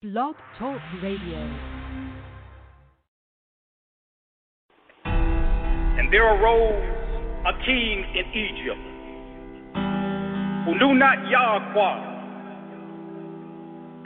Blog 0.00 0.36
Talk 0.60 0.78
Radio. 1.02 1.42
And 5.04 6.12
there 6.12 6.22
arose 6.22 6.84
a 7.44 7.52
king 7.66 8.06
in 8.14 8.24
Egypt 8.30 8.78
who 10.66 10.78
knew 10.78 10.94
not 10.94 11.18
Yahweh. 11.28 11.98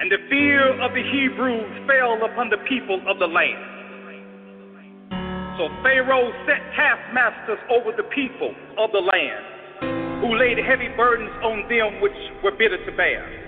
And 0.00 0.10
the 0.10 0.16
fear 0.30 0.80
of 0.80 0.94
the 0.94 1.02
Hebrews 1.12 1.86
fell 1.86 2.24
upon 2.24 2.48
the 2.48 2.56
people 2.66 2.98
of 3.06 3.18
the 3.18 3.27
land. 3.27 3.61
So 5.59 5.68
Pharaoh 5.82 6.32
set 6.46 6.62
taskmasters 6.74 7.59
over 7.68 7.93
the 7.95 8.09
people 8.14 8.54
of 8.79 8.93
the 8.93 9.00
land, 9.00 10.24
who 10.24 10.38
laid 10.38 10.56
heavy 10.56 10.88
burdens 10.96 11.36
on 11.45 11.68
them 11.68 12.00
which 12.00 12.16
were 12.43 12.52
bitter 12.52 12.82
to 12.82 12.96
bear. 12.96 13.41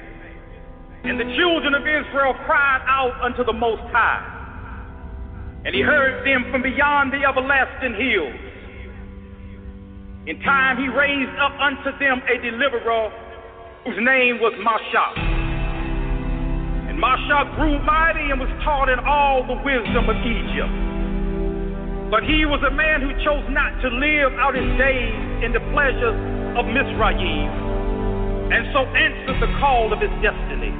And 1.04 1.20
the 1.20 1.28
children 1.36 1.76
of 1.76 1.84
Israel 1.84 2.32
cried 2.48 2.80
out 2.88 3.12
unto 3.20 3.44
the 3.44 3.52
Most 3.52 3.84
High, 3.92 4.24
and 5.68 5.74
he 5.76 5.84
heard 5.84 6.24
them 6.24 6.48
from 6.48 6.64
beyond 6.64 7.12
the 7.12 7.20
everlasting 7.28 7.92
hills. 7.92 8.40
In 10.24 10.40
time 10.40 10.80
he 10.80 10.88
raised 10.88 11.36
up 11.36 11.52
unto 11.60 11.92
them 12.00 12.24
a 12.24 12.40
deliverer 12.40 13.12
whose 13.84 14.00
name 14.00 14.40
was 14.40 14.56
Mashah. 14.64 15.12
And 16.88 16.96
Mashah 16.96 17.52
grew 17.60 17.76
mighty 17.84 18.32
and 18.32 18.40
was 18.40 18.48
taught 18.64 18.88
in 18.88 18.96
all 19.04 19.44
the 19.44 19.60
wisdom 19.60 20.08
of 20.08 20.16
Egypt. 20.24 20.72
But 22.08 22.24
he 22.24 22.48
was 22.48 22.64
a 22.64 22.72
man 22.72 23.04
who 23.04 23.12
chose 23.20 23.44
not 23.52 23.76
to 23.84 23.92
live 23.92 24.32
out 24.40 24.56
his 24.56 24.72
days 24.80 25.44
in 25.44 25.52
the 25.52 25.60
pleasures 25.76 26.16
of 26.56 26.64
Mizraim, 26.64 27.52
and 28.48 28.72
so 28.72 28.88
answered 28.88 29.36
the 29.44 29.52
call 29.60 29.92
of 29.92 30.00
his 30.00 30.12
destiny. 30.24 30.72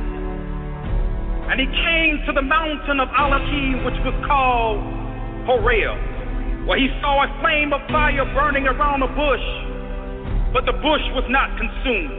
And 1.50 1.60
he 1.60 1.68
came 1.68 2.24
to 2.26 2.32
the 2.32 2.42
mountain 2.42 3.00
of 3.00 3.08
Elohim, 3.12 3.84
which 3.84 4.00
was 4.00 4.16
called 4.24 4.80
Horeb, 5.44 6.66
where 6.66 6.80
he 6.80 6.88
saw 7.04 7.20
a 7.20 7.28
flame 7.44 7.72
of 7.76 7.84
fire 7.92 8.24
burning 8.32 8.64
around 8.64 9.04
a 9.04 9.10
bush, 9.12 9.46
but 10.56 10.64
the 10.64 10.72
bush 10.80 11.04
was 11.12 11.28
not 11.28 11.52
consumed. 11.60 12.16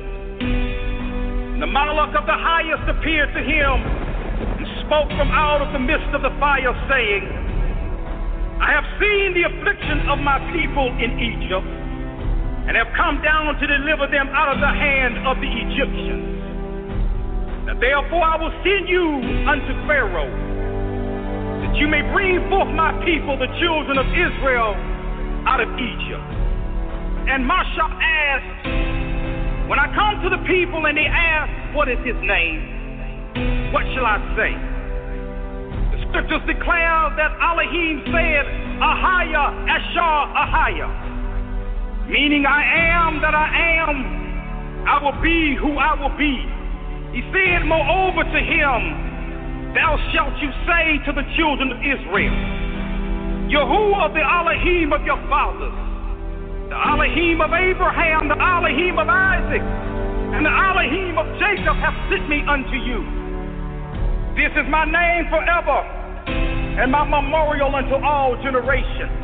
And 1.57 1.61
the 1.63 1.71
Malach 1.71 2.13
of 2.13 2.29
the 2.29 2.37
highest 2.37 2.85
appeared 2.85 3.33
to 3.33 3.41
him 3.41 3.75
and 4.61 4.65
spoke 4.85 5.09
from 5.17 5.33
out 5.33 5.65
of 5.65 5.73
the 5.73 5.81
midst 5.81 6.11
of 6.13 6.21
the 6.21 6.31
fire, 6.37 6.75
saying, 6.85 7.25
I 8.61 8.71
have 8.71 8.85
seen 9.01 9.33
the 9.33 9.49
affliction 9.49 10.05
of 10.07 10.19
my 10.21 10.37
people 10.53 10.93
in 11.01 11.17
Egypt 11.17 11.67
and 12.69 12.77
have 12.77 12.93
come 12.95 13.21
down 13.25 13.57
to 13.57 13.65
deliver 13.65 14.05
them 14.07 14.29
out 14.29 14.53
of 14.53 14.61
the 14.61 14.69
hand 14.69 15.17
of 15.25 15.41
the 15.41 15.49
Egyptians. 15.49 16.34
Therefore, 17.73 18.21
I 18.21 18.37
will 18.37 18.53
send 18.61 18.85
you 18.85 19.05
unto 19.49 19.73
Pharaoh 19.89 20.29
that 21.65 21.73
you 21.81 21.89
may 21.89 22.05
bring 22.13 22.37
forth 22.45 22.69
my 22.69 22.93
people, 23.01 23.33
the 23.41 23.49
children 23.57 23.97
of 23.97 24.05
Israel, 24.13 24.77
out 25.49 25.57
of 25.57 25.69
Egypt. 25.73 26.29
And 27.25 27.41
Mashah 27.41 27.89
asked, 27.89 29.65
When 29.65 29.81
I 29.81 29.89
come 29.97 30.21
to 30.21 30.29
the 30.29 30.45
people 30.45 30.85
and 30.85 30.93
they 30.93 31.09
ask, 31.09 31.49
What 31.73 31.89
is 31.89 31.97
his 32.05 32.15
name? 32.21 33.73
What 33.73 33.83
shall 33.97 34.05
I 34.05 34.21
say? 34.37 34.53
The 35.89 35.99
scriptures 36.05 36.45
declare 36.45 37.17
that 37.17 37.33
Elohim 37.41 38.05
said, 38.13 38.45
Ahaya, 38.77 39.57
Ashar, 39.65 40.21
Ahaya, 40.37 40.87
meaning 42.07 42.45
I 42.45 42.61
am 42.93 43.19
that 43.25 43.33
I 43.33 43.49
am, 43.83 44.85
I 44.85 45.01
will 45.01 45.19
be 45.19 45.57
who 45.57 45.81
I 45.81 45.97
will 45.99 46.15
be. 46.15 46.54
He 47.15 47.23
said, 47.31 47.63
moreover 47.63 48.27
to 48.27 48.41
him, 48.43 49.71
Thou 49.71 49.95
shalt 50.11 50.35
you 50.43 50.51
say 50.67 50.99
to 51.07 51.15
the 51.15 51.23
children 51.39 51.71
of 51.71 51.79
Israel, 51.79 52.35
Yahuwah, 53.47 54.11
the 54.11 54.19
Elohim 54.19 54.91
of 54.91 54.99
your 55.07 55.15
fathers, 55.31 55.71
the 56.67 56.75
Elohim 56.75 57.39
of 57.39 57.55
Abraham, 57.55 58.27
the 58.27 58.35
Elohim 58.35 58.99
of 58.99 59.07
Isaac, 59.07 59.63
and 59.63 60.43
the 60.43 60.51
Elohim 60.51 61.15
of 61.15 61.23
Jacob 61.39 61.79
have 61.79 61.95
sent 62.11 62.27
me 62.27 62.43
unto 62.51 62.75
you. 62.83 62.99
This 64.35 64.51
is 64.59 64.67
my 64.67 64.83
name 64.83 65.31
forever 65.31 65.87
and 66.83 66.91
my 66.91 67.07
memorial 67.07 67.71
unto 67.71 67.95
all 67.95 68.35
generations. 68.43 69.23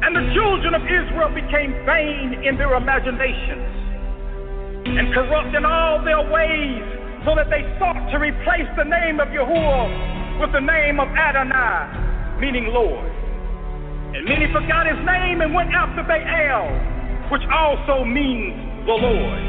And 0.00 0.16
the 0.16 0.32
children 0.32 0.72
of 0.72 0.80
Israel 0.88 1.28
became 1.28 1.76
vain 1.84 2.40
in 2.40 2.56
their 2.56 2.72
imaginations 2.72 3.81
and 4.84 5.14
corrupt 5.14 5.54
in 5.54 5.64
all 5.64 6.02
their 6.04 6.22
ways, 6.30 6.82
so 7.24 7.34
that 7.38 7.46
they 7.50 7.62
sought 7.78 8.02
to 8.10 8.18
replace 8.18 8.66
the 8.74 8.82
name 8.84 9.20
of 9.22 9.28
Yahuwah 9.30 10.40
with 10.42 10.50
the 10.50 10.60
name 10.60 10.98
of 10.98 11.06
Adonai, 11.14 12.42
meaning 12.42 12.66
Lord. 12.74 13.06
And 14.12 14.26
many 14.26 14.50
forgot 14.52 14.90
his 14.90 14.98
name 15.06 15.40
and 15.40 15.54
went 15.54 15.70
after 15.70 16.02
Baal, 16.02 16.66
which 17.30 17.46
also 17.48 18.04
means 18.04 18.58
the 18.84 18.92
Lord. 18.98 19.42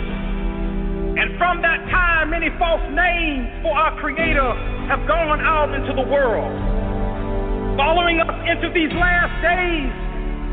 And 1.17 1.37
from 1.37 1.61
that 1.65 1.81
time, 1.89 2.29
many 2.29 2.49
false 2.57 2.85
names 2.93 3.49
for 3.65 3.73
our 3.73 3.97
Creator 3.99 4.49
have 4.93 5.05
gone 5.07 5.41
out 5.41 5.73
into 5.73 5.93
the 5.97 6.05
world, 6.05 6.53
following 7.77 8.21
us 8.21 8.37
into 8.45 8.69
these 8.69 8.93
last 8.93 9.33
days 9.41 9.93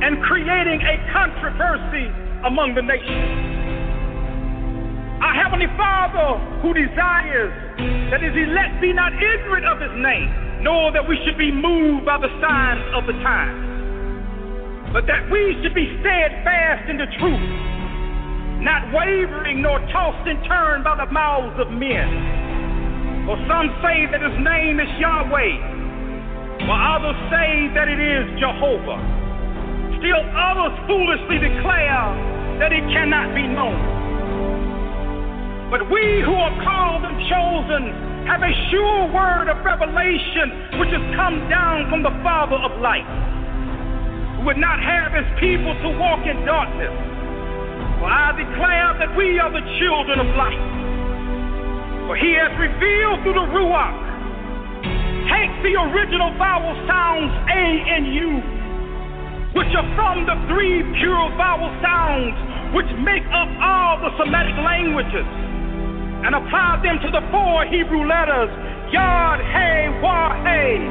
and 0.01 0.23
creating 0.25 0.81
a 0.81 0.97
controversy 1.13 2.09
among 2.49 2.73
the 2.75 2.83
nations. 2.83 3.60
Our 5.21 5.35
Heavenly 5.37 5.69
Father, 5.77 6.41
who 6.65 6.73
desires 6.73 7.53
that 8.11 8.25
His 8.25 8.33
elect 8.33 8.81
be 8.81 8.93
not 8.93 9.13
ignorant 9.13 9.67
of 9.69 9.81
His 9.81 9.93
name, 10.01 10.65
nor 10.65 10.93
that 10.93 11.07
we 11.07 11.21
should 11.25 11.37
be 11.37 11.53
moved 11.53 12.05
by 12.05 12.19
the 12.19 12.33
signs 12.41 12.85
of 12.97 13.07
the 13.07 13.17
times, 13.21 14.93
but 14.93 15.07
that 15.07 15.29
we 15.31 15.57
should 15.63 15.77
be 15.77 15.87
steadfast 16.01 16.89
in 16.89 16.97
the 16.97 17.09
truth 17.21 17.71
not 18.61 18.93
wavering 18.93 19.63
nor 19.63 19.81
tossed 19.89 20.29
and 20.29 20.37
turned 20.45 20.85
by 20.85 20.93
the 20.97 21.09
mouths 21.11 21.57
of 21.57 21.73
men. 21.73 23.25
For 23.25 23.37
some 23.49 23.73
say 23.81 24.05
that 24.13 24.21
his 24.21 24.37
name 24.37 24.77
is 24.81 24.91
Yahweh, 25.01 26.69
while 26.69 27.01
others 27.01 27.17
say 27.33 27.73
that 27.73 27.89
it 27.89 27.97
is 27.97 28.29
Jehovah. 28.37 29.01
Still 29.97 30.23
others 30.37 30.77
foolishly 30.85 31.41
declare 31.41 32.05
that 32.61 32.73
it 32.73 32.85
cannot 32.93 33.33
be 33.35 33.49
known. 33.49 34.00
But 35.71 35.87
we 35.89 36.21
who 36.27 36.35
are 36.35 36.57
called 36.67 37.07
and 37.07 37.17
chosen 37.31 37.83
have 38.27 38.43
a 38.43 38.53
sure 38.71 39.07
word 39.15 39.49
of 39.49 39.65
revelation 39.65 40.83
which 40.83 40.91
has 40.91 41.05
come 41.15 41.49
down 41.49 41.89
from 41.89 42.03
the 42.03 42.13
Father 42.27 42.59
of 42.59 42.75
light, 42.83 43.07
who 44.37 44.51
would 44.51 44.59
not 44.59 44.83
have 44.83 45.15
his 45.15 45.27
people 45.39 45.73
to 45.87 45.89
walk 45.99 46.27
in 46.27 46.45
darkness 46.45 47.11
for 48.01 48.09
I 48.09 48.33
declare 48.33 48.97
that 48.97 49.13
we 49.13 49.37
are 49.37 49.53
the 49.53 49.61
children 49.77 50.25
of 50.25 50.29
light. 50.33 50.57
For 52.09 52.17
he 52.17 52.33
has 52.33 52.49
revealed 52.57 53.21
through 53.21 53.37
the 53.37 53.49
Ruach. 53.53 54.09
Take 55.29 55.53
the 55.61 55.77
original 55.77 56.33
vowel 56.41 56.73
sounds 56.89 57.29
A 57.53 57.63
and 57.93 58.05
U, 58.09 58.31
which 59.53 59.69
are 59.77 59.85
from 60.01 60.25
the 60.25 60.33
three 60.49 60.81
pure 60.97 61.29
vowel 61.37 61.69
sounds 61.85 62.33
which 62.73 62.89
make 63.05 63.23
up 63.37 63.53
all 63.61 64.01
the 64.01 64.17
Semitic 64.17 64.57
languages, 64.65 65.29
and 66.25 66.37
apply 66.37 66.81
them 66.85 67.01
to 67.01 67.09
the 67.09 67.25
four 67.33 67.65
Hebrew 67.65 68.05
letters 68.05 68.53
Yod, 68.93 69.39
He, 69.41 69.71
Wah, 70.03 70.35
He, 70.43 70.83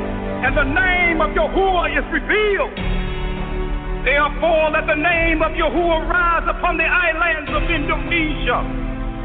and 0.48 0.56
the 0.56 0.64
name 0.64 1.20
of 1.20 1.36
Yahuwah 1.36 1.92
is 1.92 2.06
revealed. 2.10 2.72
Therefore, 4.08 4.72
let 4.72 4.88
the 4.88 4.96
name 4.96 5.44
of 5.44 5.52
Yahuwah 5.54 6.08
rise 6.08 6.48
upon 6.48 6.80
the 6.80 6.88
islands 6.88 7.52
of 7.52 7.68
Indonesia 7.68 8.64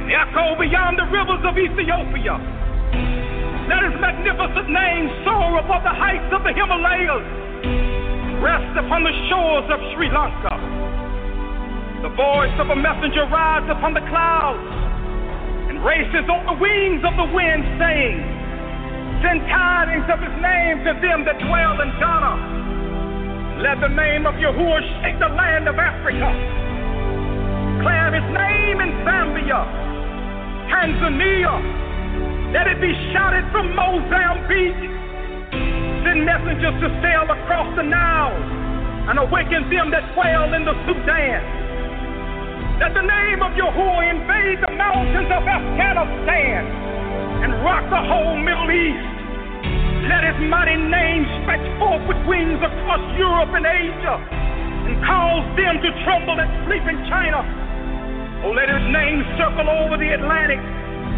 and 0.02 0.10
echo 0.10 0.58
beyond 0.58 0.98
the 0.98 1.06
rivers 1.08 1.40
of 1.46 1.54
Ethiopia. 1.54 2.36
Let 3.70 3.80
his 3.86 3.96
magnificent 3.96 4.68
name 4.68 5.08
soar 5.24 5.62
above 5.62 5.86
the 5.86 5.94
heights 5.94 6.28
of 6.34 6.42
the 6.42 6.52
Himalayas, 6.52 7.24
rest 8.42 8.74
upon 8.76 9.06
the 9.06 9.14
shores 9.30 9.64
of 9.70 9.78
Sri 9.94 10.10
Lanka. 10.10 10.52
The 12.02 12.12
voice 12.12 12.52
of 12.60 12.68
a 12.68 12.76
messenger 12.76 13.24
rides 13.30 13.70
upon 13.70 13.94
the 13.94 14.04
clouds 14.10 14.84
races 15.84 16.24
on 16.32 16.48
the 16.48 16.56
wings 16.56 17.04
of 17.04 17.14
the 17.20 17.28
wind, 17.28 17.62
saying, 17.78 18.16
Send 19.20 19.40
tidings 19.52 20.08
of 20.08 20.18
his 20.18 20.36
name 20.40 20.84
to 20.88 20.92
them 21.04 21.28
that 21.28 21.38
dwell 21.44 21.80
in 21.80 21.92
Ghana 22.00 22.64
let 23.64 23.78
the 23.80 23.88
name 23.88 24.26
of 24.26 24.34
Yahuwah 24.34 24.82
shake 25.00 25.16
the 25.22 25.30
land 25.30 25.68
of 25.70 25.78
Africa. 25.78 26.26
Declare 27.78 28.10
his 28.12 28.28
name 28.34 28.82
in 28.82 28.90
Zambia, 29.06 29.62
Tanzania. 30.68 31.54
Let 32.52 32.66
it 32.66 32.80
be 32.82 32.90
shouted 33.14 33.46
from 33.54 33.70
Mozambique. 33.72 34.90
Send 36.02 36.26
messengers 36.26 36.76
to 36.82 36.88
sail 37.00 37.30
across 37.30 37.70
the 37.78 37.86
Nile 37.86 38.36
and 39.08 39.18
awaken 39.22 39.70
them 39.70 39.88
that 39.94 40.12
dwell 40.12 40.52
in 40.52 40.66
the 40.66 40.74
Sudan. 40.84 41.63
Let 42.74 42.90
the 42.90 43.06
name 43.06 43.38
of 43.38 43.54
Yahuwah 43.54 44.02
invade 44.02 44.58
the 44.58 44.74
mountains 44.74 45.30
of 45.30 45.46
Afghanistan 45.46 46.66
and 47.46 47.54
rock 47.62 47.86
the 47.86 48.02
whole 48.02 48.34
Middle 48.34 48.66
East. 48.66 50.10
Let 50.10 50.26
his 50.26 50.34
mighty 50.50 50.74
name 50.74 51.22
stretch 51.38 51.62
forth 51.78 52.02
with 52.10 52.18
wings 52.26 52.58
across 52.58 52.98
Europe 53.14 53.54
and 53.54 53.62
Asia 53.62 54.18
and 54.90 54.98
cause 55.06 55.46
them 55.54 55.86
to 55.86 55.88
tremble 56.02 56.34
and 56.34 56.50
sleep 56.66 56.82
in 56.82 56.98
China. 57.06 57.46
Oh, 58.42 58.50
let 58.50 58.66
his 58.66 58.82
name 58.90 59.22
circle 59.38 59.70
over 59.70 59.94
the 59.94 60.10
Atlantic, 60.10 60.58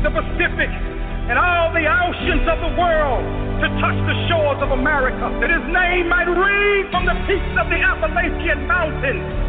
the 0.05 0.13
Pacific, 0.13 0.69
and 0.69 1.41
all 1.41 1.73
the 1.73 1.89
oceans 1.89 2.45
of 2.53 2.61
the 2.69 2.73
world 2.77 3.25
to 3.65 3.67
touch 3.81 3.97
the 4.05 4.17
shores 4.29 4.61
of 4.61 4.77
America. 4.77 5.33
That 5.41 5.49
his 5.49 5.65
name 5.73 6.13
might 6.13 6.29
ring 6.29 6.93
from 6.93 7.09
the 7.09 7.17
peaks 7.25 7.55
of 7.57 7.73
the 7.73 7.81
Appalachian 7.81 8.69
Mountains 8.69 9.46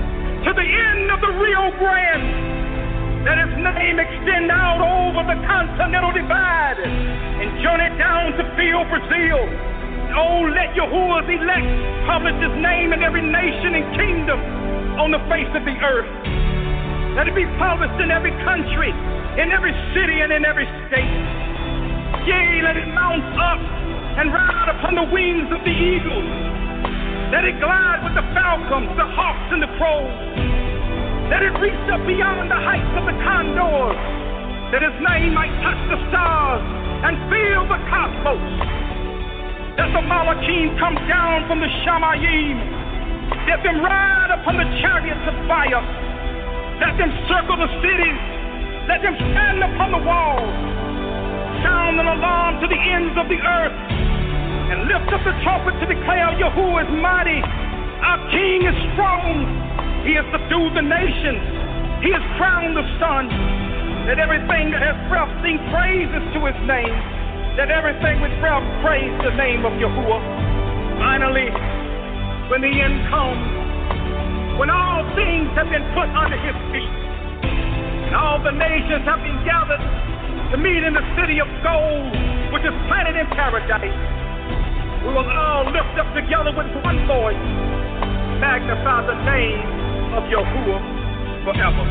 to 0.48 0.56
the 0.56 0.64
end 0.64 1.12
of 1.12 1.20
the 1.20 1.28
Rio 1.28 1.76
Grande 1.76 3.28
let 3.28 3.36
his 3.36 3.52
name 3.60 4.00
extend 4.00 4.48
out 4.48 4.80
over 4.80 5.28
the 5.28 5.36
continental 5.44 6.16
divide 6.16 6.80
and 6.80 7.52
journey 7.60 7.92
down 8.00 8.32
to 8.40 8.48
field 8.56 8.88
Brazil. 8.88 9.44
Oh, 10.16 10.48
let 10.48 10.72
Yahuwah's 10.72 11.28
elect 11.28 11.68
publish 12.08 12.40
his 12.40 12.56
name 12.64 12.96
in 12.96 13.04
every 13.04 13.28
nation 13.28 13.76
and 13.76 13.92
kingdom 14.00 14.40
on 14.96 15.12
the 15.12 15.20
face 15.28 15.52
of 15.52 15.68
the 15.68 15.76
earth. 15.84 16.08
Let 17.20 17.28
it 17.28 17.36
be 17.36 17.44
published 17.60 18.00
in 18.00 18.08
every 18.08 18.32
country, 18.48 18.96
in 19.44 19.52
every 19.52 19.76
city, 19.92 20.24
and 20.24 20.32
in 20.32 20.48
every 20.48 20.72
state. 20.88 21.12
Yea, 22.24 22.64
let 22.64 22.80
it 22.80 22.88
mount 22.96 23.28
up 23.36 23.60
and 24.16 24.32
ride 24.32 24.72
upon 24.80 24.96
the 24.96 25.12
wings 25.12 25.52
of 25.52 25.60
the 25.68 25.76
eagles. 25.76 26.67
Let 27.28 27.44
it 27.44 27.60
glide 27.60 28.08
with 28.08 28.16
the 28.16 28.24
falcons, 28.32 28.88
the 28.96 29.04
hawks, 29.04 29.52
and 29.52 29.60
the 29.60 29.68
crows. 29.76 30.16
Let 31.28 31.44
it 31.44 31.52
reach 31.60 31.86
up 31.92 32.00
beyond 32.08 32.48
the 32.48 32.56
heights 32.56 32.88
of 32.96 33.04
the 33.04 33.12
condors, 33.20 34.00
that 34.72 34.80
his 34.80 34.96
name 35.04 35.36
might 35.36 35.52
touch 35.60 35.82
the 35.92 36.00
stars 36.08 36.64
and 37.04 37.20
fill 37.28 37.68
the 37.68 37.84
cosmos. 37.92 38.40
Let 39.76 39.92
the 39.92 40.08
Malachim 40.08 40.80
come 40.80 40.96
down 41.12 41.44
from 41.52 41.60
the 41.60 41.68
Shamayim. 41.84 42.58
Let 43.44 43.60
them 43.60 43.84
ride 43.84 44.32
upon 44.32 44.56
the 44.56 44.68
chariots 44.80 45.28
of 45.28 45.36
fire. 45.52 45.84
Let 46.80 46.96
them 46.96 47.12
circle 47.28 47.60
the 47.60 47.68
cities. 47.84 48.20
Let 48.88 49.04
them 49.04 49.20
stand 49.20 49.68
upon 49.68 49.92
the 49.92 50.00
walls. 50.00 50.56
Sound 51.60 52.00
an 52.00 52.08
alarm 52.08 52.64
to 52.64 52.72
the 52.72 52.80
ends 52.80 53.20
of 53.20 53.28
the 53.28 53.36
earth. 53.44 53.97
And 54.68 54.84
lift 54.92 55.08
up 55.16 55.24
the 55.24 55.32
trumpet 55.48 55.80
to 55.80 55.86
declare 55.88 56.28
Yahuwah 56.36 56.84
is 56.84 56.92
mighty. 57.00 57.40
Our 57.40 58.20
King 58.36 58.68
is 58.68 58.76
strong. 58.94 59.48
He 60.04 60.12
has 60.20 60.28
subdued 60.28 60.76
the 60.76 60.84
nations. 60.84 61.40
He 62.04 62.12
has 62.12 62.22
crowned 62.36 62.76
the 62.76 62.84
sun. 63.00 63.32
Let 64.12 64.20
everything 64.20 64.76
that 64.76 64.84
has 64.84 64.96
breath 65.08 65.32
sing 65.40 65.60
praises 65.72 66.24
to 66.36 66.40
his 66.52 66.60
name. 66.68 66.96
Let 67.56 67.72
everything 67.72 68.20
with 68.20 68.36
breath 68.44 68.64
praise 68.84 69.16
the 69.24 69.34
name 69.40 69.64
of 69.64 69.72
Yahuwah. 69.80 70.22
Finally, 71.00 71.48
when 72.52 72.60
the 72.60 72.72
end 72.72 73.08
comes, 73.08 74.60
when 74.60 74.70
all 74.70 75.04
things 75.16 75.48
have 75.56 75.72
been 75.72 75.84
put 75.96 76.12
under 76.12 76.40
his 76.40 76.56
feet, 76.76 76.94
and 78.08 78.16
all 78.16 78.40
the 78.44 78.52
nations 78.52 79.04
have 79.04 79.20
been 79.24 79.40
gathered 79.44 79.84
to 80.52 80.58
meet 80.60 80.84
in 80.84 80.96
the 80.96 81.04
city 81.20 81.40
of 81.40 81.48
gold, 81.64 82.12
which 82.56 82.64
is 82.64 82.76
planted 82.88 83.20
in 83.20 83.28
paradise, 83.36 84.17
we 85.08 85.14
will 85.14 85.24
all 85.24 85.64
lift 85.72 85.96
up 85.98 86.14
together 86.14 86.52
with 86.52 86.68
one 86.84 87.08
voice, 87.08 87.40
magnify 88.44 89.08
the 89.08 89.16
name 89.24 89.64
of 90.12 90.24
Yahuwah 90.28 90.84
forever. 91.46 91.86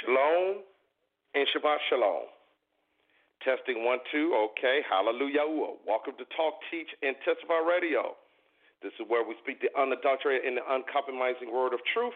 Shalom 0.00 0.62
and 1.34 1.46
Shabbat 1.52 1.78
Shalom. 1.90 2.37
Testing 3.48 3.80
one, 3.82 3.96
two. 4.12 4.36
Okay. 4.52 4.84
Hallelujah. 4.84 5.48
Welcome 5.88 6.12
to 6.20 6.26
Talk, 6.36 6.60
Teach, 6.70 6.92
and 7.00 7.16
Testify 7.24 7.64
Radio. 7.64 8.12
This 8.84 8.92
is 9.00 9.08
where 9.08 9.24
we 9.24 9.40
speak 9.40 9.64
the 9.64 9.72
unadulterated 9.72 10.44
and 10.44 10.60
the 10.60 10.66
uncompromising 10.68 11.48
word 11.48 11.72
of 11.72 11.80
truth. 11.96 12.12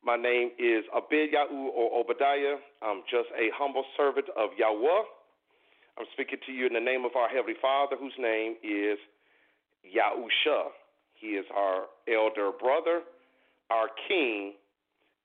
My 0.00 0.16
name 0.16 0.56
is 0.56 0.88
Abid 0.96 1.36
Yahu 1.36 1.76
or 1.76 2.00
Obadiah. 2.00 2.56
I'm 2.80 3.04
just 3.04 3.28
a 3.36 3.52
humble 3.52 3.84
servant 4.00 4.32
of 4.32 4.48
Yahweh. 4.56 5.04
I'm 6.00 6.08
speaking 6.16 6.40
to 6.46 6.52
you 6.52 6.64
in 6.64 6.72
the 6.72 6.80
name 6.80 7.04
of 7.04 7.12
our 7.20 7.28
Heavenly 7.28 7.60
Father, 7.60 8.00
whose 8.00 8.16
name 8.16 8.56
is 8.64 8.96
Yahusha. 9.84 10.72
He 11.20 11.36
is 11.36 11.44
our 11.52 11.84
elder 12.08 12.48
brother, 12.56 13.04
our 13.68 13.92
king, 14.08 14.54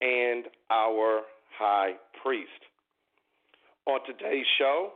and 0.01 0.51
our 0.69 1.21
high 1.55 1.95
priest. 2.21 2.67
On 3.87 4.03
today's 4.05 4.45
show, 4.59 4.91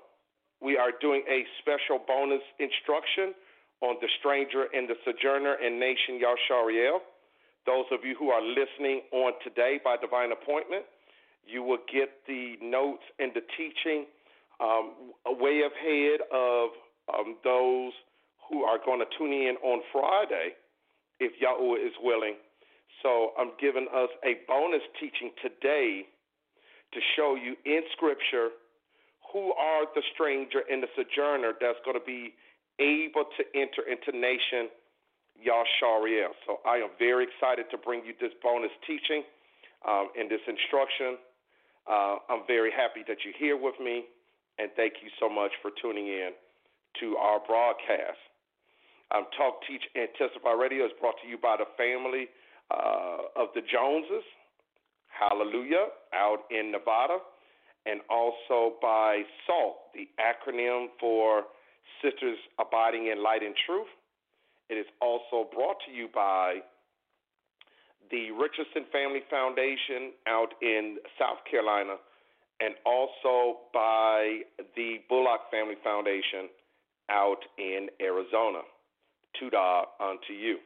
we 0.65 0.77
are 0.77 0.89
doing 0.99 1.21
a 1.29 1.45
special 1.61 2.01
bonus 2.07 2.41
instruction 2.57 3.37
on 3.85 4.01
the 4.01 4.09
stranger 4.17 4.65
and 4.73 4.89
the 4.89 4.97
sojourner 5.05 5.61
in 5.61 5.79
nation 5.79 6.17
Yashariel. 6.17 7.05
Those 7.69 7.85
of 7.93 8.01
you 8.03 8.15
who 8.17 8.29
are 8.29 8.41
listening 8.41 9.05
on 9.13 9.33
today 9.43 9.77
by 9.83 9.95
divine 10.01 10.31
appointment, 10.33 10.85
you 11.45 11.61
will 11.61 11.85
get 11.85 12.09
the 12.25 12.57
notes 12.63 13.05
and 13.19 13.31
the 13.37 13.45
teaching 13.53 14.09
um, 14.59 15.13
way 15.37 15.61
ahead 15.61 16.25
of 16.33 16.69
um, 17.13 17.37
those 17.43 17.93
who 18.49 18.63
are 18.63 18.79
going 18.83 18.99
to 18.99 19.09
tune 19.19 19.33
in 19.33 19.57
on 19.61 19.81
Friday, 19.93 20.57
if 21.19 21.33
Yahweh 21.39 21.77
is 21.77 21.93
willing. 22.01 22.41
So 23.03 23.37
I'm 23.37 23.51
giving 23.61 23.85
us 23.93 24.09
a 24.25 24.41
bonus 24.47 24.81
teaching 24.99 25.29
today 25.43 26.09
to 26.93 26.99
show 27.15 27.35
you 27.37 27.53
in 27.65 27.81
Scripture 27.93 28.49
who 29.35 29.51
are 29.51 29.83
the 29.91 30.01
stranger 30.15 30.63
and 30.71 30.79
the 30.79 30.87
sojourner 30.95 31.51
that's 31.59 31.75
going 31.83 31.99
to 31.99 32.07
be 32.07 32.31
able 32.79 33.27
to 33.35 33.43
enter 33.51 33.83
into 33.83 34.15
nation 34.15 34.71
Yashariel. 35.35 36.31
So 36.47 36.63
I 36.63 36.79
am 36.79 36.95
very 36.95 37.27
excited 37.27 37.67
to 37.75 37.77
bring 37.77 38.07
you 38.07 38.15
this 38.15 38.31
bonus 38.39 38.71
teaching 38.87 39.27
um, 39.83 40.07
and 40.15 40.31
this 40.31 40.39
instruction. 40.47 41.19
Uh, 41.83 42.23
I'm 42.31 42.47
very 42.47 42.71
happy 42.71 43.03
that 43.11 43.27
you're 43.27 43.35
here 43.35 43.59
with 43.59 43.75
me, 43.83 44.07
and 44.55 44.71
thank 44.79 45.03
you 45.03 45.11
so 45.19 45.27
much 45.27 45.51
for 45.59 45.67
tuning 45.83 46.07
in 46.07 46.31
to 47.03 47.19
our 47.19 47.43
broadcast. 47.43 48.23
Um, 49.11 49.27
Talk, 49.35 49.59
Teach, 49.67 49.83
and 49.99 50.07
Testify 50.15 50.55
Radio 50.55 50.87
is 50.87 50.95
brought 51.03 51.19
to 51.19 51.27
you 51.27 51.35
by 51.35 51.59
the 51.59 51.67
family 51.75 52.31
uh, 52.71 53.35
of 53.35 53.51
the 53.51 53.67
Joneses. 53.67 54.23
Hallelujah, 55.11 55.91
out 56.15 56.47
in 56.55 56.71
Nevada 56.71 57.19
and 57.85 58.01
also 58.09 58.75
by 58.81 59.21
SALT, 59.45 59.75
the 59.93 60.07
acronym 60.19 60.87
for 60.99 61.43
Sisters 62.01 62.37
Abiding 62.59 63.07
in 63.07 63.21
Light 63.23 63.43
and 63.43 63.55
Truth. 63.65 63.87
It 64.69 64.75
is 64.75 64.87
also 65.01 65.47
brought 65.53 65.77
to 65.85 65.91
you 65.91 66.07
by 66.13 66.59
the 68.11 68.31
Richardson 68.31 68.85
Family 68.91 69.21
Foundation 69.29 70.13
out 70.27 70.53
in 70.61 70.97
South 71.19 71.37
Carolina, 71.49 71.95
and 72.59 72.75
also 72.85 73.59
by 73.73 74.41
the 74.75 74.97
Bullock 75.09 75.41
Family 75.51 75.75
Foundation 75.83 76.49
out 77.09 77.41
in 77.57 77.87
Arizona. 78.01 78.61
Tuda 79.35 79.83
unto 79.99 80.33
you, 80.33 80.57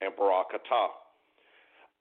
and 0.00 0.12
Barakatah. 0.14 0.88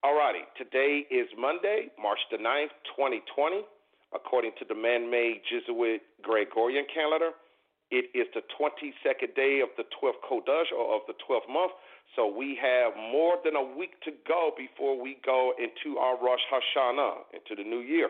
Alrighty, 0.03 0.43
today 0.57 1.05
is 1.12 1.27
Monday, 1.38 1.89
March 2.01 2.19
the 2.31 2.38
9th, 2.38 2.74
2020 2.95 3.63
according 4.17 4.51
to 4.59 4.65
the 4.65 4.74
man 4.75 5.09
made 5.09 5.41
Jesuit 5.45 6.01
Gregorian 6.24 6.86
calendar. 6.89 7.31
It 7.89 8.09
is 8.17 8.27
the 8.33 8.41
22nd 8.59 9.36
day 9.36 9.62
of 9.62 9.69
the 9.77 9.86
12th 9.95 10.19
Chodesh, 10.27 10.74
or 10.75 10.95
of 10.97 11.01
the 11.07 11.13
12th 11.24 11.47
month. 11.47 11.71
So 12.15 12.27
we 12.27 12.57
have 12.62 12.91
more 12.97 13.38
than 13.45 13.55
a 13.55 13.63
week 13.63 14.01
to 14.03 14.12
go 14.27 14.51
before 14.57 15.00
we 15.00 15.17
go 15.24 15.53
into 15.57 15.97
our 16.00 16.17
Rosh 16.17 16.43
Hashanah, 16.51 17.31
into 17.33 17.62
the 17.62 17.67
new 17.67 17.79
year. 17.79 18.09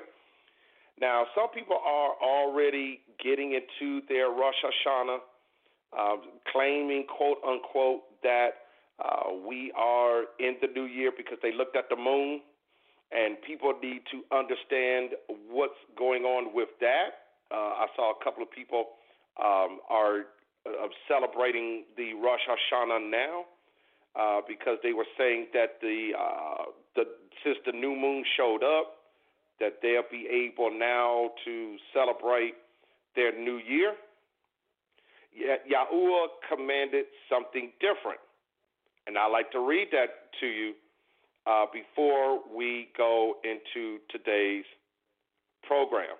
Now, 0.99 1.25
some 1.35 1.49
people 1.53 1.77
are 1.77 2.13
already 2.23 3.01
getting 3.23 3.53
into 3.53 4.01
their 4.07 4.29
Rosh 4.29 4.55
Hashanah, 4.65 5.17
uh, 5.97 6.15
claiming, 6.51 7.05
quote 7.05 7.37
unquote, 7.47 8.01
that 8.23 8.65
uh, 8.97 9.29
we 9.47 9.71
are 9.77 10.23
in 10.39 10.55
the 10.61 10.67
new 10.73 10.85
year 10.85 11.11
because 11.15 11.37
they 11.43 11.53
looked 11.53 11.75
at 11.75 11.85
the 11.89 11.95
moon 11.95 12.41
and 13.11 13.37
people 13.41 13.73
need 13.81 14.01
to 14.11 14.23
understand 14.35 15.11
what's 15.49 15.79
going 15.97 16.23
on 16.23 16.53
with 16.53 16.69
that. 16.81 17.31
Uh, 17.51 17.55
I 17.55 17.87
saw 17.95 18.11
a 18.11 18.23
couple 18.23 18.43
of 18.43 18.51
people 18.51 18.85
um, 19.39 19.79
are 19.89 20.27
uh, 20.65 20.87
celebrating 21.07 21.85
the 21.95 22.13
Rosh 22.13 22.41
Hashanah 22.43 23.09
now 23.09 23.45
uh, 24.19 24.41
because 24.47 24.77
they 24.83 24.93
were 24.93 25.07
saying 25.17 25.47
that 25.53 25.79
the 25.81 26.11
uh, 26.17 26.65
the 26.95 27.03
since 27.45 27.57
the 27.65 27.71
new 27.71 27.95
moon 27.95 28.25
showed 28.35 28.63
up, 28.63 28.97
that 29.59 29.79
they'll 29.81 30.09
be 30.11 30.27
able 30.27 30.71
now 30.71 31.29
to 31.45 31.77
celebrate 31.93 32.55
their 33.15 33.37
new 33.37 33.57
year. 33.57 33.93
Yet 35.33 35.65
Yahuwah 35.69 36.27
commanded 36.49 37.05
something 37.29 37.71
different. 37.79 38.19
And 39.05 39.17
I 39.17 39.27
like 39.27 39.51
to 39.51 39.59
read 39.59 39.89
that 39.91 40.33
to 40.41 40.47
you 40.47 40.73
uh, 41.47 41.65
before 41.71 42.41
we 42.55 42.89
go 42.97 43.35
into 43.43 43.99
today's 44.11 44.65
program. 45.63 46.15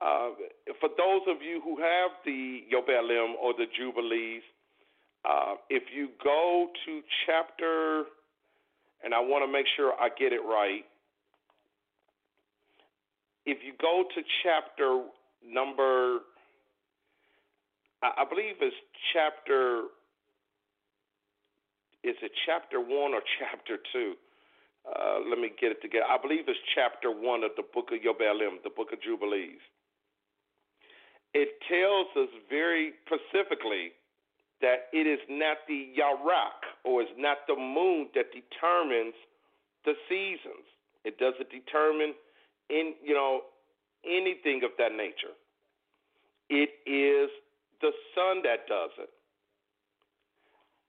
Uh, 0.00 0.30
for 0.80 0.88
those 0.96 1.22
of 1.28 1.42
you 1.42 1.60
who 1.64 1.76
have 1.78 2.10
the 2.24 2.62
Yobelim 2.72 3.34
or 3.42 3.52
the 3.54 3.66
Jubilees, 3.76 4.42
uh, 5.24 5.54
if 5.70 5.84
you 5.94 6.08
go 6.22 6.68
to 6.86 7.00
chapter, 7.26 8.04
and 9.02 9.14
I 9.14 9.20
want 9.20 9.44
to 9.44 9.50
make 9.50 9.66
sure 9.76 9.92
I 10.00 10.08
get 10.08 10.32
it 10.32 10.42
right, 10.44 10.84
if 13.46 13.58
you 13.64 13.72
go 13.80 14.04
to 14.14 14.22
chapter 14.42 15.04
number, 15.46 16.18
I 18.02 18.24
believe 18.28 18.56
it's 18.60 18.76
chapter, 19.12 19.84
is 22.02 22.16
it 22.22 22.32
chapter 22.46 22.78
one 22.80 23.14
or 23.14 23.22
chapter 23.38 23.78
two? 23.92 24.14
Uh, 24.84 25.20
let 25.28 25.38
me 25.38 25.50
get 25.60 25.72
it 25.72 25.80
together. 25.80 26.04
I 26.04 26.20
believe 26.20 26.44
it's 26.46 26.60
chapter 26.74 27.10
one 27.10 27.42
of 27.42 27.52
the 27.56 27.64
book 27.64 27.88
of 27.92 28.00
Yobelim, 28.04 28.60
the 28.62 28.70
book 28.70 28.92
of 28.92 29.00
Jubilees. 29.00 29.60
It 31.32 31.56
tells 31.66 32.06
us 32.16 32.30
very 32.48 32.92
specifically 33.08 33.96
that 34.60 34.92
it 34.92 35.06
is 35.08 35.18
not 35.28 35.58
the 35.66 35.88
Yarak 35.98 36.60
or 36.84 37.02
it's 37.02 37.16
not 37.16 37.38
the 37.48 37.56
moon 37.56 38.08
that 38.14 38.26
determines 38.30 39.14
the 39.84 39.94
seasons. 40.08 40.68
It 41.04 41.18
doesn't 41.18 41.50
determine 41.50 42.14
in 42.70 42.94
you 43.02 43.14
know 43.14 43.42
anything 44.04 44.62
of 44.64 44.70
that 44.78 44.92
nature. 44.92 45.34
It 46.48 46.70
is 46.84 47.32
the 47.80 47.92
sun 48.14 48.44
that 48.44 48.68
does 48.68 48.92
it. 49.00 49.10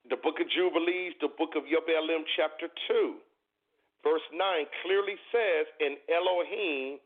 The 0.09 0.17
book 0.17 0.39
of 0.39 0.47
Jubilees, 0.51 1.13
the 1.19 1.31
book 1.31 1.55
of 1.55 1.63
Yobelim, 1.63 2.23
chapter 2.37 2.67
2, 2.87 3.15
verse 4.05 4.23
9 4.29 4.37
clearly 4.85 5.17
says, 5.33 5.65
And 5.81 5.97
Elohim 6.05 7.01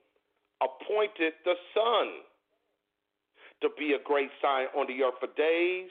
appointed 0.59 1.39
the 1.47 1.55
sun 1.71 2.27
to 3.63 3.71
be 3.79 3.95
a 3.95 4.01
great 4.03 4.29
sign 4.43 4.67
on 4.75 4.87
the 4.91 4.99
earth 5.03 5.15
for 5.23 5.31
days, 5.39 5.87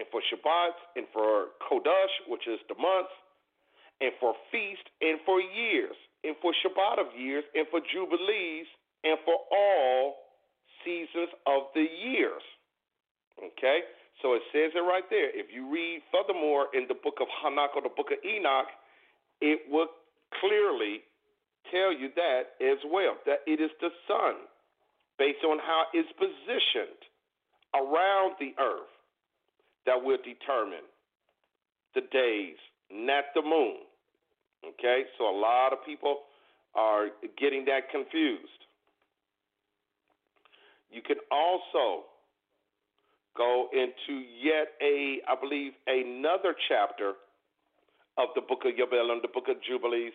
and 0.00 0.08
for 0.10 0.20
Shabbats, 0.28 0.80
and 0.96 1.06
for 1.12 1.56
Chodesh, 1.68 2.14
which 2.28 2.48
is 2.48 2.60
the 2.68 2.76
months, 2.76 3.12
and 4.00 4.12
for 4.20 4.34
feast, 4.52 4.84
and 5.00 5.20
for 5.24 5.40
years, 5.40 5.96
and 6.24 6.36
for 6.40 6.52
Shabbat 6.64 7.00
of 7.00 7.12
years, 7.16 7.44
and 7.54 7.64
for 7.70 7.80
Jubilees, 7.80 8.68
and 9.04 9.16
for 9.24 9.36
all 9.52 10.16
seasons 10.84 11.32
of 11.46 11.72
the 11.74 11.84
years. 11.84 12.44
Okay? 13.40 13.80
So 14.20 14.34
it 14.34 14.42
says 14.52 14.72
it 14.74 14.84
right 14.84 15.04
there. 15.08 15.28
If 15.32 15.52
you 15.52 15.68
read 15.72 16.00
furthermore 16.12 16.68
in 16.72 16.84
the 16.88 16.96
book 16.96 17.20
of 17.20 17.28
Hanukkah, 17.40 17.82
the 17.84 17.92
book 17.92 18.12
of 18.12 18.20
Enoch, 18.24 18.68
it 19.40 19.60
will 19.68 19.88
clearly 20.40 21.02
tell 21.70 21.92
you 21.92 22.08
that 22.14 22.54
as 22.60 22.78
well, 22.90 23.16
that 23.26 23.40
it 23.46 23.60
is 23.60 23.70
the 23.80 23.90
sun, 24.06 24.34
based 25.18 25.44
on 25.44 25.58
how 25.58 25.84
it's 25.92 26.10
positioned 26.18 27.00
around 27.74 28.36
the 28.38 28.54
earth, 28.62 28.90
that 29.86 30.02
will 30.02 30.18
determine 30.18 30.84
the 31.94 32.02
days, 32.12 32.56
not 32.90 33.24
the 33.34 33.42
moon. 33.42 33.76
Okay? 34.66 35.04
So 35.18 35.24
a 35.24 35.36
lot 35.36 35.72
of 35.72 35.78
people 35.84 36.18
are 36.74 37.08
getting 37.38 37.64
that 37.66 37.90
confused. 37.90 38.66
You 40.90 41.02
can 41.02 41.16
also 41.30 42.04
go 43.36 43.68
into 43.72 44.22
yet 44.42 44.72
a, 44.80 45.20
I 45.28 45.34
believe, 45.40 45.72
another 45.86 46.54
chapter 46.68 47.14
of 48.18 48.28
the 48.34 48.40
book 48.40 48.64
of 48.64 48.72
Yobelim, 48.72 49.20
the 49.22 49.28
book 49.32 49.48
of 49.48 49.56
Jubilees. 49.62 50.12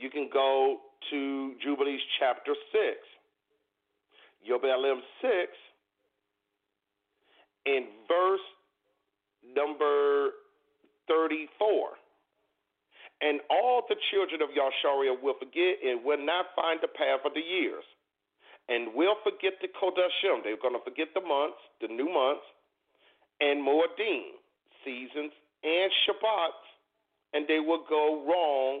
You 0.00 0.08
can 0.08 0.30
go 0.32 0.78
to 1.10 1.52
Jubilees 1.62 2.00
chapter 2.18 2.54
6. 2.72 2.96
Yobelim 4.48 5.00
6 5.20 5.32
in 7.66 7.84
verse 8.08 8.40
number 9.44 10.30
34. 11.06 12.00
And 13.20 13.40
all 13.50 13.84
the 13.86 13.96
children 14.10 14.40
of 14.40 14.48
Yasharia 14.56 15.12
will 15.20 15.36
forget 15.38 15.76
and 15.84 16.02
will 16.02 16.24
not 16.24 16.46
find 16.56 16.80
the 16.80 16.88
path 16.88 17.20
of 17.26 17.34
the 17.34 17.44
years 17.44 17.84
and 18.70 18.94
will 18.94 19.16
forget 19.22 19.60
the 19.60 19.68
Kodashim. 19.68 20.40
They're 20.42 20.56
going 20.56 20.72
to 20.72 20.84
forget 20.84 21.08
the 21.12 21.20
months, 21.20 21.60
the 21.82 21.88
new 21.88 22.08
months, 22.08 22.48
and 23.40 23.60
Moedim, 23.60 24.40
seasons, 24.82 25.32
and 25.62 25.92
Shabbats, 26.08 26.64
and 27.34 27.44
they 27.46 27.60
will 27.60 27.84
go 27.86 28.24
wrong 28.24 28.80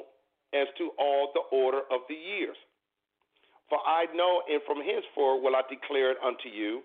as 0.52 0.66
to 0.78 0.90
all 0.98 1.30
the 1.34 1.44
order 1.54 1.82
of 1.90 2.00
the 2.08 2.14
years. 2.14 2.56
For 3.68 3.78
I 3.86 4.06
know, 4.14 4.42
and 4.50 4.60
from 4.66 4.82
henceforth 4.82 5.42
will 5.42 5.54
I 5.54 5.62
declare 5.70 6.10
it 6.10 6.18
unto 6.24 6.50
you, 6.50 6.82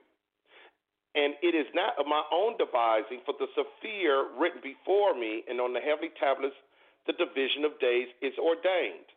and 1.16 1.34
it 1.42 1.56
is 1.56 1.66
not 1.74 1.98
of 1.98 2.06
my 2.06 2.22
own 2.32 2.60
devising, 2.60 3.24
for 3.26 3.34
the 3.40 3.48
Sephir 3.56 4.36
written 4.38 4.62
before 4.62 5.16
me, 5.16 5.44
and 5.50 5.60
on 5.60 5.74
the 5.74 5.80
heavenly 5.80 6.12
tablets 6.20 6.56
the 7.08 7.14
division 7.14 7.64
of 7.66 7.80
days 7.80 8.08
is 8.22 8.34
ordained. 8.38 9.10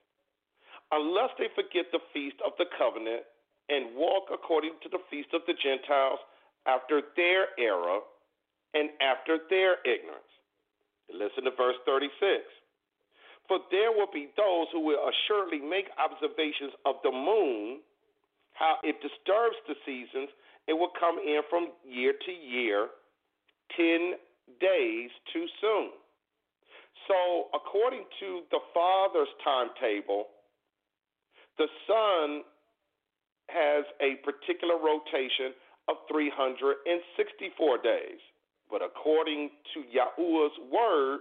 Unless 0.93 1.37
they 1.37 1.53
forget 1.53 1.93
the 1.93 2.01
feast 2.15 2.37
of 2.47 2.53
the 2.57 2.65
covenant, 2.79 3.29
and 3.69 3.95
walk 3.95 4.33
according 4.33 4.73
to 4.83 4.89
the 4.89 5.03
feast 5.11 5.29
of 5.35 5.43
the 5.47 5.53
Gentiles 5.53 6.21
after 6.65 7.03
their 7.17 7.53
error 7.61 8.01
and 8.73 8.89
after 9.01 9.39
their 9.51 9.77
ignorance. 9.85 10.33
Listen 11.13 11.45
to 11.45 11.53
verse 11.57 11.77
36. 11.85 12.45
For 13.49 13.59
there 13.71 13.91
will 13.93 14.13
be 14.13 14.29
those 14.37 14.67
who 14.73 14.81
will 14.81 15.01
assuredly 15.09 15.59
make 15.59 15.89
observations 15.97 16.73
of 16.85 16.97
the 17.03 17.11
moon, 17.11 17.81
how 18.53 18.77
it 18.85 19.01
disturbs 19.01 19.57
the 19.67 19.75
seasons, 19.87 20.29
it 20.69 20.75
will 20.75 20.93
come 21.01 21.17
in 21.19 21.41
from 21.49 21.73
year 21.83 22.13
to 22.13 22.33
year, 22.33 22.89
10 23.77 24.13
days 24.61 25.11
too 25.33 25.47
soon. 25.61 25.91
So, 27.09 27.49
according 27.55 28.05
to 28.21 28.43
the 28.51 28.61
Father's 28.75 29.33
timetable, 29.43 30.29
the 31.57 31.69
Son 31.89 32.45
has 33.49 33.85
a 34.05 34.21
particular 34.29 34.77
rotation 34.77 35.57
of 35.89 35.97
364 36.13 37.79
days. 37.81 38.21
But 38.71 38.83
according 38.85 39.51
to 39.73 39.81
Yahuwah's 39.89 40.53
word, 40.71 41.21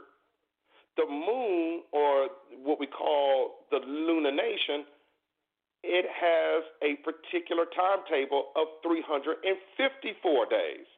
the 0.97 1.05
moon, 1.05 1.83
or 1.93 2.27
what 2.63 2.79
we 2.79 2.87
call 2.87 3.65
the 3.71 3.79
lunation, 3.79 4.83
it 5.83 6.05
has 6.09 6.65
a 6.81 6.99
particular 7.05 7.65
timetable 7.71 8.51
of 8.57 8.67
354 8.83 9.39
days. 10.49 10.89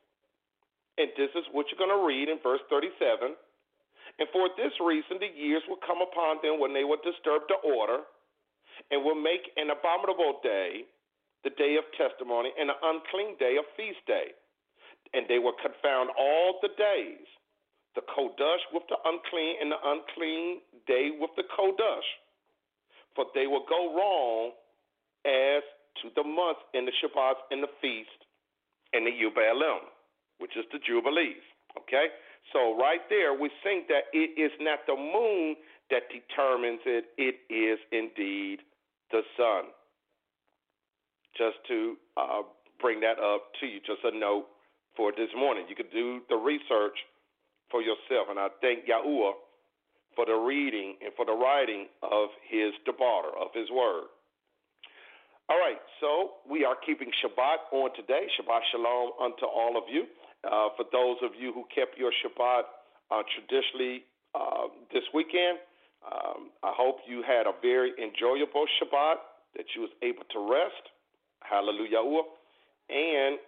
And 0.98 1.12
this 1.16 1.30
is 1.36 1.44
what 1.52 1.68
you're 1.70 1.80
going 1.80 1.94
to 1.94 2.08
read 2.08 2.28
in 2.28 2.40
verse 2.42 2.64
37. 2.72 3.36
And 4.20 4.28
for 4.34 4.50
this 4.58 4.74
reason, 4.82 5.20
the 5.20 5.32
years 5.32 5.64
will 5.68 5.80
come 5.86 6.02
upon 6.02 6.44
them 6.44 6.60
when 6.60 6.74
they 6.74 6.84
will 6.84 7.00
disturb 7.04 7.48
the 7.48 7.60
order 7.64 8.04
and 8.92 9.04
will 9.04 9.20
make 9.20 9.52
an 9.56 9.70
abominable 9.70 10.40
day 10.44 10.88
the 11.44 11.56
day 11.56 11.80
of 11.80 11.88
testimony, 11.96 12.52
and 12.60 12.70
an 12.70 12.76
unclean 12.84 13.40
day, 13.40 13.56
a 13.56 13.64
feast 13.80 14.04
day. 14.08 14.36
And 15.14 15.24
they 15.32 15.40
will 15.40 15.56
confound 15.56 16.12
all 16.20 16.60
the 16.62 16.68
days, 16.76 17.24
the 17.96 18.02
Kodesh 18.02 18.64
with 18.74 18.84
the 18.90 18.98
unclean, 19.06 19.56
and 19.62 19.72
the 19.72 19.82
unclean 19.84 20.62
day 20.88 21.10
with 21.20 21.32
the 21.36 21.44
Kodesh. 21.44 22.08
For 23.16 23.26
they 23.34 23.48
will 23.48 23.66
go 23.68 23.94
wrong 23.96 24.52
as 25.26 25.64
to 26.02 26.10
the 26.16 26.24
months 26.24 26.62
and 26.74 26.88
the 26.88 26.94
Shabbats 27.02 27.42
and 27.52 27.64
the 27.64 27.72
feast 27.82 28.24
and 28.94 29.06
the 29.06 29.12
Yubalim, 29.12 29.90
which 30.38 30.56
is 30.56 30.66
the 30.72 30.80
Jubilees. 30.80 31.44
Okay? 31.78 32.08
So 32.54 32.78
right 32.78 33.02
there, 33.10 33.34
we 33.34 33.50
think 33.64 33.88
that 33.88 34.10
it 34.14 34.40
is 34.40 34.52
not 34.60 34.80
the 34.88 34.96
moon 34.96 35.56
that 35.92 36.04
determines 36.10 36.80
it, 36.86 37.06
it 37.18 37.42
is 37.50 37.80
indeed 37.92 38.60
the 39.12 39.22
sun 39.36 39.74
just 41.38 41.58
to 41.68 41.96
uh, 42.18 42.42
bring 42.80 43.00
that 43.02 43.20
up 43.20 43.54
to 43.60 43.66
you. 43.66 43.80
Just 43.80 44.04
a 44.04 44.18
note 44.18 44.46
for 44.96 45.12
this 45.12 45.30
morning. 45.36 45.66
You 45.70 45.76
could 45.76 45.92
do 45.92 46.22
the 46.30 46.36
research 46.36 46.98
for 47.72 47.82
yourself. 47.82 48.28
And 48.30 48.40
I 48.40 48.50
thank 48.62 48.86
Yahuwah 48.86 49.34
for 50.16 50.26
the 50.26 50.36
reading 50.36 50.96
and 51.04 51.14
for 51.16 51.26
the 51.26 51.34
writing 51.34 51.88
of 52.04 52.30
his 52.50 52.74
Dabar, 52.86 53.32
of 53.40 53.54
his 53.54 53.70
word. 53.70 54.10
All 55.50 55.58
right, 55.58 55.82
so 56.00 56.38
we 56.46 56.64
are 56.64 56.76
keeping 56.86 57.10
Shabbat 57.24 57.74
on 57.74 57.90
today. 57.96 58.28
Shabbat 58.38 58.62
Shalom 58.72 59.12
unto 59.18 59.46
all 59.46 59.78
of 59.78 59.84
you. 59.90 60.06
Uh, 60.46 60.70
for 60.78 60.86
those 60.92 61.18
of 61.24 61.32
you 61.34 61.52
who 61.52 61.66
kept 61.74 61.98
your 61.98 62.12
Shabbat 62.22 62.70
uh, 63.10 63.24
traditionally 63.34 64.06
uh, 64.36 64.70
this 64.94 65.04
weekend, 65.14 65.58
um, 66.06 66.52
I 66.64 66.72
hope 66.78 66.98
you 67.08 67.24
had 67.26 67.48
a 67.48 67.54
very 67.62 67.92
enjoyable 67.98 68.66
Shabbat 68.78 69.16
that 69.58 69.66
you 69.76 69.82
was 69.82 69.92
able 70.04 70.24
to 70.32 70.40
rest. 70.40 70.86
Hallelujah. 71.42 72.06
And 72.90 73.40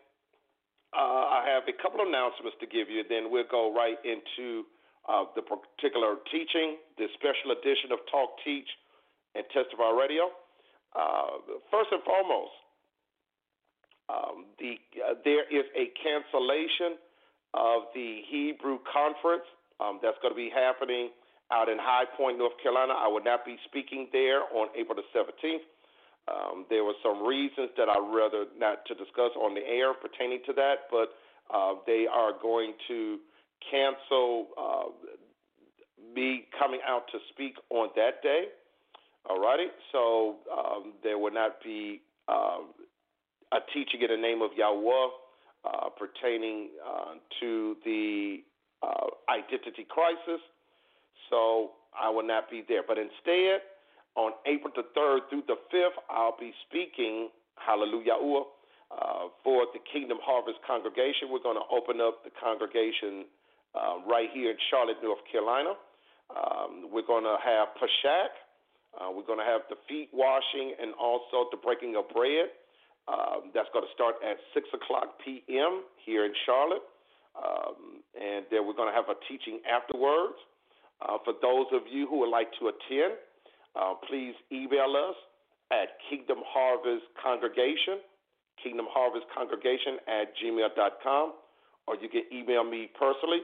uh, 0.92 1.40
I 1.40 1.48
have 1.48 1.64
a 1.72 1.76
couple 1.82 2.02
of 2.02 2.08
announcements 2.08 2.58
to 2.60 2.68
give 2.68 2.90
you, 2.90 3.04
then 3.08 3.32
we'll 3.32 3.48
go 3.50 3.74
right 3.74 3.98
into 4.04 4.68
uh, 5.08 5.26
the 5.36 5.42
particular 5.42 6.20
teaching, 6.32 6.78
the 6.98 7.08
special 7.16 7.56
edition 7.56 7.92
of 7.96 8.00
Talk, 8.12 8.38
Teach, 8.44 8.68
and 9.36 9.44
Testify 9.56 9.90
Radio. 9.96 10.30
Uh, 10.92 11.60
first 11.72 11.90
and 11.96 12.04
foremost, 12.04 12.52
um, 14.12 14.52
the 14.60 14.76
uh, 15.00 15.16
there 15.24 15.48
is 15.48 15.64
a 15.72 15.88
cancellation 15.96 17.00
of 17.56 17.88
the 17.96 18.28
Hebrew 18.28 18.80
conference 18.84 19.48
um, 19.80 20.00
that's 20.04 20.20
going 20.22 20.36
to 20.36 20.40
be 20.40 20.52
happening 20.52 21.16
out 21.52 21.68
in 21.68 21.80
High 21.80 22.06
Point, 22.20 22.38
North 22.38 22.60
Carolina. 22.62 22.94
I 22.96 23.08
will 23.08 23.24
not 23.24 23.46
be 23.46 23.56
speaking 23.68 24.08
there 24.12 24.44
on 24.52 24.68
April 24.76 25.00
the 25.00 25.08
17th. 25.16 25.64
Um, 26.28 26.66
there 26.70 26.84
were 26.84 26.94
some 27.04 27.26
reasons 27.26 27.70
that 27.78 27.90
I'd 27.90 28.14
rather 28.14 28.46
not 28.58 28.86
to 28.88 28.96
discuss 28.96 29.32
on 29.36 29.54
the 29.56 29.62
air 29.62 29.94
pertaining 29.94 30.40
to 30.46 30.54
that, 30.54 30.88
but 30.90 31.10
uh, 31.54 31.76
they 31.86 32.06
are 32.12 32.32
going 32.42 32.74
to 32.88 33.18
cancel 33.70 34.48
uh, 34.58 34.84
me 36.14 36.46
coming 36.58 36.80
out 36.88 37.04
to 37.12 37.20
speak 37.32 37.56
on 37.70 37.90
that 37.96 38.22
day. 38.22 38.46
All 39.30 39.40
righty, 39.40 39.68
so 39.92 40.38
um, 40.52 40.94
there 41.04 41.18
will 41.18 41.34
not 41.34 41.62
be 41.64 42.02
um, 42.28 42.74
a 43.52 43.60
teaching 43.74 44.02
in 44.02 44.10
the 44.10 44.18
name 44.18 44.42
of 44.42 44.52
Yahweh 44.58 45.08
uh, 45.64 45.90
pertaining 45.90 46.70
uh, 46.84 47.14
to 47.40 47.76
the 47.86 48.38
uh, 48.82 49.08
identity 49.30 49.86
crisis. 49.88 50.42
So 51.30 51.72
I 52.00 52.10
will 52.10 52.26
not 52.26 52.50
be 52.50 52.64
there. 52.68 52.82
But 52.88 52.98
instead, 52.98 53.62
on 54.16 54.34
April 54.46 54.72
the 54.76 54.84
3rd 54.98 55.30
through 55.30 55.44
the 55.48 55.60
5th, 55.74 55.98
I'll 56.10 56.36
be 56.38 56.54
speaking, 56.68 57.30
hallelujah, 57.56 58.20
uh, 58.20 59.32
for 59.44 59.66
the 59.72 59.80
Kingdom 59.92 60.20
Harvest 60.22 60.60
congregation. 60.68 61.32
We're 61.32 61.44
going 61.44 61.60
to 61.60 61.68
open 61.72 62.02
up 62.02 62.24
the 62.24 62.32
congregation 62.36 63.26
uh, 63.72 64.04
right 64.04 64.28
here 64.34 64.52
in 64.52 64.60
Charlotte, 64.70 65.00
North 65.04 65.24
Carolina. 65.32 65.80
Um, 66.32 66.92
we're 66.92 67.08
going 67.08 67.24
to 67.24 67.38
have 67.40 67.72
Pashak. 67.80 68.36
Uh, 68.92 69.08
we're 69.16 69.24
going 69.24 69.40
to 69.40 69.48
have 69.48 69.64
the 69.72 69.80
feet 69.88 70.10
washing 70.12 70.76
and 70.76 70.92
also 71.00 71.48
the 71.52 71.60
breaking 71.60 71.96
of 71.96 72.12
bread. 72.12 72.52
Um, 73.08 73.56
that's 73.56 73.72
going 73.74 73.88
to 73.88 73.94
start 73.96 74.20
at 74.20 74.38
6 74.54 74.68
o'clock 74.76 75.20
p.m. 75.24 75.88
here 76.04 76.26
in 76.26 76.34
Charlotte. 76.46 76.84
Um, 77.36 78.04
and 78.20 78.46
then 78.52 78.68
we're 78.68 78.76
going 78.76 78.92
to 78.92 78.96
have 78.96 79.08
a 79.08 79.16
teaching 79.32 79.64
afterwards. 79.64 80.36
Uh, 81.02 81.18
for 81.24 81.34
those 81.42 81.66
of 81.74 81.88
you 81.90 82.06
who 82.08 82.20
would 82.20 82.30
like 82.30 82.52
to 82.60 82.70
attend, 82.70 83.18
uh, 83.76 83.94
please 84.08 84.34
email 84.52 84.94
us 84.96 85.16
at 85.72 85.96
Kingdom 86.10 86.40
Harvest 86.46 87.06
Congregation, 87.22 88.04
Kingdom 88.62 88.86
Harvest 88.90 89.26
Congregation 89.34 89.98
at 90.08 90.34
gmail.com, 90.38 91.34
or 91.88 91.96
you 91.96 92.10
can 92.10 92.24
email 92.32 92.64
me 92.64 92.90
personally 93.00 93.42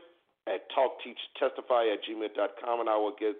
at 0.47 0.67
talkteachtestify 0.71 1.93
at 1.93 1.99
gmail.com, 2.03 2.79
and 2.79 2.89
I 2.89 2.97
will 2.97 3.15
get 3.17 3.35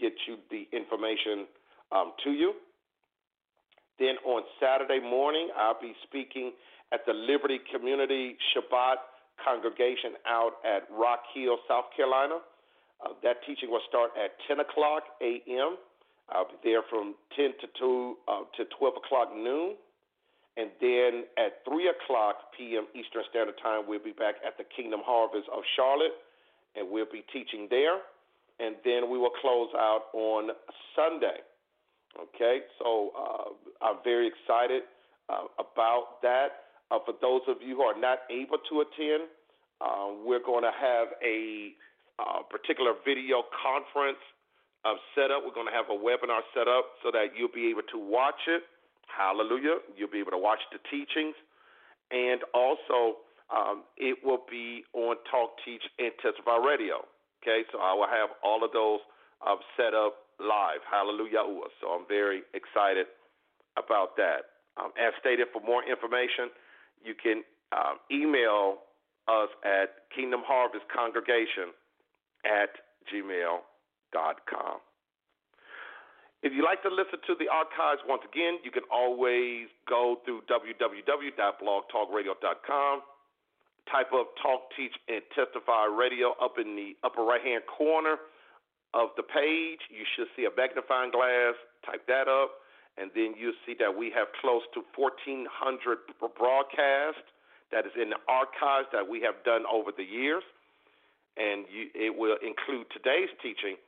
get 0.00 0.12
you 0.26 0.36
the 0.50 0.66
information 0.74 1.46
um, 1.92 2.12
to 2.24 2.30
you. 2.30 2.54
Then 3.98 4.16
on 4.24 4.42
Saturday 4.58 5.00
morning, 5.00 5.50
I'll 5.56 5.80
be 5.80 5.92
speaking 6.02 6.52
at 6.92 7.00
the 7.06 7.12
Liberty 7.12 7.60
Community 7.72 8.36
Shabbat 8.52 8.96
congregation 9.44 10.14
out 10.28 10.52
at 10.64 10.88
Rock 10.90 11.20
Hill, 11.34 11.56
South 11.68 11.86
Carolina. 11.96 12.38
Uh, 13.04 13.14
that 13.22 13.36
teaching 13.46 13.70
will 13.70 13.82
start 13.88 14.10
at 14.16 14.32
10 14.48 14.60
o'clock 14.60 15.02
a.m. 15.20 15.76
I'll 16.32 16.48
be 16.48 16.56
there 16.64 16.82
from 16.88 17.14
10 17.36 17.52
to 17.60 17.66
2 17.78 18.16
uh, 18.28 18.32
to 18.56 18.64
12 18.78 18.94
o'clock 19.04 19.28
noon. 19.36 19.76
And 20.56 20.68
then 20.80 21.24
at 21.38 21.64
3 21.64 21.88
o'clock 21.88 22.52
p.m. 22.56 22.86
Eastern 22.94 23.22
Standard 23.30 23.56
Time, 23.62 23.84
we'll 23.88 24.04
be 24.04 24.12
back 24.12 24.36
at 24.46 24.58
the 24.58 24.64
Kingdom 24.64 25.00
Harvest 25.04 25.48
of 25.48 25.62
Charlotte, 25.76 26.12
and 26.76 26.90
we'll 26.90 27.08
be 27.10 27.24
teaching 27.32 27.68
there. 27.70 28.04
And 28.60 28.76
then 28.84 29.10
we 29.10 29.16
will 29.16 29.32
close 29.40 29.70
out 29.76 30.12
on 30.12 30.50
Sunday. 30.94 31.40
Okay, 32.12 32.60
so 32.78 33.10
uh, 33.16 33.84
I'm 33.86 33.96
very 34.04 34.28
excited 34.28 34.82
uh, 35.32 35.48
about 35.56 36.20
that. 36.20 36.68
Uh, 36.90 36.98
for 37.06 37.14
those 37.22 37.40
of 37.48 37.56
you 37.64 37.76
who 37.76 37.82
are 37.82 37.98
not 37.98 38.20
able 38.28 38.58
to 38.68 38.84
attend, 38.84 39.32
uh, 39.80 40.12
we're 40.22 40.44
going 40.44 40.62
to 40.62 40.70
have 40.76 41.08
a 41.24 41.72
uh, 42.18 42.42
particular 42.50 42.92
video 43.06 43.42
conference 43.56 44.20
uh, 44.84 44.98
set 45.14 45.30
up. 45.30 45.42
We're 45.44 45.54
going 45.54 45.70
to 45.70 45.76
have 45.76 45.90
a 45.90 45.98
webinar 45.98 46.42
set 46.54 46.66
up 46.66 46.98
so 47.02 47.10
that 47.10 47.36
you'll 47.36 47.52
be 47.54 47.70
able 47.70 47.86
to 47.92 47.98
watch 47.98 48.48
it. 48.48 48.62
Hallelujah. 49.06 49.78
You'll 49.96 50.10
be 50.10 50.18
able 50.18 50.32
to 50.32 50.42
watch 50.42 50.60
the 50.72 50.78
teachings. 50.90 51.34
And 52.10 52.42
also, 52.54 53.22
um, 53.52 53.84
it 53.96 54.18
will 54.24 54.42
be 54.50 54.84
on 54.92 55.16
Talk, 55.30 55.56
Teach, 55.64 55.82
and 55.98 56.12
Testify 56.22 56.56
Radio. 56.56 57.04
Okay, 57.42 57.62
so 57.72 57.78
I 57.78 57.92
will 57.94 58.06
have 58.06 58.30
all 58.44 58.62
of 58.62 58.70
those 58.72 59.00
uh, 59.44 59.56
set 59.76 59.94
up 59.94 60.30
live. 60.38 60.80
Hallelujah. 60.88 61.42
So 61.80 61.88
I'm 61.90 62.06
very 62.06 62.42
excited 62.54 63.06
about 63.76 64.16
that. 64.16 64.62
Um, 64.76 64.92
as 64.96 65.12
stated, 65.20 65.48
for 65.52 65.60
more 65.60 65.82
information, 65.84 66.48
you 67.02 67.14
can 67.14 67.42
um, 67.72 67.98
email 68.10 68.78
us 69.28 69.48
at 69.64 70.08
Kingdom 70.14 70.42
Harvest 70.44 70.84
Congregation 70.94 71.74
at 72.44 72.70
gmail.com. 73.12 73.71
If 76.42 76.52
you'd 76.52 76.64
like 76.64 76.82
to 76.82 76.90
listen 76.90 77.20
to 77.26 77.34
the 77.38 77.48
archives 77.48 78.02
once 78.06 78.22
again, 78.26 78.58
you 78.64 78.70
can 78.70 78.84
always 78.90 79.68
go 79.88 80.18
through 80.24 80.42
www.blogtalkradio.com. 80.50 83.02
Type 83.90 84.12
up 84.14 84.36
Talk, 84.42 84.70
Teach, 84.76 84.94
and 85.08 85.22
Testify 85.34 85.86
Radio 85.86 86.36
up 86.42 86.58
in 86.58 86.76
the 86.76 86.96
upper 87.02 87.22
right 87.22 87.42
hand 87.42 87.64
corner 87.66 88.18
of 88.94 89.08
the 89.16 89.22
page. 89.22 89.80
You 89.90 90.04
should 90.14 90.28
see 90.36 90.44
a 90.46 90.50
magnifying 90.56 91.10
glass. 91.10 91.54
Type 91.86 92.06
that 92.06 92.28
up 92.28 92.62
and 92.98 93.10
then 93.14 93.34
you'll 93.38 93.56
see 93.64 93.74
that 93.78 93.96
we 93.96 94.12
have 94.12 94.28
close 94.40 94.62
to 94.74 94.84
1,400 94.96 95.48
broadcasts 96.36 97.24
that 97.72 97.86
is 97.86 97.92
in 97.96 98.10
the 98.10 98.20
archives 98.28 98.88
that 98.92 99.08
we 99.08 99.20
have 99.24 99.40
done 99.44 99.64
over 99.64 99.90
the 99.96 100.04
years, 100.04 100.44
and 101.40 101.64
you, 101.72 101.88
it 101.96 102.12
will 102.12 102.36
include 102.44 102.84
today's 102.92 103.32
teaching. 103.40 103.80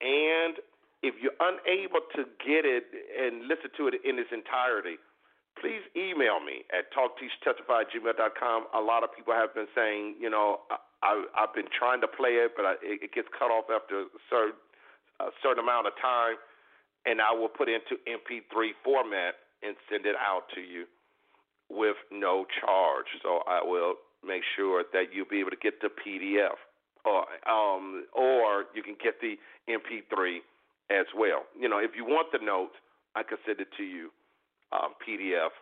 And 0.00 0.58
if 1.02 1.14
you're 1.20 1.36
unable 1.40 2.00
to 2.16 2.24
get 2.40 2.64
it 2.64 2.84
and 3.18 3.46
listen 3.46 3.70
to 3.76 3.88
it 3.88 3.94
in 4.04 4.18
its 4.18 4.32
entirety, 4.32 4.96
please 5.60 5.84
email 5.94 6.40
me 6.40 6.64
at 6.72 6.90
talkteachtestify@gmail.com. 6.90 8.66
A 8.74 8.80
lot 8.80 9.04
of 9.04 9.14
people 9.14 9.34
have 9.34 9.54
been 9.54 9.68
saying, 9.74 10.16
you 10.18 10.30
know, 10.30 10.60
I, 11.02 11.24
I've 11.36 11.54
been 11.54 11.68
trying 11.70 12.00
to 12.00 12.08
play 12.08 12.40
it, 12.42 12.52
but 12.56 12.64
I, 12.64 12.74
it 12.82 13.12
gets 13.12 13.28
cut 13.38 13.52
off 13.52 13.70
after 13.70 14.08
a 14.08 14.20
certain, 14.30 14.56
a 15.20 15.30
certain 15.42 15.62
amount 15.62 15.86
of 15.86 15.92
time 16.00 16.36
and 17.06 17.20
I 17.20 17.32
will 17.32 17.48
put 17.48 17.68
it 17.68 17.80
into 17.80 18.00
MP3 18.08 18.72
format 18.82 19.34
and 19.62 19.76
send 19.90 20.06
it 20.06 20.16
out 20.16 20.48
to 20.54 20.60
you 20.60 20.84
with 21.68 21.96
no 22.10 22.46
charge. 22.60 23.06
So 23.22 23.40
I 23.46 23.60
will 23.62 23.94
make 24.26 24.42
sure 24.56 24.84
that 24.92 25.12
you'll 25.12 25.28
be 25.28 25.40
able 25.40 25.50
to 25.50 25.60
get 25.60 25.80
the 25.80 25.88
PDF, 25.88 26.56
or 27.04 27.24
um, 27.48 28.04
or 28.12 28.64
you 28.74 28.82
can 28.82 28.96
get 29.02 29.20
the 29.20 29.36
MP3 29.68 30.38
as 30.90 31.06
well. 31.16 31.44
You 31.58 31.68
know, 31.68 31.78
if 31.78 31.92
you 31.96 32.04
want 32.04 32.32
the 32.32 32.44
notes, 32.44 32.74
I 33.14 33.22
can 33.22 33.38
send 33.46 33.60
it 33.60 33.68
to 33.76 33.84
you 33.84 34.10
um, 34.72 34.94
PDF 35.00 35.52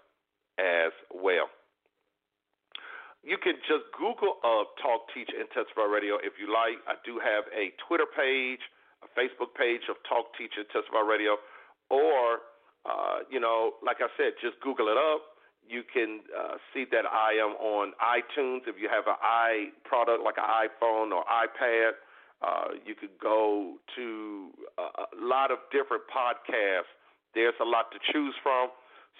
as 0.59 0.93
well. 1.13 1.51
You 3.23 3.39
can 3.39 3.55
just 3.71 3.87
Google 3.95 4.43
up 4.43 4.75
Talk, 4.83 5.07
Teach, 5.15 5.31
and 5.31 5.47
Testify 5.55 5.87
Radio 5.87 6.19
if 6.19 6.35
you 6.43 6.51
like. 6.51 6.83
I 6.91 6.99
do 7.07 7.23
have 7.23 7.47
a 7.55 7.71
Twitter 7.87 8.07
page 8.07 8.63
a 9.03 9.09
Facebook 9.19 9.55
page 9.59 9.91
of 9.91 9.99
Talk 10.07 10.31
Teacher 10.39 10.63
and 10.63 10.71
Testify 10.71 11.03
Radio, 11.03 11.37
or 11.91 12.47
uh, 12.87 13.27
you 13.31 13.39
know, 13.39 13.79
like 13.83 13.99
I 14.03 14.11
said, 14.17 14.35
just 14.43 14.59
Google 14.63 14.89
it 14.89 14.99
up. 14.99 15.32
You 15.69 15.83
can 15.93 16.21
uh, 16.37 16.57
see 16.73 16.85
that 16.91 17.05
I 17.07 17.33
am 17.35 17.57
on 17.57 17.93
iTunes. 18.03 18.61
If 18.67 18.77
you 18.81 18.89
have 18.89 19.07
an 19.07 19.17
i 19.23 19.69
product 19.85 20.23
like 20.23 20.37
an 20.37 20.45
iPhone 20.45 21.13
or 21.13 21.25
iPad, 21.25 21.93
uh, 22.43 22.75
you 22.85 22.95
could 22.95 23.17
go 23.23 23.75
to 23.97 24.51
a, 24.79 25.17
lot 25.17 25.51
of 25.51 25.59
different 25.71 26.03
podcasts. 26.15 26.91
There's 27.35 27.55
a 27.61 27.65
lot 27.65 27.87
to 27.93 27.99
choose 28.13 28.35
from, 28.43 28.69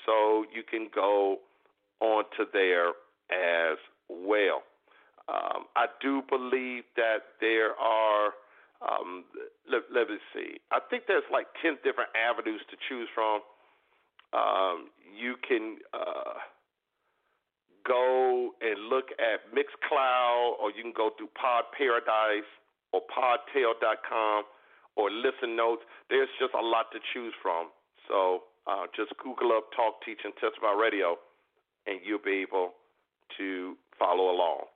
so 0.05 0.45
you 0.55 0.63
can 0.69 0.89
go 0.95 1.39
onto 2.01 2.45
there 2.53 2.89
as 3.31 3.79
well. 4.09 4.63
Um, 5.29 5.71
I 5.77 5.87
do 6.01 6.23
believe 6.29 6.83
that 6.97 7.39
there 7.41 7.75
are 7.79 8.33
um, 8.83 9.25
let, 9.71 9.83
let 9.95 10.09
me 10.11 10.19
see. 10.35 10.59
I 10.71 10.81
think 10.91 11.05
there's 11.07 11.27
like 11.31 11.47
10 11.63 11.79
different 11.85 12.11
avenues 12.19 12.61
to 12.71 12.77
choose 12.89 13.09
from. 13.15 13.41
Um, 14.33 14.89
you 15.17 15.37
can 15.47 15.77
uh, 15.93 16.41
go 17.87 18.51
and 18.61 18.89
look 18.89 19.07
at 19.19 19.53
Mixcloud, 19.55 20.59
or 20.61 20.71
you 20.71 20.83
can 20.83 20.93
go 20.97 21.11
through 21.17 21.29
Pod 21.35 21.65
Paradise 21.77 22.49
or 22.93 23.03
Podtail.com 23.11 24.45
or 24.97 25.11
Listen 25.11 25.57
Notes. 25.57 25.83
There's 26.11 26.29
just 26.39 26.55
a 26.55 26.65
lot 26.65 26.93
to 26.93 26.99
choose 27.13 27.35
from. 27.43 27.69
So 28.09 28.45
Uh, 28.65 28.87
just 28.95 29.11
Google 29.19 29.51
up 29.59 29.75
Talk, 29.75 29.99
Teach, 30.07 30.21
and 30.23 30.33
Testify 30.39 30.71
Radio, 30.79 31.19
and 31.91 31.99
you'll 32.07 32.23
be 32.23 32.47
able 32.47 32.71
to 33.37 33.75
follow 33.99 34.31
along. 34.31 34.71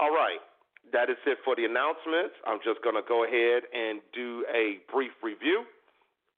All 0.00 0.08
right, 0.08 0.40
that 0.90 1.10
is 1.10 1.20
it 1.26 1.36
for 1.44 1.52
the 1.54 1.66
announcements. 1.68 2.32
I'm 2.48 2.60
just 2.64 2.80
going 2.80 2.96
to 2.96 3.04
go 3.06 3.24
ahead 3.28 3.68
and 3.76 4.00
do 4.16 4.46
a 4.48 4.80
brief 4.90 5.12
review 5.22 5.64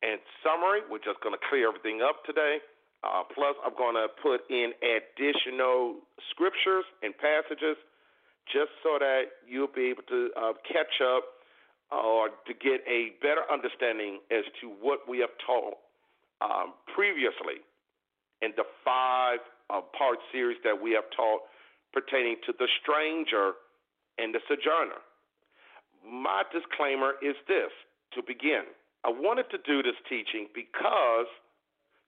and 0.02 0.20
summary. 0.44 0.84
We're 0.90 1.04
just 1.04 1.20
going 1.20 1.34
to 1.34 1.44
clear 1.48 1.68
everything 1.68 2.00
up 2.02 2.24
today. 2.24 2.58
Uh, 3.04 3.22
plus, 3.32 3.54
I'm 3.64 3.76
going 3.76 3.94
to 3.94 4.08
put 4.20 4.42
in 4.50 4.72
additional 4.82 6.00
scriptures 6.32 6.84
and 7.02 7.14
passages 7.16 7.76
just 8.50 8.72
so 8.82 8.98
that 8.98 9.44
you'll 9.46 9.72
be 9.72 9.90
able 9.90 10.06
to 10.08 10.30
uh, 10.34 10.52
catch 10.66 11.02
up 11.02 11.24
or 11.90 12.30
to 12.46 12.52
get 12.54 12.82
a 12.88 13.14
better 13.22 13.46
understanding 13.46 14.18
as 14.30 14.42
to 14.60 14.74
what 14.80 15.06
we 15.06 15.18
have 15.18 15.30
taught 15.46 15.78
um, 16.42 16.74
previously 16.94 17.62
in 18.42 18.50
the 18.56 18.64
five 18.84 19.38
uh, 19.70 19.80
part 19.96 20.18
series 20.32 20.58
that 20.64 20.74
we 20.74 20.92
have 20.92 21.06
taught 21.14 21.42
pertaining 21.92 22.36
to 22.46 22.52
the 22.58 22.66
stranger 22.82 23.52
and 24.18 24.34
the 24.34 24.40
sojourner. 24.48 25.00
My 26.04 26.42
disclaimer 26.52 27.14
is 27.22 27.34
this 27.48 27.70
to 28.14 28.22
begin. 28.22 28.66
I 29.06 29.10
wanted 29.14 29.46
to 29.54 29.58
do 29.62 29.86
this 29.86 29.94
teaching 30.10 30.50
because 30.50 31.30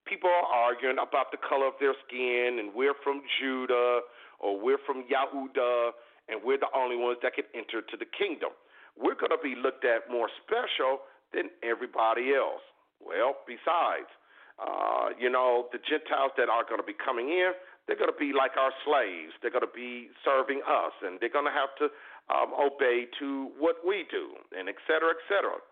people 0.04 0.28
are 0.28 0.50
arguing 0.50 0.98
about 0.98 1.30
the 1.30 1.38
color 1.38 1.70
of 1.70 1.78
their 1.78 1.94
skin 2.06 2.58
and 2.58 2.74
we're 2.74 2.98
from 3.04 3.22
Judah 3.38 4.02
or 4.42 4.58
we're 4.58 4.82
from 4.84 5.06
Yahudah 5.06 5.94
and 6.28 6.42
we're 6.42 6.58
the 6.58 6.72
only 6.74 6.96
ones 6.96 7.18
that 7.22 7.34
can 7.38 7.44
enter 7.54 7.80
to 7.80 7.96
the 7.96 8.06
kingdom 8.18 8.50
we're 8.98 9.14
going 9.14 9.30
to 9.30 9.40
be 9.42 9.54
looked 9.54 9.86
at 9.86 10.10
more 10.10 10.26
special 10.42 11.06
than 11.30 11.54
everybody 11.62 12.34
else. 12.34 12.62
Well, 12.98 13.38
besides, 13.46 14.10
uh, 14.58 15.14
you 15.14 15.30
know, 15.30 15.70
the 15.70 15.78
Gentiles 15.78 16.34
that 16.34 16.50
are 16.50 16.66
going 16.66 16.82
to 16.82 16.86
be 16.86 16.98
coming 16.98 17.30
in, 17.30 17.54
they're 17.86 17.96
going 17.96 18.12
to 18.12 18.20
be 18.20 18.34
like 18.34 18.58
our 18.58 18.74
slaves. 18.82 19.32
They're 19.40 19.54
going 19.54 19.64
to 19.64 19.70
be 19.70 20.10
serving 20.26 20.60
us, 20.66 20.92
and 21.06 21.16
they're 21.22 21.32
going 21.32 21.46
to 21.46 21.54
have 21.54 21.72
to 21.78 21.86
um, 22.28 22.52
obey 22.58 23.06
to 23.22 23.54
what 23.56 23.80
we 23.86 24.04
do, 24.10 24.34
and 24.52 24.68
et 24.68 24.76
cetera, 24.84 25.14
et 25.14 25.22
cetera. 25.30 25.62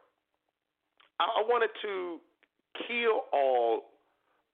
I, 1.21 1.43
wanted 1.49 1.71
to 1.83 2.19
kill 2.87 3.25
all 3.33 3.89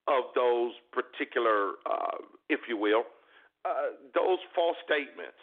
of 0.08 0.34
those 0.34 0.72
particular, 0.92 1.78
uh, 1.86 2.22
if 2.48 2.60
you 2.68 2.76
will, 2.76 3.04
uh, 3.64 3.94
those 4.14 4.38
false 4.54 4.76
statements. 4.84 5.38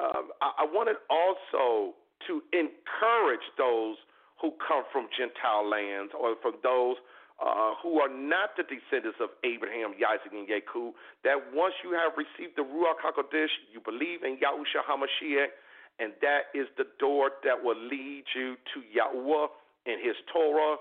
Um, 0.00 0.30
I, 0.42 0.66
wanted 0.66 0.96
also 1.06 1.94
to 2.26 2.42
encourage 2.50 3.46
those 3.58 3.96
who 4.40 4.52
come 4.58 4.82
from 4.90 5.06
Gentile 5.16 5.68
lands 5.68 6.12
or 6.18 6.34
from 6.42 6.58
those 6.62 6.96
uh, 7.38 7.74
who 7.82 7.98
are 7.98 8.10
not 8.10 8.54
the 8.56 8.62
descendants 8.62 9.18
of 9.18 9.30
Abraham, 9.42 9.94
Isaac, 9.98 10.30
and 10.30 10.46
Jacob, 10.46 10.94
that 11.22 11.38
once 11.54 11.74
you 11.82 11.90
have 11.90 12.14
received 12.14 12.54
the 12.54 12.62
Ruach 12.62 13.02
HaKodesh, 13.02 13.50
you 13.74 13.82
believe 13.82 14.22
in 14.22 14.38
Yahushua 14.38 14.86
HaMashiach, 14.86 15.50
and 15.98 16.12
that 16.22 16.54
is 16.54 16.66
the 16.78 16.86
door 16.98 17.30
that 17.42 17.58
will 17.58 17.78
lead 17.78 18.24
you 18.34 18.54
to 18.74 18.82
Yahuwah 18.86 19.48
and 19.86 20.00
His 20.00 20.16
Torah, 20.32 20.76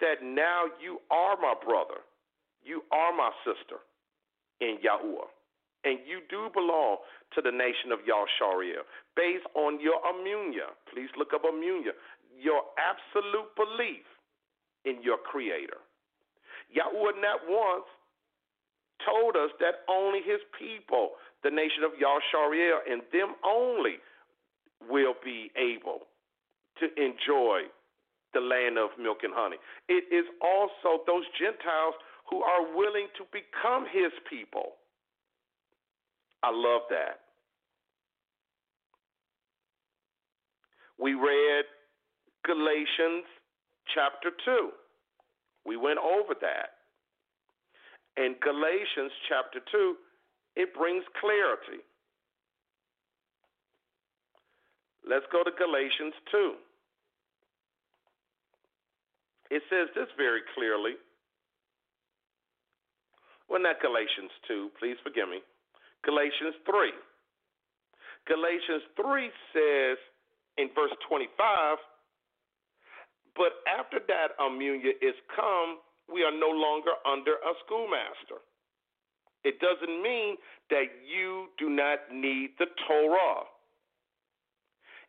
that 0.00 0.22
now 0.22 0.64
you 0.82 0.98
are 1.10 1.36
my 1.40 1.54
brother, 1.64 2.02
you 2.62 2.82
are 2.92 3.14
my 3.16 3.30
sister 3.44 3.80
in 4.60 4.78
Yahuwah 4.84 5.28
and 5.84 5.98
you 6.06 6.22
do 6.30 6.48
belong 6.54 6.98
to 7.34 7.42
the 7.42 7.50
nation 7.50 7.90
of 7.90 8.00
Yahshariel 8.06 8.86
based 9.16 9.46
on 9.54 9.80
your 9.80 9.98
immunia. 10.06 10.70
Please 10.92 11.10
look 11.18 11.34
up 11.34 11.42
immunia, 11.42 11.94
your 12.38 12.62
absolute 12.78 13.50
belief 13.56 14.06
in 14.84 15.02
your 15.02 15.18
Creator. 15.18 15.82
Yahweh 16.70 17.18
not 17.20 17.40
once 17.48 17.86
told 19.04 19.36
us 19.36 19.50
that 19.58 19.82
only 19.90 20.20
His 20.22 20.40
people, 20.54 21.18
the 21.42 21.50
nation 21.50 21.82
of 21.82 21.92
Yahshariel, 21.98 22.78
and 22.88 23.02
them 23.12 23.34
only 23.44 23.98
will 24.88 25.14
be 25.24 25.50
able 25.58 26.06
to 26.78 26.86
enjoy 26.96 27.66
the 28.34 28.40
land 28.40 28.78
of 28.78 28.90
milk 28.98 29.18
and 29.22 29.32
honey. 29.34 29.56
It 29.88 30.04
is 30.12 30.24
also 30.40 31.02
those 31.06 31.24
Gentiles 31.38 31.94
who 32.30 32.42
are 32.42 32.74
willing 32.74 33.08
to 33.18 33.24
become 33.32 33.84
His 33.90 34.12
people 34.28 34.80
I 36.42 36.50
love 36.50 36.82
that. 36.90 37.20
We 40.98 41.14
read 41.14 41.64
Galatians 42.44 43.24
chapter 43.94 44.30
2. 44.44 44.70
We 45.64 45.76
went 45.76 45.98
over 45.98 46.34
that. 46.40 46.82
In 48.16 48.34
Galatians 48.42 49.12
chapter 49.28 49.60
2, 49.70 49.94
it 50.56 50.74
brings 50.74 51.04
clarity. 51.20 51.82
Let's 55.08 55.24
go 55.32 55.42
to 55.42 55.50
Galatians 55.56 56.14
2. 56.30 56.54
It 59.52 59.60
says 59.68 59.92
this 59.92 60.08
very 60.16 60.40
clearly. 60.56 60.96
Well, 63.52 63.60
not 63.60 63.84
Galatians 63.84 64.32
2, 64.48 64.80
please 64.80 64.96
forgive 65.04 65.28
me. 65.28 65.44
Galatians 66.08 66.56
3. 66.64 66.88
Galatians 68.24 68.80
3 68.96 69.28
says 69.52 69.98
in 70.56 70.72
verse 70.72 70.96
25, 71.04 71.76
but 73.36 73.60
after 73.68 74.00
that 74.08 74.32
immunia 74.40 74.96
is 75.04 75.12
come, 75.36 75.84
we 76.08 76.24
are 76.24 76.32
no 76.32 76.48
longer 76.48 76.96
under 77.04 77.36
a 77.36 77.52
schoolmaster. 77.64 78.40
It 79.44 79.60
doesn't 79.60 80.00
mean 80.00 80.40
that 80.70 80.88
you 81.04 81.52
do 81.58 81.68
not 81.68 82.08
need 82.08 82.56
the 82.58 82.72
Torah. 82.88 83.44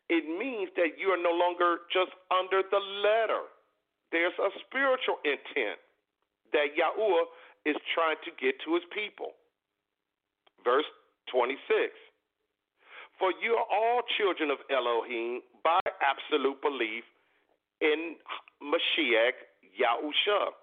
It 0.10 0.28
means 0.28 0.68
that 0.76 1.00
you 1.00 1.16
are 1.16 1.22
no 1.22 1.32
longer 1.32 1.88
just 1.96 2.12
under 2.28 2.60
the 2.60 2.84
letter. 3.08 3.48
There's 4.14 4.38
a 4.38 4.54
spiritual 4.70 5.18
intent 5.26 5.82
that 6.54 6.78
Yahuwah 6.78 7.26
is 7.66 7.76
trying 7.98 8.22
to 8.22 8.32
get 8.38 8.54
to 8.62 8.78
his 8.78 8.86
people. 8.94 9.34
Verse 10.64 10.86
26. 11.34 11.58
For 13.18 13.34
you 13.42 13.58
are 13.58 13.66
all 13.66 14.06
children 14.22 14.54
of 14.54 14.62
Elohim 14.70 15.42
by 15.66 15.82
absolute 16.06 16.62
belief 16.62 17.04
in 17.82 18.16
Mashiach 18.62 19.42
Yahusha. 19.74 20.54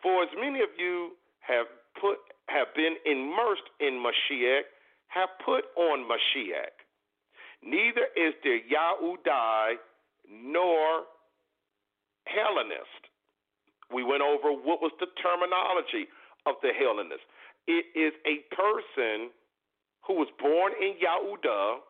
For 0.00 0.22
as 0.24 0.32
many 0.40 0.64
of 0.64 0.72
you 0.78 1.12
have 1.40 1.66
put 2.00 2.16
have 2.48 2.72
been 2.74 2.96
immersed 3.04 3.68
in 3.80 4.00
Mashiach, 4.00 4.64
have 5.08 5.28
put 5.44 5.64
on 5.76 6.08
Mashiach. 6.08 6.72
Neither 7.62 8.08
is 8.16 8.34
there 8.42 8.60
Yahudai 8.64 9.76
nor 10.28 11.04
Hellenist. 12.26 13.02
We 13.92 14.02
went 14.02 14.22
over 14.22 14.52
what 14.52 14.80
was 14.80 14.92
the 15.00 15.10
terminology 15.20 16.08
of 16.46 16.56
the 16.62 16.72
Hellenist. 16.72 17.24
It 17.66 17.86
is 17.94 18.12
a 18.26 18.42
person 18.54 19.30
who 20.02 20.14
was 20.18 20.28
born 20.40 20.72
in 20.80 20.98
Yahudah, 20.98 21.84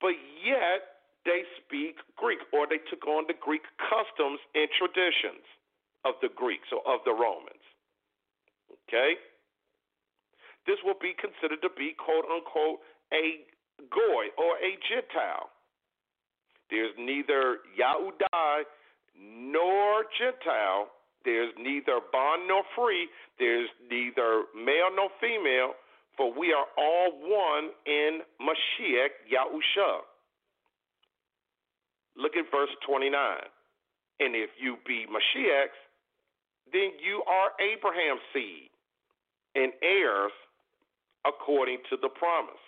but 0.00 0.16
yet 0.40 1.04
they 1.24 1.44
speak 1.60 1.96
Greek 2.16 2.40
or 2.52 2.66
they 2.68 2.80
took 2.88 3.04
on 3.06 3.24
the 3.28 3.36
Greek 3.36 3.64
customs 3.80 4.40
and 4.54 4.68
traditions 4.76 5.44
of 6.04 6.14
the 6.20 6.28
Greeks 6.28 6.68
or 6.72 6.80
of 6.84 7.00
the 7.04 7.12
Romans. 7.12 7.64
Okay? 8.88 9.16
This 10.66 10.80
will 10.84 10.96
be 11.00 11.12
considered 11.16 11.60
to 11.60 11.72
be, 11.76 11.92
quote 11.96 12.24
unquote, 12.24 12.80
a 13.12 13.44
goy 13.92 14.32
or 14.36 14.56
a 14.60 14.76
Gentile. 14.88 15.52
There's 16.70 16.92
neither 16.96 17.60
Yahudai 17.76 18.64
nor 19.18 20.04
Gentile 20.18 20.88
there's 21.24 21.52
neither 21.58 22.00
bond 22.12 22.46
nor 22.48 22.62
free. 22.76 23.08
There's 23.38 23.68
neither 23.90 24.44
male 24.54 24.92
nor 24.94 25.08
female, 25.20 25.72
for 26.16 26.32
we 26.32 26.52
are 26.52 26.66
all 26.76 27.10
one 27.12 27.70
in 27.86 28.20
Mashiach 28.40 29.24
Yahusha. 29.32 30.00
Look 32.16 32.36
at 32.36 32.44
verse 32.52 32.70
29. 32.86 33.12
And 34.20 34.36
if 34.36 34.50
you 34.60 34.76
be 34.86 35.06
Mashiach's, 35.08 35.74
then 36.72 36.92
you 37.02 37.22
are 37.26 37.50
Abraham's 37.60 38.22
seed 38.32 38.70
and 39.54 39.72
heirs 39.82 40.32
according 41.26 41.78
to 41.90 41.96
the 42.00 42.08
promise. 42.08 42.60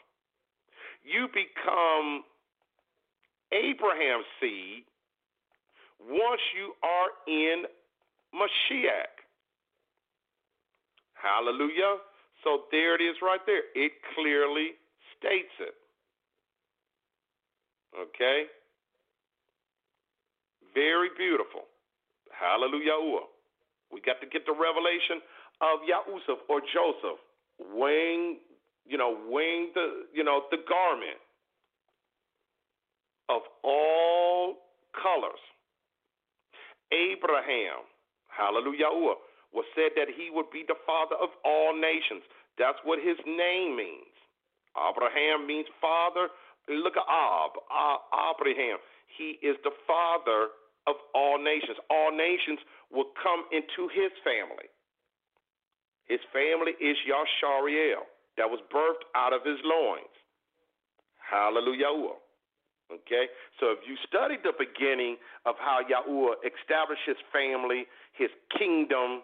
You 1.04 1.28
become 1.28 2.24
Abraham's 3.52 4.26
seed 4.40 4.84
once 6.08 6.40
you 6.54 6.72
are 6.82 7.10
in 7.26 7.64
Mashiach. 8.34 9.14
Hallelujah. 11.14 11.98
So 12.44 12.62
there 12.70 12.94
it 12.94 13.02
is 13.02 13.16
right 13.22 13.40
there. 13.46 13.62
It 13.74 13.92
clearly 14.14 14.78
states 15.18 15.52
it. 15.60 15.74
Okay? 17.98 18.44
Very 20.74 21.08
beautiful. 21.16 21.62
Hallelujah. 22.30 23.24
We 23.90 24.00
got 24.00 24.20
to 24.20 24.26
get 24.26 24.44
the 24.44 24.52
revelation 24.52 25.24
of 25.60 25.80
Yahusuf 25.88 26.38
or 26.48 26.60
Joseph 26.60 27.18
wearing, 27.72 28.38
you 28.86 28.98
know, 28.98 29.16
wearing 29.30 29.70
the, 29.74 30.04
you 30.12 30.22
know, 30.22 30.42
the 30.50 30.58
garment 30.68 31.18
of 33.28 33.42
all 33.64 34.56
colors. 34.92 35.40
Abraham, 36.92 37.86
hallelujah, 38.28 38.90
uh, 38.90 39.18
was 39.52 39.66
said 39.74 39.96
that 39.96 40.12
he 40.12 40.30
would 40.30 40.50
be 40.50 40.64
the 40.66 40.78
father 40.86 41.16
of 41.16 41.30
all 41.44 41.74
nations. 41.74 42.22
That's 42.58 42.78
what 42.84 42.98
his 42.98 43.16
name 43.26 43.76
means. 43.76 44.14
Abraham 44.76 45.46
means 45.46 45.66
father. 45.80 46.28
Look 46.68 46.96
at 46.96 47.06
Ab, 47.08 47.56
Abraham. 48.12 48.78
He 49.16 49.38
is 49.40 49.56
the 49.64 49.72
father 49.86 50.52
of 50.86 50.96
all 51.14 51.38
nations. 51.42 51.78
All 51.90 52.12
nations 52.12 52.58
will 52.90 53.10
come 53.22 53.46
into 53.50 53.88
his 53.88 54.12
family. 54.22 54.68
His 56.06 56.20
family 56.30 56.78
is 56.78 56.96
Yashariel, 57.02 58.06
that 58.38 58.46
was 58.46 58.60
birthed 58.70 59.02
out 59.14 59.32
of 59.32 59.42
his 59.42 59.58
loins. 59.64 60.14
Hallelujah. 61.18 61.90
Uh, 61.90 62.14
Okay? 62.92 63.26
So 63.60 63.72
if 63.72 63.78
you 63.86 63.96
study 64.06 64.36
the 64.42 64.52
beginning 64.56 65.16
of 65.44 65.56
how 65.58 65.80
Yahuwah 65.82 66.38
established 66.46 67.02
his 67.06 67.16
family, 67.32 67.86
his 68.12 68.30
kingdom, 68.56 69.22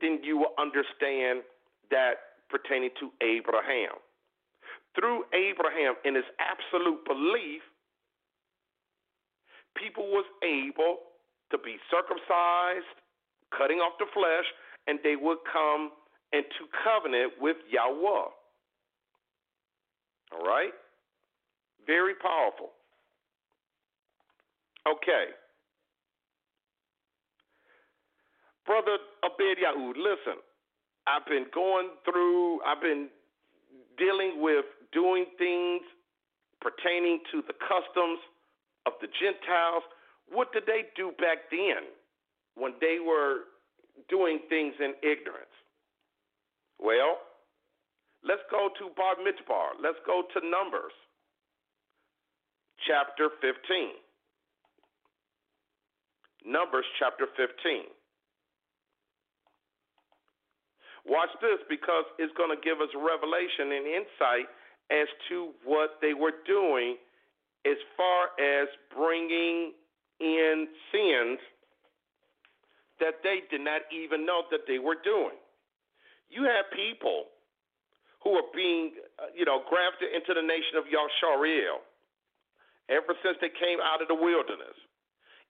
then 0.00 0.20
you 0.22 0.38
will 0.38 0.54
understand 0.58 1.42
that 1.90 2.42
pertaining 2.50 2.90
to 3.00 3.10
Abraham. 3.22 3.98
Through 4.98 5.24
Abraham, 5.34 5.94
in 6.04 6.14
his 6.14 6.24
absolute 6.38 7.04
belief, 7.04 7.62
people 9.76 10.06
was 10.10 10.26
able 10.42 10.98
to 11.50 11.58
be 11.58 11.76
circumcised, 11.90 12.86
cutting 13.56 13.78
off 13.78 13.98
the 13.98 14.06
flesh, 14.14 14.46
and 14.86 14.98
they 15.02 15.16
would 15.16 15.38
come 15.50 15.90
into 16.32 16.66
covenant 16.82 17.32
with 17.40 17.56
Yahweh. 17.70 18.28
All 20.32 20.44
right? 20.46 20.74
Very 21.86 22.14
powerful. 22.14 22.70
Okay. 24.86 25.32
Brother 28.66 28.96
Abed 29.24 29.58
Yahud, 29.60 29.96
listen, 29.96 30.40
I've 31.06 31.26
been 31.26 31.46
going 31.54 31.90
through, 32.04 32.62
I've 32.62 32.80
been 32.80 33.08
dealing 33.98 34.40
with 34.40 34.64
doing 34.92 35.26
things 35.36 35.82
pertaining 36.60 37.20
to 37.32 37.42
the 37.46 37.52
customs 37.60 38.18
of 38.86 38.94
the 39.00 39.08
Gentiles. 39.20 39.84
What 40.32 40.52
did 40.52 40.64
they 40.66 40.88
do 40.96 41.12
back 41.20 41.50
then 41.50 41.92
when 42.56 42.72
they 42.80 42.98
were 43.04 43.52
doing 44.08 44.40
things 44.48 44.72
in 44.80 44.96
ignorance? 45.04 45.52
Well, 46.80 47.20
let's 48.26 48.42
go 48.50 48.70
to 48.80 48.84
Bamidbar. 48.96 49.76
Let's 49.82 50.00
go 50.06 50.24
to 50.32 50.40
Numbers 50.40 50.92
chapter 52.86 53.30
15. 53.40 54.00
Numbers 56.46 56.84
chapter 56.98 57.26
15. 57.36 57.88
Watch 61.06 61.32
this 61.40 61.60
because 61.68 62.04
it's 62.18 62.32
going 62.36 62.52
to 62.52 62.60
give 62.64 62.80
us 62.80 62.88
revelation 62.96 63.72
and 63.76 63.84
insight 63.84 64.48
as 64.92 65.08
to 65.28 65.52
what 65.64 66.00
they 66.00 66.12
were 66.12 66.44
doing 66.46 66.96
as 67.64 67.76
far 67.96 68.32
as 68.36 68.68
bringing 68.92 69.72
in 70.20 70.68
sins 70.92 71.40
that 73.00 73.20
they 73.24 73.44
did 73.50 73.60
not 73.60 73.82
even 73.92 74.24
know 74.24 74.44
that 74.52 74.68
they 74.68 74.78
were 74.78 74.96
doing. 75.02 75.36
You 76.28 76.44
have 76.44 76.68
people 76.72 77.32
who 78.22 78.36
are 78.36 78.48
being, 78.54 78.96
uh, 79.20 79.28
you 79.36 79.44
know, 79.44 79.60
grafted 79.68 80.08
into 80.12 80.32
the 80.32 80.44
nation 80.44 80.80
of 80.80 80.84
Yashariel 80.88 81.84
ever 82.90 83.16
since 83.24 83.36
they 83.40 83.52
came 83.52 83.80
out 83.80 84.02
of 84.02 84.08
the 84.08 84.16
wilderness. 84.16 84.76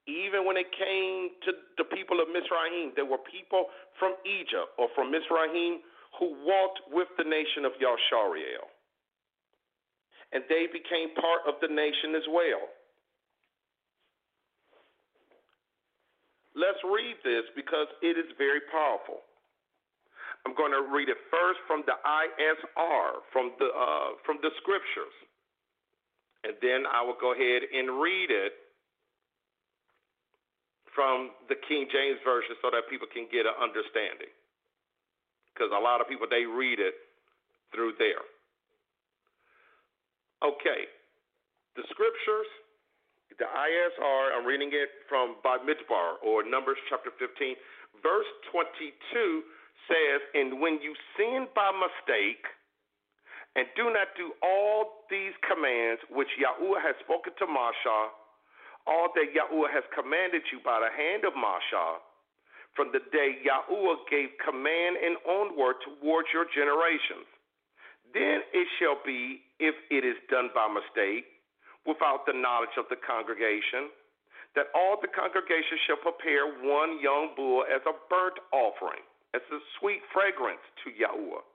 Even 0.06 0.44
when 0.44 0.60
it 0.60 0.68
came 0.76 1.32
to 1.48 1.50
the 1.80 1.88
people 1.88 2.20
of 2.20 2.28
Mizraim, 2.28 2.92
there 2.94 3.08
were 3.08 3.20
people 3.24 3.72
from 3.98 4.14
Egypt 4.28 4.76
or 4.76 4.92
from 4.92 5.08
Mizraim 5.08 5.80
who 6.20 6.36
walked 6.44 6.80
with 6.92 7.08
the 7.16 7.24
nation 7.24 7.64
of 7.64 7.72
Yashariel. 7.80 8.68
And 10.36 10.44
they 10.52 10.68
became 10.68 11.14
part 11.16 11.48
of 11.48 11.56
the 11.64 11.72
nation 11.72 12.14
as 12.14 12.26
well. 12.28 12.68
Let's 16.54 16.78
read 16.86 17.18
this 17.24 17.48
because 17.56 17.90
it 17.98 18.14
is 18.14 18.30
very 18.38 18.62
powerful. 18.70 19.26
I'm 20.46 20.54
going 20.54 20.70
to 20.70 20.84
read 20.92 21.08
it 21.08 21.18
first 21.32 21.58
from 21.66 21.82
the 21.88 21.96
ISR, 22.04 23.24
from 23.32 23.56
the 23.58 23.72
uh, 23.72 24.20
from 24.22 24.38
the 24.44 24.52
scriptures 24.60 25.16
and 26.44 26.54
then 26.60 26.84
I 26.84 27.00
will 27.00 27.16
go 27.16 27.32
ahead 27.32 27.64
and 27.72 28.00
read 28.00 28.28
it 28.28 28.52
from 30.94 31.34
the 31.48 31.56
King 31.66 31.88
James 31.90 32.20
Version 32.22 32.54
so 32.62 32.70
that 32.70 32.86
people 32.86 33.08
can 33.10 33.26
get 33.32 33.48
an 33.48 33.56
understanding. 33.58 34.30
Because 35.50 35.72
a 35.74 35.80
lot 35.80 36.00
of 36.00 36.06
people, 36.06 36.28
they 36.30 36.46
read 36.46 36.78
it 36.78 36.94
through 37.74 37.98
there. 37.98 38.22
Okay. 40.44 40.86
The 41.74 41.82
scriptures, 41.90 42.50
the 43.34 43.48
ISR, 43.48 44.22
I'm 44.36 44.46
reading 44.46 44.70
it 44.70 44.90
from 45.08 45.42
Bamidbar 45.42 46.22
or 46.22 46.46
Numbers 46.46 46.78
chapter 46.86 47.10
15, 47.18 47.56
verse 47.98 48.30
22 48.54 48.94
says, 49.90 50.20
And 50.38 50.62
when 50.62 50.78
you 50.78 50.94
sin 51.18 51.50
by 51.56 51.74
mistake, 51.74 52.46
and 53.54 53.70
do 53.78 53.86
not 53.90 54.10
do 54.18 54.34
all 54.42 55.06
these 55.10 55.34
commands 55.46 56.02
which 56.10 56.30
Yahuwah 56.38 56.82
has 56.82 56.98
spoken 57.06 57.30
to 57.38 57.46
Moshe, 57.46 57.98
all 58.86 59.08
that 59.14 59.30
Yahuwah 59.30 59.70
has 59.70 59.86
commanded 59.94 60.42
you 60.50 60.58
by 60.66 60.82
the 60.82 60.90
hand 60.90 61.22
of 61.22 61.38
Moshe, 61.38 61.86
from 62.74 62.90
the 62.90 62.98
day 63.14 63.38
Yahuwah 63.46 64.02
gave 64.10 64.34
command 64.42 64.98
and 64.98 65.14
onward 65.22 65.78
towards 65.86 66.26
your 66.34 66.50
generations. 66.50 67.30
Then 68.10 68.42
it 68.50 68.66
shall 68.82 68.98
be, 69.06 69.46
if 69.62 69.74
it 69.90 70.02
is 70.02 70.18
done 70.26 70.50
by 70.50 70.66
mistake, 70.66 71.30
without 71.86 72.26
the 72.26 72.34
knowledge 72.34 72.74
of 72.74 72.90
the 72.90 72.98
congregation, 72.98 73.94
that 74.58 74.74
all 74.74 74.98
the 74.98 75.10
congregation 75.10 75.78
shall 75.86 76.02
prepare 76.02 76.46
one 76.62 76.98
young 76.98 77.34
bull 77.38 77.62
as 77.70 77.82
a 77.86 77.94
burnt 78.10 78.38
offering, 78.50 79.02
as 79.34 79.42
a 79.54 79.58
sweet 79.78 80.02
fragrance 80.10 80.62
to 80.82 80.90
Yahuwah 80.90 81.46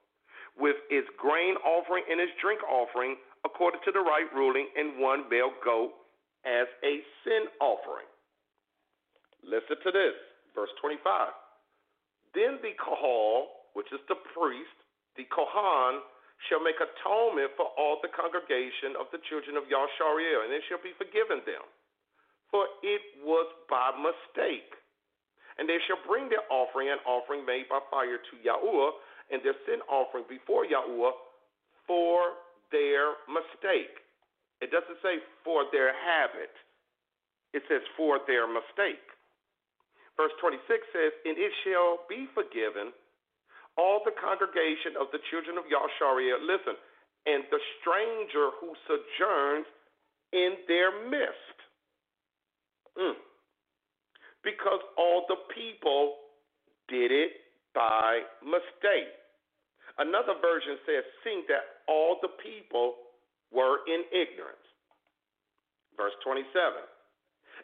with 0.59 0.75
its 0.91 1.07
grain 1.17 1.55
offering 1.63 2.03
and 2.11 2.19
its 2.19 2.31
drink 2.43 2.59
offering 2.67 3.15
according 3.45 3.79
to 3.85 3.91
the 3.91 4.03
right 4.03 4.27
ruling, 4.35 4.67
and 4.75 4.99
one 4.99 5.23
male 5.31 5.55
goat 5.63 5.95
as 6.43 6.67
a 6.83 6.99
sin 7.23 7.47
offering. 7.63 8.07
Listen 9.43 9.79
to 9.79 9.91
this, 9.91 10.15
verse 10.51 10.71
25. 10.83 11.31
Then 12.35 12.59
the 12.59 12.75
Kahal, 12.75 13.71
which 13.73 13.87
is 13.95 14.03
the 14.11 14.19
priest, 14.35 14.75
the 15.15 15.23
Kohan, 15.31 16.03
shall 16.47 16.63
make 16.63 16.79
atonement 16.79 17.51
for 17.55 17.71
all 17.75 17.99
the 17.99 18.11
congregation 18.11 18.95
of 18.99 19.11
the 19.11 19.19
children 19.27 19.59
of 19.59 19.67
Yashariel, 19.67 20.47
and 20.47 20.51
it 20.55 20.63
shall 20.67 20.79
be 20.79 20.95
forgiven 20.95 21.43
them. 21.43 21.63
For 22.51 22.67
it 22.83 23.03
was 23.23 23.47
by 23.67 23.91
mistake. 23.99 24.71
And 25.59 25.67
they 25.67 25.79
shall 25.87 25.99
bring 26.07 26.31
their 26.31 26.47
offering, 26.47 26.87
an 26.87 27.03
offering 27.03 27.43
made 27.43 27.67
by 27.67 27.83
fire 27.91 28.15
to 28.15 28.33
Yahuwah, 28.39 28.95
and 29.31 29.41
their 29.45 29.57
sin 29.65 29.81
offering 29.89 30.25
before 30.29 30.65
Yahuwah 30.65 31.13
for 31.85 32.37
their 32.71 33.17
mistake. 33.29 33.93
It 34.61 34.69
doesn't 34.69 34.99
say 35.01 35.23
for 35.43 35.65
their 35.71 35.95
habit, 35.95 36.51
it 37.53 37.63
says 37.69 37.81
for 37.95 38.19
their 38.27 38.45
mistake. 38.45 39.01
Verse 40.19 40.35
26 40.43 40.59
says, 40.91 41.11
And 41.23 41.39
it 41.39 41.53
shall 41.63 42.03
be 42.11 42.27
forgiven 42.35 42.91
all 43.79 44.03
the 44.03 44.11
congregation 44.19 44.99
of 44.99 45.07
the 45.15 45.23
children 45.31 45.55
of 45.55 45.63
Yashariah, 45.71 46.43
listen, 46.43 46.75
and 47.25 47.47
the 47.49 47.61
stranger 47.79 48.51
who 48.59 48.75
sojourns 48.83 49.65
in 50.35 50.59
their 50.67 50.91
midst. 51.07 51.57
Mm. 52.99 53.15
Because 54.43 54.83
all 54.97 55.23
the 55.31 55.39
people 55.55 56.19
did 56.91 57.11
it 57.11 57.31
by 57.79 58.27
mistake. 58.43 59.15
Another 59.95 60.35
version 60.43 60.75
says, 60.83 61.07
seeing 61.23 61.47
that 61.47 61.87
all 61.87 62.19
the 62.19 62.35
people 62.43 62.99
were 63.55 63.87
in 63.87 64.03
ignorance. 64.11 64.67
Verse 65.95 66.11
27. 66.27 66.43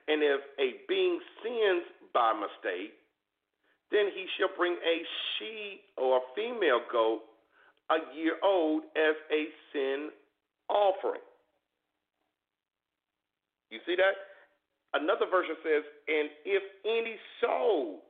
And 0.08 0.24
if 0.24 0.40
a 0.56 0.80
being 0.88 1.20
sins 1.44 1.84
by 2.16 2.32
mistake, 2.32 2.96
then 3.92 4.08
he 4.16 4.26
shall 4.40 4.56
bring 4.56 4.80
a 4.80 4.96
she 5.36 5.84
or 6.00 6.18
a 6.18 6.24
female 6.32 6.80
goat 6.92 7.28
a 7.92 8.00
year 8.16 8.40
old 8.44 8.84
as 8.96 9.16
a 9.32 9.52
sin 9.72 10.10
offering. 10.70 11.24
You 13.70 13.80
see 13.86 13.96
that? 13.96 14.16
Another 14.96 15.28
version 15.30 15.56
says, 15.60 15.84
and 16.08 16.30
if 16.46 16.64
any 16.86 17.20
soul 17.44 18.05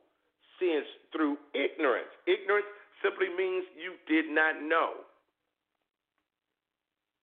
sins 0.58 0.86
through 1.12 1.36
ignorance. 1.54 2.10
Ignorance 2.26 2.68
simply 3.02 3.28
means 3.36 3.64
you 3.76 3.96
did 4.08 4.32
not 4.32 4.60
know. 4.62 5.04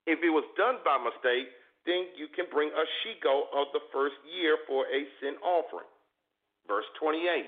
If 0.06 0.20
it 0.20 0.30
was 0.30 0.44
done 0.60 0.84
by 0.84 1.00
mistake, 1.00 1.48
then 1.86 2.12
you 2.16 2.28
can 2.32 2.48
bring 2.52 2.70
a 2.72 2.86
she 3.02 3.16
goat 3.24 3.52
of 3.56 3.72
the 3.72 3.84
first 3.92 4.16
year 4.28 4.60
for 4.68 4.84
a 4.88 5.00
sin 5.20 5.36
offering. 5.44 5.88
Verse 6.68 6.88
28. 7.00 7.48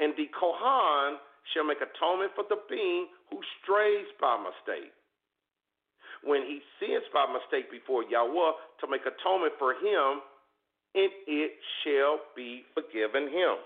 And 0.00 0.14
the 0.18 0.26
Kohan 0.34 1.18
shall 1.50 1.66
make 1.66 1.82
atonement 1.82 2.32
for 2.34 2.46
the 2.48 2.58
being 2.70 3.06
who 3.30 3.38
strays 3.62 4.06
by 4.18 4.38
mistake. 4.38 4.90
When 6.22 6.42
he 6.46 6.62
sins 6.78 7.02
by 7.10 7.26
mistake 7.26 7.70
before 7.70 8.06
Yahweh 8.06 8.52
to 8.82 8.84
make 8.86 9.02
atonement 9.02 9.54
for 9.58 9.74
him, 9.74 10.22
and 10.94 11.10
it 11.26 11.52
shall 11.82 12.22
be 12.36 12.62
forgiven 12.74 13.26
him. 13.30 13.58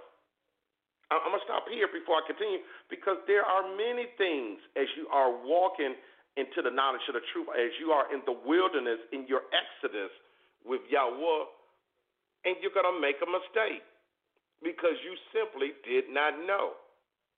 I'm 1.10 1.22
going 1.22 1.38
to 1.38 1.46
stop 1.46 1.70
here 1.70 1.86
before 1.86 2.18
I 2.18 2.24
continue 2.26 2.66
because 2.90 3.22
there 3.30 3.46
are 3.46 3.62
many 3.78 4.10
things 4.18 4.58
as 4.74 4.90
you 4.98 5.06
are 5.14 5.30
walking 5.30 5.94
into 6.34 6.60
the 6.60 6.72
knowledge 6.72 7.06
of 7.06 7.14
the 7.14 7.24
truth, 7.30 7.46
as 7.54 7.70
you 7.78 7.94
are 7.94 8.10
in 8.10 8.26
the 8.26 8.34
wilderness 8.34 8.98
in 9.14 9.24
your 9.30 9.46
exodus 9.54 10.10
with 10.66 10.82
Yahweh, 10.90 11.46
and 12.44 12.58
you're 12.58 12.74
going 12.74 12.90
to 12.90 12.98
make 12.98 13.22
a 13.22 13.30
mistake 13.30 13.86
because 14.60 14.98
you 15.06 15.14
simply 15.30 15.78
did 15.86 16.10
not 16.10 16.34
know. 16.42 16.74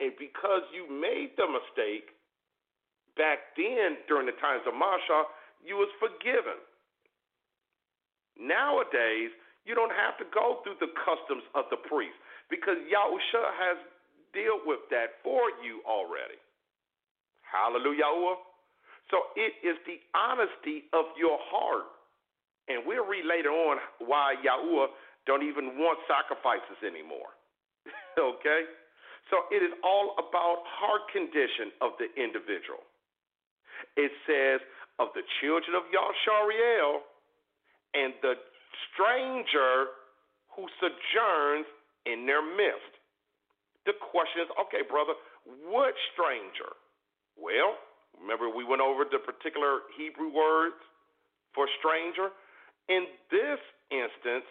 And 0.00 0.16
because 0.16 0.64
you 0.72 0.88
made 0.88 1.36
the 1.36 1.46
mistake 1.46 2.14
back 3.20 3.52
then 3.58 4.00
during 4.08 4.30
the 4.30 4.38
times 4.40 4.64
of 4.64 4.72
Masha, 4.72 5.28
you 5.60 5.76
was 5.76 5.90
forgiven. 6.00 6.56
Nowadays, 8.38 9.34
you 9.66 9.74
don't 9.74 9.92
have 9.92 10.16
to 10.22 10.26
go 10.30 10.62
through 10.62 10.78
the 10.80 10.94
customs 11.04 11.42
of 11.52 11.66
the 11.68 11.82
priest 11.90 12.16
because 12.50 12.76
Yahusha 12.88 13.44
has 13.56 13.78
dealt 14.32 14.64
with 14.64 14.80
that 14.90 15.20
for 15.24 15.52
you 15.64 15.80
already. 15.84 16.40
Hallelujah. 17.44 18.36
So 19.08 19.32
it 19.36 19.56
is 19.64 19.76
the 19.88 19.96
honesty 20.12 20.84
of 20.92 21.08
your 21.16 21.38
heart. 21.48 21.88
And 22.68 22.84
we'll 22.84 23.08
read 23.08 23.24
later 23.24 23.48
on 23.48 23.80
why 24.04 24.36
Yahuwah 24.44 24.92
don't 25.24 25.42
even 25.42 25.80
want 25.80 25.98
sacrifices 26.04 26.76
anymore. 26.84 27.32
okay? 28.20 28.68
So 29.32 29.48
it 29.48 29.64
is 29.64 29.72
all 29.84 30.12
about 30.20 30.64
heart 30.68 31.08
condition 31.12 31.72
of 31.80 31.96
the 31.96 32.08
individual. 32.20 32.84
It 33.96 34.12
says 34.28 34.60
of 35.00 35.08
the 35.16 35.24
children 35.40 35.72
of 35.76 35.88
Yashariel 35.88 37.04
and 37.96 38.12
the 38.20 38.36
stranger 38.92 39.96
who 40.52 40.68
sojourns 40.80 41.68
in 42.06 42.26
their 42.26 42.42
midst. 42.42 42.94
The 43.86 43.96
question 43.98 44.44
is, 44.44 44.50
okay, 44.68 44.84
brother, 44.84 45.16
what 45.64 45.94
stranger? 46.12 46.76
Well, 47.38 47.78
remember 48.20 48.52
we 48.52 48.66
went 48.66 48.82
over 48.82 49.08
the 49.08 49.22
particular 49.22 49.88
Hebrew 49.96 50.28
words 50.28 50.78
for 51.54 51.66
stranger. 51.80 52.34
In 52.88 53.08
this 53.30 53.60
instance, 53.90 54.44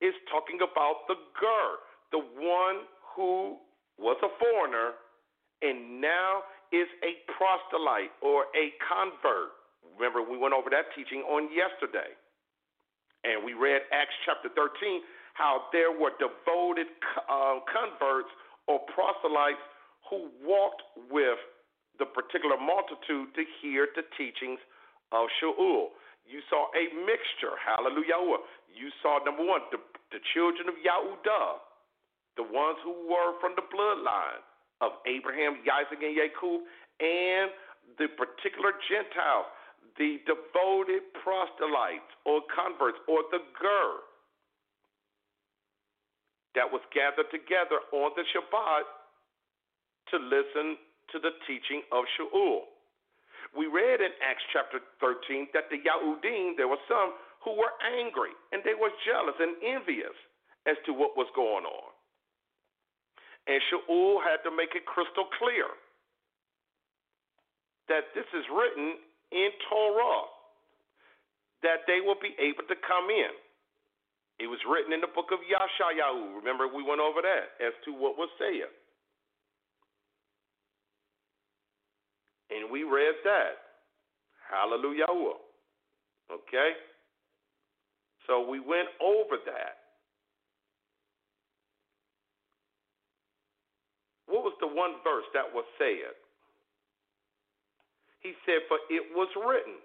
is 0.00 0.14
talking 0.30 0.62
about 0.62 1.10
the 1.10 1.18
ger, 1.38 1.66
the 2.14 2.22
one 2.38 2.86
who 3.14 3.58
was 3.98 4.16
a 4.22 4.30
foreigner 4.38 4.94
and 5.62 6.00
now 6.00 6.46
is 6.70 6.86
a 7.02 7.18
proselyte 7.34 8.14
or 8.22 8.46
a 8.54 8.70
convert. 8.78 9.58
Remember, 9.98 10.22
we 10.22 10.38
went 10.38 10.54
over 10.54 10.70
that 10.70 10.94
teaching 10.94 11.26
on 11.26 11.50
yesterday. 11.50 12.14
And 13.26 13.42
we 13.42 13.58
read 13.58 13.82
Acts 13.90 14.14
chapter 14.22 14.46
13 14.54 15.02
how 15.38 15.70
there 15.70 15.94
were 15.94 16.10
devoted 16.18 16.90
uh, 17.30 17.62
converts 17.70 18.34
or 18.66 18.82
proselytes 18.90 19.62
who 20.10 20.26
walked 20.42 20.82
with 21.14 21.38
the 22.02 22.06
particular 22.10 22.58
multitude 22.58 23.30
to 23.38 23.46
hear 23.62 23.86
the 23.94 24.02
teachings 24.18 24.58
of 25.14 25.30
Shaul. 25.38 25.94
You 26.26 26.42
saw 26.50 26.66
a 26.74 26.90
mixture, 27.06 27.54
hallelujah. 27.62 28.42
You 28.74 28.90
saw, 29.00 29.22
number 29.22 29.46
one, 29.46 29.62
the, 29.70 29.78
the 30.10 30.18
children 30.34 30.66
of 30.66 30.76
Yahudah, 30.82 31.62
the 32.34 32.44
ones 32.44 32.82
who 32.82 32.92
were 33.06 33.38
from 33.38 33.54
the 33.54 33.64
bloodline 33.70 34.42
of 34.82 34.98
Abraham, 35.06 35.62
Isaac, 35.64 36.02
and 36.02 36.18
Jacob, 36.18 36.66
and 36.98 37.54
the 37.96 38.10
particular 38.18 38.74
Gentiles, 38.90 39.48
the 39.96 40.18
devoted 40.26 41.06
proselytes 41.22 42.10
or 42.26 42.42
converts 42.50 42.98
or 43.06 43.22
the 43.30 43.42
ger 43.58 44.07
that 46.58 46.66
was 46.66 46.82
gathered 46.90 47.30
together 47.30 47.78
on 47.94 48.10
the 48.18 48.26
Shabbat 48.34 48.82
to 50.10 50.16
listen 50.18 50.74
to 51.14 51.22
the 51.22 51.30
teaching 51.46 51.86
of 51.94 52.02
Shaul. 52.18 52.66
We 53.54 53.70
read 53.70 54.02
in 54.02 54.10
Acts 54.18 54.42
chapter 54.50 54.82
13 54.98 55.54
that 55.54 55.70
the 55.70 55.78
Yahudim, 55.78 56.58
there 56.58 56.66
were 56.66 56.82
some 56.90 57.14
who 57.46 57.54
were 57.54 57.70
angry 57.94 58.34
and 58.50 58.66
they 58.66 58.74
were 58.74 58.90
jealous 59.06 59.38
and 59.38 59.54
envious 59.62 60.18
as 60.66 60.74
to 60.84 60.92
what 60.92 61.14
was 61.14 61.30
going 61.38 61.62
on. 61.62 61.90
And 63.46 63.62
Shaul 63.70 64.18
had 64.26 64.42
to 64.42 64.50
make 64.50 64.74
it 64.74 64.82
crystal 64.82 65.30
clear 65.38 65.70
that 67.86 68.10
this 68.18 68.26
is 68.34 68.44
written 68.50 68.98
in 69.30 69.48
Torah, 69.70 70.26
that 71.62 71.86
they 71.86 72.02
will 72.02 72.18
be 72.18 72.34
able 72.36 72.66
to 72.66 72.76
come 72.82 73.14
in. 73.14 73.32
It 74.38 74.46
was 74.46 74.58
written 74.70 74.92
in 74.92 75.00
the 75.00 75.10
book 75.10 75.34
of 75.34 75.40
Yashayahu. 75.42 76.38
Remember, 76.38 76.68
we 76.68 76.82
went 76.82 77.00
over 77.00 77.22
that 77.22 77.58
as 77.58 77.74
to 77.84 77.92
what 77.92 78.16
was 78.16 78.30
said. 78.38 78.70
And 82.50 82.70
we 82.70 82.84
read 82.84 83.18
that. 83.24 83.58
Hallelujah. 84.48 85.06
Okay? 86.30 86.70
So 88.26 88.48
we 88.48 88.60
went 88.60 88.88
over 89.02 89.36
that. 89.46 89.88
What 94.28 94.44
was 94.44 94.54
the 94.60 94.68
one 94.68 95.00
verse 95.02 95.24
that 95.34 95.48
was 95.52 95.64
said? 95.78 96.14
He 98.20 98.34
said, 98.44 98.60
For 98.68 98.78
it 98.90 99.02
was 99.16 99.28
written. 99.34 99.80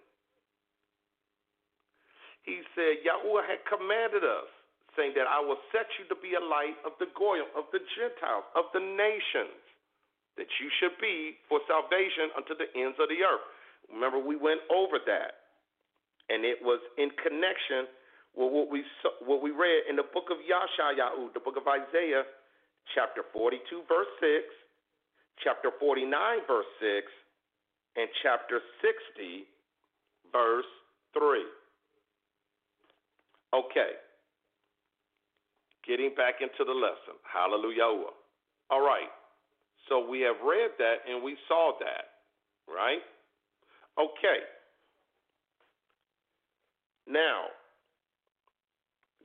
He 2.44 2.60
said, 2.76 3.00
Yahweh 3.08 3.48
had 3.48 3.64
commanded 3.68 4.24
us, 4.24 4.52
saying 5.00 5.16
that 5.16 5.26
I 5.26 5.40
will 5.40 5.60
set 5.72 5.88
you 5.98 6.06
to 6.12 6.18
be 6.20 6.36
a 6.36 6.44
light 6.44 6.76
of 6.86 6.94
the 7.00 7.08
Goyim, 7.16 7.48
of 7.56 7.72
the 7.72 7.80
Gentiles, 7.96 8.46
of 8.54 8.70
the 8.76 8.84
nations, 8.84 9.58
that 10.36 10.52
you 10.60 10.68
should 10.80 10.96
be 11.00 11.40
for 11.48 11.64
salvation 11.66 12.36
unto 12.36 12.54
the 12.54 12.68
ends 12.76 13.00
of 13.00 13.08
the 13.08 13.24
earth. 13.24 13.48
Remember, 13.90 14.20
we 14.20 14.36
went 14.36 14.62
over 14.70 15.00
that. 15.08 15.50
And 16.32 16.46
it 16.46 16.60
was 16.64 16.80
in 16.98 17.12
connection 17.20 17.88
with 18.36 18.50
what 18.50 18.72
we 18.72 18.82
what 19.28 19.44
we 19.44 19.52
read 19.52 19.86
in 19.90 19.96
the 19.96 20.08
book 20.08 20.32
of 20.32 20.40
Yashayahu, 20.40 21.34
the 21.36 21.44
book 21.44 21.60
of 21.60 21.68
Isaiah, 21.68 22.24
chapter 22.96 23.24
42, 23.32 23.84
verse 23.88 24.08
6, 24.20 24.48
chapter 25.44 25.70
49, 25.80 26.10
verse 26.48 26.66
6, 26.80 27.08
and 27.96 28.08
chapter 28.24 28.60
60, 28.82 29.46
verse 30.32 30.72
3. 31.14 31.44
Okay. 33.54 33.92
Getting 35.88 36.16
back 36.16 36.36
into 36.42 36.64
the 36.66 36.74
lesson. 36.74 37.20
Hallelujah. 37.24 38.10
All 38.70 38.82
right. 38.82 39.12
So 39.90 40.08
we 40.08 40.22
have 40.22 40.38
read 40.44 40.72
that 40.80 41.04
and 41.10 41.24
we 41.24 41.38
saw 41.48 41.74
that, 41.80 42.24
right? 42.72 43.04
Okay. 44.00 44.40
Now, 47.06 47.52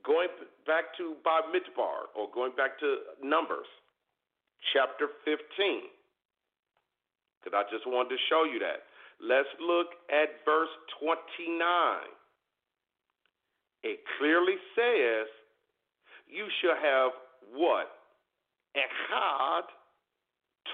going 0.05 0.27
back 0.67 0.91
to 0.97 1.15
Bob 1.23 1.45
Midbar, 1.55 2.11
or 2.13 2.27
going 2.33 2.51
back 2.57 2.77
to 2.79 2.97
Numbers, 3.23 3.67
chapter 4.73 5.07
15, 5.23 5.87
because 7.39 7.55
I 7.55 7.63
just 7.71 7.87
wanted 7.87 8.09
to 8.09 8.19
show 8.27 8.43
you 8.43 8.59
that. 8.59 8.83
Let's 9.23 9.49
look 9.63 9.95
at 10.11 10.43
verse 10.43 10.71
29. 10.99 12.18
It 13.83 13.99
clearly 14.17 14.55
says 14.75 15.27
you 16.27 16.47
shall 16.61 16.75
have 16.75 17.11
what? 17.53 17.87
Echad 18.75 19.65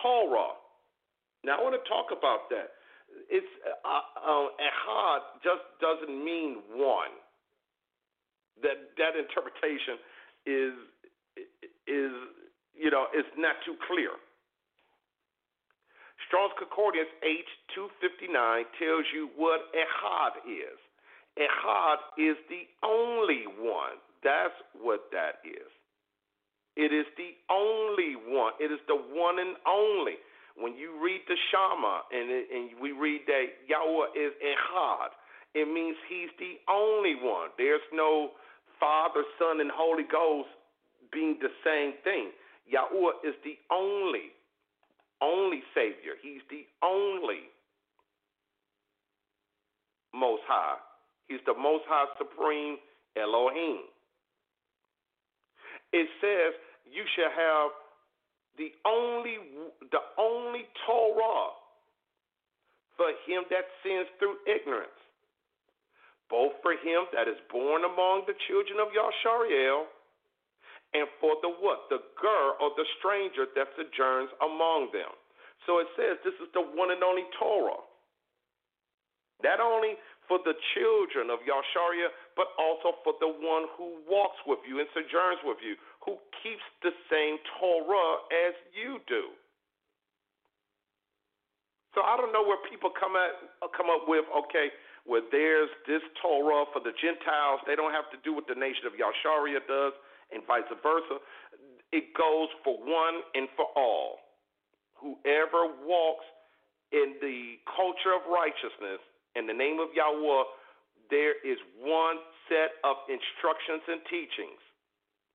Torah. 0.01 0.58
Now 1.43 1.60
I 1.60 1.64
want 1.64 1.76
to 1.78 1.89
talk 1.89 2.12
about 2.12 2.49
that. 2.49 2.76
It's 3.30 3.47
uh, 3.86 4.01
uh, 4.20 4.47
Echad 4.60 5.22
just 5.43 5.64
doesn't 5.80 6.12
mean 6.12 6.60
one 6.74 7.16
that 8.62 8.91
that 8.97 9.14
interpretation 9.16 10.01
is 10.45 10.74
is 11.88 12.14
you 12.76 12.91
know 12.91 13.08
is 13.16 13.26
not 13.38 13.56
too 13.66 13.76
clear. 13.88 14.12
Strong's 16.28 16.53
Concordance 16.58 17.12
H259 17.22 18.66
tells 18.82 19.06
you 19.14 19.30
what 19.38 19.70
Ehad 19.78 20.41
is. 20.49 20.80
Ehad 21.38 22.00
is 22.18 22.38
the 22.50 22.64
only 22.84 23.44
one. 23.60 24.00
That's 24.24 24.56
what 24.80 25.12
that 25.12 25.44
is. 25.44 25.70
It 26.76 26.92
is 26.92 27.06
the 27.16 27.36
only 27.52 28.16
one. 28.16 28.54
It 28.60 28.72
is 28.72 28.80
the 28.88 28.96
one 28.96 29.40
and 29.40 29.56
only. 29.68 30.16
When 30.58 30.76
you 30.76 30.96
read 31.04 31.22
the 31.28 31.36
Shema 31.52 32.08
and, 32.12 32.32
and 32.32 32.80
we 32.82 32.92
read 32.92 33.22
that 33.28 33.68
Yahweh 33.68 34.16
is 34.16 34.32
Echad, 34.40 35.12
it 35.54 35.68
means 35.72 35.96
He's 36.08 36.32
the 36.40 36.56
only 36.72 37.16
one. 37.16 37.50
There's 37.58 37.84
no 37.94 38.32
Father, 38.80 39.24
Son, 39.40 39.60
and 39.60 39.72
Holy 39.72 40.04
Ghost 40.10 40.50
being 41.12 41.38
the 41.42 41.52
same 41.64 41.94
thing. 42.04 42.32
Yahweh 42.68 43.28
is 43.28 43.36
the 43.44 43.56
only, 43.72 44.32
only 45.22 45.64
Savior. 45.74 46.16
He's 46.22 46.42
the 46.50 46.66
only 46.84 47.52
Most 50.14 50.44
High. 50.48 50.80
He's 51.28 51.42
the 51.46 51.58
Most 51.58 51.84
High 51.88 52.10
Supreme 52.18 52.78
Elohim. 53.18 53.90
It 55.94 56.08
says 56.22 56.54
you 56.86 57.04
shall 57.16 57.34
have 57.34 57.72
the 58.58 58.72
only 58.86 59.38
the 59.92 60.04
only 60.18 60.68
Torah 60.86 61.56
for 62.96 63.12
him 63.28 63.44
that 63.52 63.68
sins 63.84 64.08
through 64.20 64.40
ignorance, 64.48 65.00
both 66.30 66.56
for 66.64 66.72
him 66.80 67.08
that 67.12 67.28
is 67.28 67.40
born 67.52 67.84
among 67.84 68.24
the 68.28 68.36
children 68.48 68.80
of 68.80 68.96
Yashariel, 68.96 69.92
and 70.96 71.08
for 71.20 71.36
the 71.44 71.52
what? 71.60 71.92
The 71.92 72.00
ger 72.22 72.44
or 72.64 72.72
the 72.80 72.88
stranger 73.00 73.44
that 73.52 73.68
sojourns 73.76 74.32
among 74.40 74.96
them. 74.96 75.12
So 75.68 75.80
it 75.84 75.88
says 76.00 76.16
this 76.24 76.38
is 76.40 76.48
the 76.54 76.64
one 76.64 76.92
and 76.92 77.04
only 77.04 77.28
Torah. 77.40 77.84
Not 79.44 79.60
only 79.60 80.00
for 80.28 80.40
the 80.44 80.54
children 80.74 81.30
of 81.30 81.40
Yasharia, 81.46 82.10
but 82.36 82.52
also 82.58 82.98
for 83.04 83.14
the 83.20 83.30
one 83.30 83.70
who 83.78 84.02
walks 84.10 84.38
with 84.46 84.60
you 84.68 84.80
and 84.80 84.88
sojourns 84.94 85.42
with 85.46 85.62
you, 85.62 85.76
who 86.04 86.18
keeps 86.42 86.66
the 86.82 86.94
same 87.10 87.38
Torah 87.58 88.22
as 88.34 88.54
you 88.74 89.02
do. 89.08 89.34
So 91.96 92.04
I 92.04 92.20
don't 92.20 92.36
know 92.36 92.44
where 92.44 92.60
people 92.68 92.92
come 92.92 93.16
at 93.16 93.40
come 93.72 93.88
up 93.88 94.04
with 94.04 94.28
okay, 94.46 94.68
where 95.08 95.24
there's 95.32 95.72
this 95.88 96.04
Torah 96.20 96.68
for 96.76 96.84
the 96.84 96.92
Gentiles, 97.00 97.64
they 97.64 97.80
don't 97.80 97.96
have 97.96 98.12
to 98.12 98.20
do 98.26 98.36
what 98.36 98.52
the 98.52 98.58
nation 98.58 98.84
of 98.84 99.00
Yasharia 99.00 99.64
does, 99.64 99.96
and 100.34 100.44
vice 100.44 100.68
versa. 100.84 101.24
It 101.96 102.12
goes 102.18 102.52
for 102.68 102.76
one 102.76 103.24
and 103.38 103.48
for 103.56 103.72
all. 103.80 104.20
Whoever 105.00 105.72
walks 105.88 106.28
in 106.92 107.16
the 107.22 107.62
culture 107.64 108.12
of 108.12 108.28
righteousness 108.28 109.00
in 109.36 109.48
the 109.48 109.54
name 109.54 109.80
of 109.80 109.92
Yahweh, 109.94 110.44
there 111.12 111.36
is 111.46 111.60
one 111.78 112.18
set 112.50 112.80
of 112.84 112.98
instructions 113.12 113.84
and 113.88 114.02
teachings. 114.10 114.62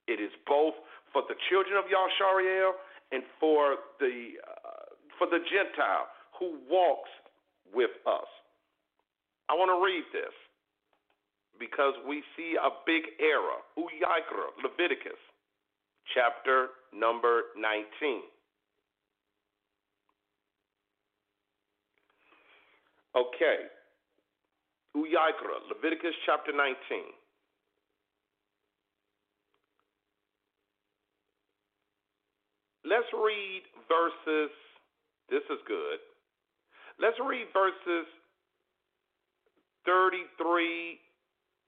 It 0.09 0.19
is 0.19 0.33
both 0.47 0.75
for 1.13 1.23
the 1.29 1.37
children 1.49 1.77
of 1.77 1.87
Yashariel 1.87 2.73
and 3.13 3.23
for 3.39 3.77
the 4.01 4.41
uh, 4.43 4.95
for 5.19 5.27
the 5.27 5.39
Gentile 5.47 6.09
who 6.39 6.59
walks 6.69 7.11
with 7.75 7.91
us. 8.07 8.27
I 9.49 9.55
want 9.55 9.71
to 9.71 9.79
read 9.85 10.05
this 10.13 10.33
because 11.59 11.95
we 12.09 12.23
see 12.37 12.57
a 12.57 12.71
big 12.87 13.03
error. 13.21 13.61
Uyikra, 13.77 14.55
Leviticus, 14.63 15.21
chapter 16.15 16.69
number 16.95 17.53
19. 17.57 18.23
Okay, 23.17 23.67
Uyikra, 24.97 25.63
Leviticus 25.71 26.15
chapter 26.27 26.51
19. 26.51 26.75
Let's 32.83 33.07
read 33.15 33.63
verses, 33.87 34.51
this 35.31 35.47
is 35.47 35.61
good. 35.69 36.03
Let's 36.99 37.17
read 37.23 37.47
verses 37.55 38.09
33, 39.87 40.99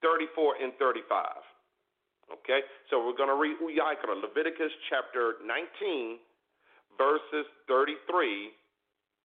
34, 0.01 0.55
and 0.61 0.73
35. 0.75 1.23
Okay? 2.43 2.59
So 2.89 2.99
we're 2.99 3.15
going 3.15 3.31
to 3.31 3.39
read 3.39 3.55
Uyikra, 3.63 4.19
Leviticus 4.19 4.73
chapter 4.89 5.39
19, 5.47 6.19
verses 6.97 7.47
33 7.71 8.51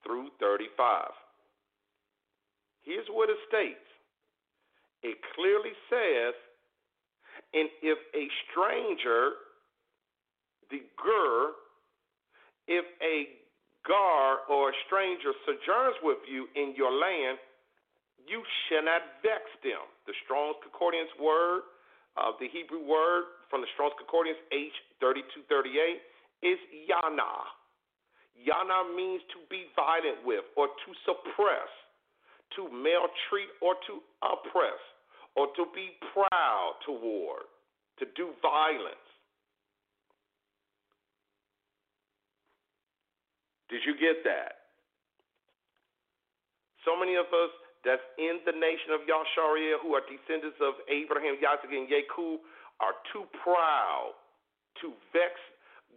through 0.07 0.29
35. 0.39 1.11
Here's 2.87 3.09
what 3.11 3.29
it 3.29 3.37
states 3.49 3.88
it 5.03 5.19
clearly 5.35 5.75
says, 5.89 6.35
and 7.55 7.69
if 7.83 7.99
a 8.15 8.25
stranger, 8.51 9.39
the 10.71 10.83
gur, 10.99 11.55
if 12.67 12.85
a 13.01 13.17
gar 13.87 14.45
or 14.51 14.71
a 14.71 14.77
stranger 14.87 15.33
sojourns 15.47 15.97
with 16.03 16.21
you 16.29 16.47
in 16.57 16.75
your 16.77 16.93
land, 16.93 17.39
you 18.29 18.45
shall 18.69 18.85
not 18.85 19.23
vex 19.25 19.49
them. 19.65 19.81
The 20.05 20.13
Strong's 20.27 20.61
Concordance 20.61 21.09
word, 21.17 21.65
uh, 22.21 22.37
the 22.37 22.51
Hebrew 22.53 22.85
word 22.85 23.33
from 23.49 23.65
the 23.65 23.71
Strong's 23.73 23.97
Concordance 23.97 24.37
H3238 24.53 26.05
is 26.45 26.61
yana. 26.85 27.49
Yana 28.37 28.95
means 28.95 29.25
to 29.33 29.41
be 29.49 29.73
violent 29.73 30.23
with 30.29 30.45
or 30.55 30.69
to 30.69 30.89
suppress 31.09 31.73
to 32.57 32.69
maltreat 32.71 33.51
or 33.61 33.75
to 33.87 34.01
oppress 34.23 34.81
or 35.37 35.49
to 35.55 35.67
be 35.75 35.95
proud 36.15 36.73
toward, 36.87 37.47
to 37.99 38.07
do 38.17 38.33
violence. 38.43 39.09
Did 43.69 43.85
you 43.85 43.95
get 44.01 44.25
that? 44.25 44.73
So 46.85 46.97
many 46.97 47.21
of 47.21 47.29
us 47.29 47.53
that's 47.85 48.03
in 48.17 48.41
the 48.49 48.57
nation 48.57 48.97
of 48.97 49.05
Yashariah 49.05 49.79
who 49.85 49.93
are 49.93 50.03
descendants 50.09 50.57
of 50.59 50.81
Abraham, 50.89 51.37
Isaac, 51.37 51.71
and 51.71 51.87
Jacob 51.87 52.41
are 52.81 52.97
too 53.13 53.29
proud 53.45 54.17
to 54.81 54.95
vex 55.13 55.37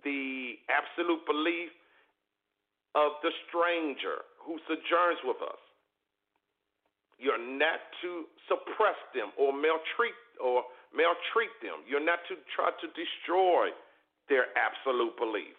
the 0.03 0.59
absolute 0.67 1.23
belief 1.25 1.71
of 2.93 3.21
the 3.23 3.31
stranger 3.47 4.27
who 4.43 4.59
sojourns 4.67 5.21
with 5.23 5.39
us. 5.39 5.61
You're 7.21 7.37
not 7.37 7.77
to 8.01 8.25
suppress 8.49 8.97
them 9.13 9.29
or 9.37 9.53
maltreat 9.53 10.17
or 10.41 10.65
maltreat 10.89 11.53
them. 11.61 11.85
You're 11.85 12.01
not 12.01 12.25
to 12.33 12.35
try 12.57 12.73
to 12.73 12.87
destroy 12.97 13.69
their 14.25 14.49
absolute 14.57 15.13
belief. 15.21 15.53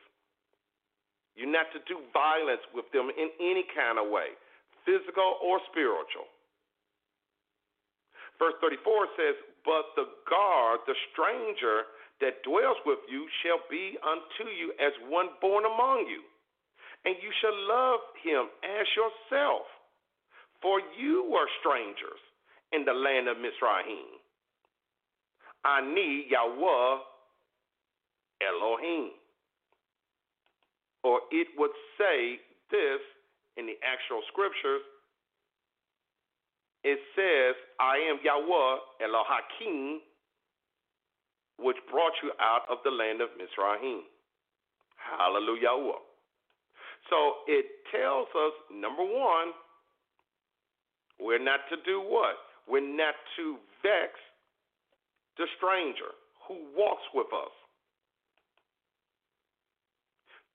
You're 1.39 1.55
not 1.55 1.71
to 1.71 1.81
do 1.87 2.03
violence 2.11 2.67
with 2.75 2.91
them 2.91 3.15
in 3.15 3.31
any 3.39 3.63
kind 3.71 4.03
of 4.03 4.11
way, 4.11 4.35
physical 4.83 5.39
or 5.39 5.63
spiritual. 5.71 6.27
Verse 8.43 8.59
34 8.59 9.15
says, 9.15 9.39
But 9.63 9.95
the 9.95 10.11
guard, 10.27 10.83
the 10.91 10.99
stranger 11.15 11.87
that 12.19 12.43
dwells 12.43 12.83
with 12.83 13.01
you, 13.07 13.23
shall 13.47 13.63
be 13.71 13.95
unto 14.03 14.51
you 14.51 14.75
as 14.83 14.93
one 15.07 15.31
born 15.39 15.63
among 15.63 16.11
you, 16.11 16.27
and 17.07 17.15
you 17.23 17.31
shall 17.39 17.55
love 17.55 18.03
him 18.19 18.51
as 18.67 18.85
yourself 18.99 19.71
for 20.63 20.81
you 20.99 21.29
were 21.29 21.47
strangers 21.61 22.21
in 22.73 22.85
the 22.85 22.93
land 22.93 23.29
of 23.29 23.37
Mizraim. 23.37 24.23
Ani 25.67 26.27
Yahweh 26.31 26.99
Elohim. 28.41 29.11
Or 31.05 31.21
it 31.31 31.49
would 31.59 31.75
say 31.99 32.39
this 32.71 33.01
in 33.57 33.67
the 33.67 33.75
actual 33.83 34.23
scriptures. 34.31 34.83
It 36.85 36.99
says, 37.15 37.55
I 37.79 37.99
am 38.11 38.19
Yahweh 38.25 39.07
Elohim, 39.07 40.01
which 41.59 41.77
brought 41.91 42.15
you 42.23 42.31
out 42.41 42.63
of 42.71 42.79
the 42.85 42.91
land 42.91 43.21
of 43.21 43.29
Mizraim. 43.39 44.03
Hallelujah. 44.97 45.99
So 47.11 47.47
it 47.47 47.67
tells 47.91 48.29
us, 48.35 48.55
number 48.73 49.03
one, 49.03 49.53
we're 51.23 51.43
not 51.43 51.61
to 51.71 51.77
do 51.87 52.03
what? 52.03 52.37
We're 52.69 52.81
not 52.83 53.15
to 53.37 53.57
vex 53.83 54.19
the 55.39 55.47
stranger 55.57 56.11
who 56.47 56.59
walks 56.77 57.07
with 57.15 57.31
us. 57.33 57.55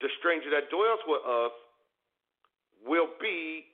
The 0.01 0.09
stranger 0.19 0.51
that 0.51 0.69
dwells 0.69 1.01
with 1.07 1.23
us 1.25 1.55
will 2.85 3.09
be 3.19 3.65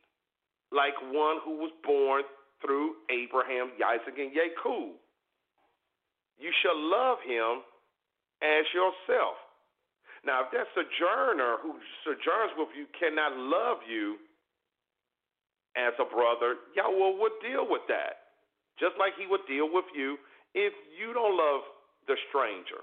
like 0.72 0.96
one 1.12 1.44
who 1.44 1.60
was 1.60 1.72
born 1.84 2.24
through 2.64 2.96
Abraham, 3.12 3.76
Isaac, 3.84 4.16
and 4.18 4.32
Jacob. 4.32 4.96
You 6.40 6.52
shall 6.64 6.80
love 6.80 7.20
him 7.28 7.62
as 8.42 8.66
yourself. 8.74 9.36
Now, 10.26 10.48
if 10.48 10.56
that 10.56 10.72
sojourner 10.72 11.60
who 11.62 11.76
sojourns 12.08 12.56
with 12.56 12.72
you 12.72 12.88
cannot 12.96 13.36
love 13.36 13.84
you, 13.84 14.16
as 15.76 15.94
a 15.98 16.06
brother, 16.06 16.62
Yahweh 16.78 17.18
would 17.18 17.36
deal 17.42 17.66
with 17.66 17.82
that. 17.90 18.34
Just 18.80 18.98
like 18.98 19.14
he 19.18 19.26
would 19.26 19.46
deal 19.50 19.70
with 19.70 19.86
you 19.94 20.18
if 20.54 20.74
you 20.98 21.14
don't 21.14 21.38
love 21.38 21.62
the 22.08 22.18
stranger. 22.30 22.82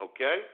Okay? 0.00 0.44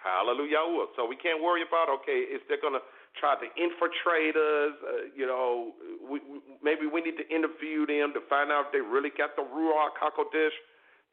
Hallelujah. 0.00 0.58
Yahweh. 0.58 0.92
So 0.96 1.06
we 1.06 1.16
can't 1.16 1.38
worry 1.38 1.62
about 1.62 1.88
okay, 2.02 2.26
is 2.26 2.42
they're 2.48 2.60
gonna 2.60 2.82
try 3.20 3.38
to 3.38 3.46
infiltrate 3.54 4.34
us? 4.34 4.74
Uh, 4.82 5.14
you 5.14 5.26
know, 5.26 5.72
we, 6.02 6.18
we, 6.26 6.38
maybe 6.58 6.90
we 6.90 7.00
need 7.00 7.16
to 7.22 7.26
interview 7.30 7.86
them 7.86 8.10
to 8.12 8.20
find 8.26 8.50
out 8.50 8.68
if 8.68 8.70
they 8.74 8.82
really 8.82 9.14
got 9.14 9.36
the 9.36 9.46
ruach 9.46 9.94
hakodesh. 10.00 10.56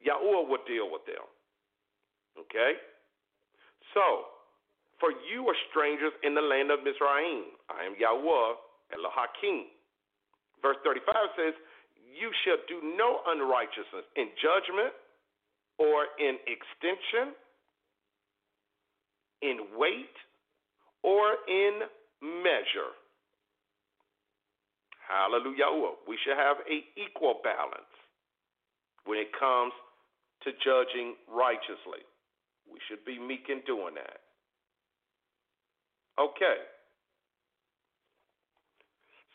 Yahuwah 0.02 0.48
will 0.48 0.64
deal 0.66 0.90
with 0.90 1.06
them. 1.06 1.22
Okay. 2.40 2.80
So, 3.94 4.32
for 4.98 5.12
you 5.28 5.46
are 5.48 5.60
strangers 5.70 6.14
in 6.24 6.34
the 6.34 6.42
land 6.42 6.72
of 6.72 6.80
Mizraim. 6.82 7.56
I 7.70 7.86
am 7.86 7.94
Yahweh 8.00 8.69
Elohim. 8.94 9.70
Verse 10.62 10.78
35 10.84 11.16
says, 11.38 11.54
You 12.12 12.32
shall 12.44 12.60
do 12.68 12.82
no 12.98 13.22
unrighteousness 13.28 14.06
in 14.16 14.30
judgment 14.42 14.94
or 15.80 16.12
in 16.20 16.36
extension 16.46 17.34
in 19.42 19.58
weight 19.78 20.18
or 21.04 21.40
in 21.48 21.88
measure. 22.22 22.92
Hallelujah. 25.08 25.96
We 26.08 26.18
should 26.24 26.38
have 26.38 26.58
a 26.70 26.84
equal 27.00 27.40
balance 27.44 27.94
when 29.06 29.18
it 29.18 29.32
comes 29.34 29.74
to 30.44 30.52
judging 30.64 31.16
righteously. 31.26 32.06
We 32.70 32.78
should 32.88 33.04
be 33.06 33.18
meek 33.18 33.50
in 33.50 33.62
doing 33.66 33.96
that. 33.96 34.22
Okay. 36.20 36.62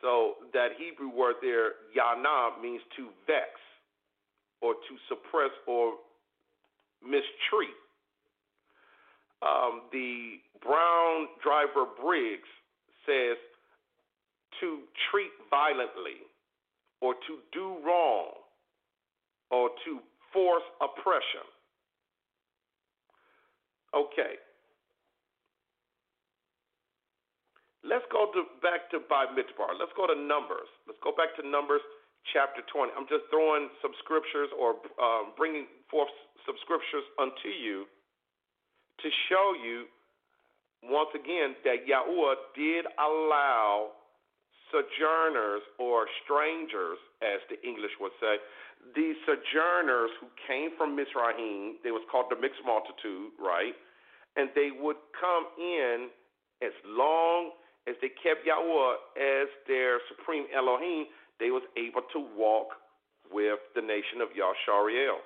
So 0.05 0.45
that 0.53 0.77
Hebrew 0.77 1.09
word 1.09 1.41
there, 1.41 1.81
yana, 1.97 2.61
means 2.61 2.83
to 3.01 3.09
vex 3.27 3.57
or 4.61 4.75
to 4.75 4.93
suppress 5.09 5.51
or 5.67 5.95
mistreat 7.03 7.73
um, 9.45 9.83
the 9.93 10.41
Brown 10.65 11.29
driver 11.43 11.85
Briggs 12.01 12.49
says 13.05 13.37
to 14.61 14.81
treat 15.11 15.31
violently 15.51 16.25
or 17.01 17.15
to 17.15 17.33
do 17.53 17.77
wrong 17.85 18.33
or 19.51 19.69
to 19.85 19.99
force 20.33 20.65
oppression. 20.81 21.45
Okay. 23.95 24.41
Let's 27.85 28.09
go 28.09 28.32
to, 28.32 28.49
back 28.64 28.89
to 28.97 29.05
by. 29.05 29.28
Let's 29.37 29.53
go 29.93 30.09
to 30.09 30.16
Numbers. 30.16 30.68
Let's 30.89 30.99
go 31.05 31.12
back 31.12 31.37
to 31.37 31.45
Numbers 31.45 31.85
chapter 32.32 32.64
20. 32.72 32.97
I'm 32.97 33.05
just 33.12 33.28
throwing 33.28 33.68
some 33.85 33.93
scriptures 34.01 34.49
or 34.57 34.80
um, 34.97 35.37
bringing 35.37 35.68
forth 35.93 36.09
some 36.49 36.57
scriptures 36.64 37.05
unto 37.20 37.53
you 37.53 37.85
to 39.05 39.09
show 39.28 39.53
you 39.53 39.85
once 40.89 41.12
again 41.12 41.57
that 41.68 41.85
Yahuwah 41.85 42.57
did 42.57 42.89
allow 42.97 43.93
sojourners 44.72 45.61
or 45.76 46.09
strangers, 46.24 46.97
as 47.20 47.45
the 47.53 47.61
English 47.61 47.93
would 48.01 48.16
say, 48.16 48.41
these 48.97 49.16
sojourners 49.28 50.11
who 50.20 50.28
came 50.49 50.72
from 50.76 50.97
Mizraim, 50.97 51.80
they 51.85 51.93
was 51.93 52.05
called 52.09 52.26
the 52.32 52.37
mixed 52.41 52.61
multitude, 52.64 53.32
right? 53.37 53.76
And 54.37 54.49
they 54.57 54.72
would 54.72 54.97
come 55.20 55.47
in 55.61 56.09
as 56.61 56.72
long 56.85 57.53
as 57.89 57.95
they 58.01 58.09
kept 58.09 58.47
Yahweh 58.47 58.97
as 59.16 59.49
their 59.68 60.01
supreme 60.09 60.47
Elohim, 60.55 61.07
they 61.41 61.51
was 61.51 61.62
able 61.76 62.03
to 62.12 62.20
walk 62.37 62.76
with 63.32 63.59
the 63.74 63.82
nation 63.82 64.20
of 64.20 64.28
Yashariel 64.32 65.20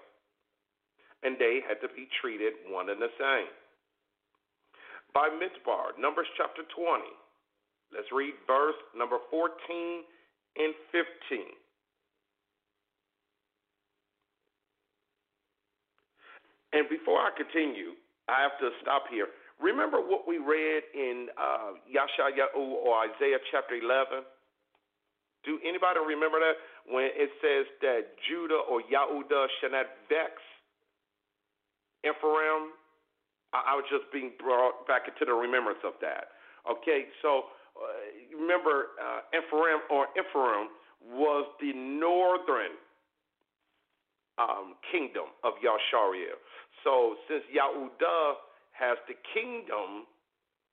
and 1.22 1.36
they 1.38 1.60
had 1.66 1.80
to 1.82 1.88
be 1.94 2.06
treated 2.20 2.54
one 2.70 2.90
and 2.90 3.02
the 3.02 3.10
same. 3.18 3.50
Bamidbar, 5.14 5.98
Numbers 5.98 6.30
chapter 6.36 6.62
20. 6.62 7.02
Let's 7.90 8.06
read 8.12 8.34
verse 8.46 8.76
number 8.94 9.16
14 9.30 9.50
and 10.58 10.74
15. 10.92 11.58
And 16.72 16.84
before 16.92 17.18
I 17.18 17.32
continue, 17.32 17.96
I 18.28 18.44
have 18.44 18.60
to 18.60 18.68
stop 18.84 19.08
here. 19.10 19.32
Remember 19.60 19.98
what 19.98 20.26
we 20.26 20.38
read 20.38 20.82
in 20.94 21.28
uh, 21.34 21.74
Yashayahu 21.90 22.56
or 22.56 23.02
Isaiah 23.10 23.42
chapter 23.50 23.74
11? 23.74 24.22
Do 25.44 25.58
anybody 25.66 25.98
remember 26.06 26.38
that? 26.38 26.56
When 26.86 27.10
it 27.10 27.30
says 27.42 27.66
that 27.82 28.14
Judah 28.28 28.62
or 28.70 28.82
Yahudah 28.86 29.46
shall 29.60 29.70
not 29.70 29.86
vex 30.08 30.38
Ephraim. 32.06 32.74
I, 33.52 33.74
I 33.74 33.76
was 33.76 33.84
just 33.90 34.06
being 34.12 34.32
brought 34.38 34.86
back 34.86 35.10
into 35.10 35.24
the 35.26 35.34
remembrance 35.34 35.82
of 35.82 35.98
that. 36.00 36.38
Okay, 36.68 37.10
so 37.22 37.50
uh, 37.74 38.38
remember 38.38 38.94
uh, 38.98 39.26
Ephraim 39.34 39.82
or 39.90 40.06
Ephraim 40.14 40.70
was 41.02 41.46
the 41.60 41.72
northern 41.74 42.74
um, 44.38 44.74
kingdom 44.92 45.34
of 45.42 45.54
Yashariel. 45.58 46.38
So 46.84 47.16
since 47.26 47.42
Yahudah 47.50 48.47
has 48.78 48.98
the 49.08 49.14
kingdom, 49.34 50.06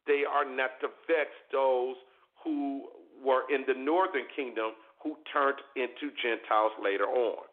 they 0.05 0.23
are 0.29 0.45
not 0.45 0.77
to 0.81 0.87
vex 1.07 1.29
those 1.51 1.95
who 2.43 2.85
were 3.23 3.43
in 3.49 3.65
the 3.67 3.73
northern 3.73 4.25
kingdom 4.35 4.77
who 5.01 5.17
turned 5.33 5.57
into 5.75 6.13
Gentiles 6.21 6.71
later 6.81 7.05
on. 7.05 7.45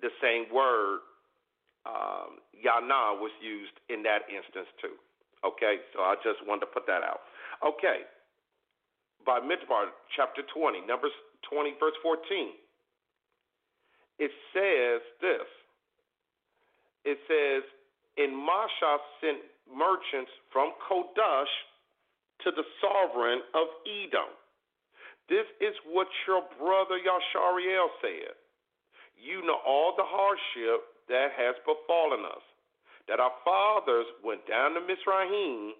the 0.00 0.10
same 0.22 0.46
word, 0.54 1.00
um, 1.86 2.42
yana, 2.54 3.18
was 3.18 3.32
used 3.42 3.74
in 3.88 4.02
that 4.02 4.26
instance 4.30 4.68
too. 4.80 4.94
Okay, 5.44 5.82
so 5.94 6.02
I 6.02 6.14
just 6.22 6.42
wanted 6.46 6.66
to 6.66 6.70
put 6.74 6.86
that 6.86 7.02
out. 7.02 7.22
Okay, 7.62 8.06
Bamidbar, 9.26 9.94
chapter 10.14 10.42
20, 10.42 10.86
Numbers 10.86 11.14
20, 11.50 11.74
verse 11.78 11.94
14, 12.02 12.54
it 14.18 14.30
says 14.50 15.02
this. 15.22 15.46
It 17.04 17.18
says, 17.28 17.62
In 18.16 18.34
Masha 18.34 18.98
sent 19.20 19.38
merchants 19.68 20.30
from 20.52 20.72
Kodash 20.88 21.54
to 22.44 22.50
the 22.50 22.64
sovereign 22.80 23.40
of 23.54 23.66
Edom. 23.86 24.30
This 25.28 25.46
is 25.60 25.74
what 25.86 26.08
your 26.26 26.42
brother 26.58 26.96
Yashariel 26.96 27.88
said 28.00 28.34
you 29.18 29.42
know 29.42 29.58
all 29.66 29.94
the 29.98 30.06
hardship 30.06 30.86
that 31.10 31.34
has 31.34 31.58
befallen 31.66 32.24
us. 32.24 32.44
That 33.10 33.20
our 33.20 33.32
fathers 33.44 34.06
went 34.22 34.46
down 34.46 34.74
to 34.74 34.80
Mizraim, 34.80 35.74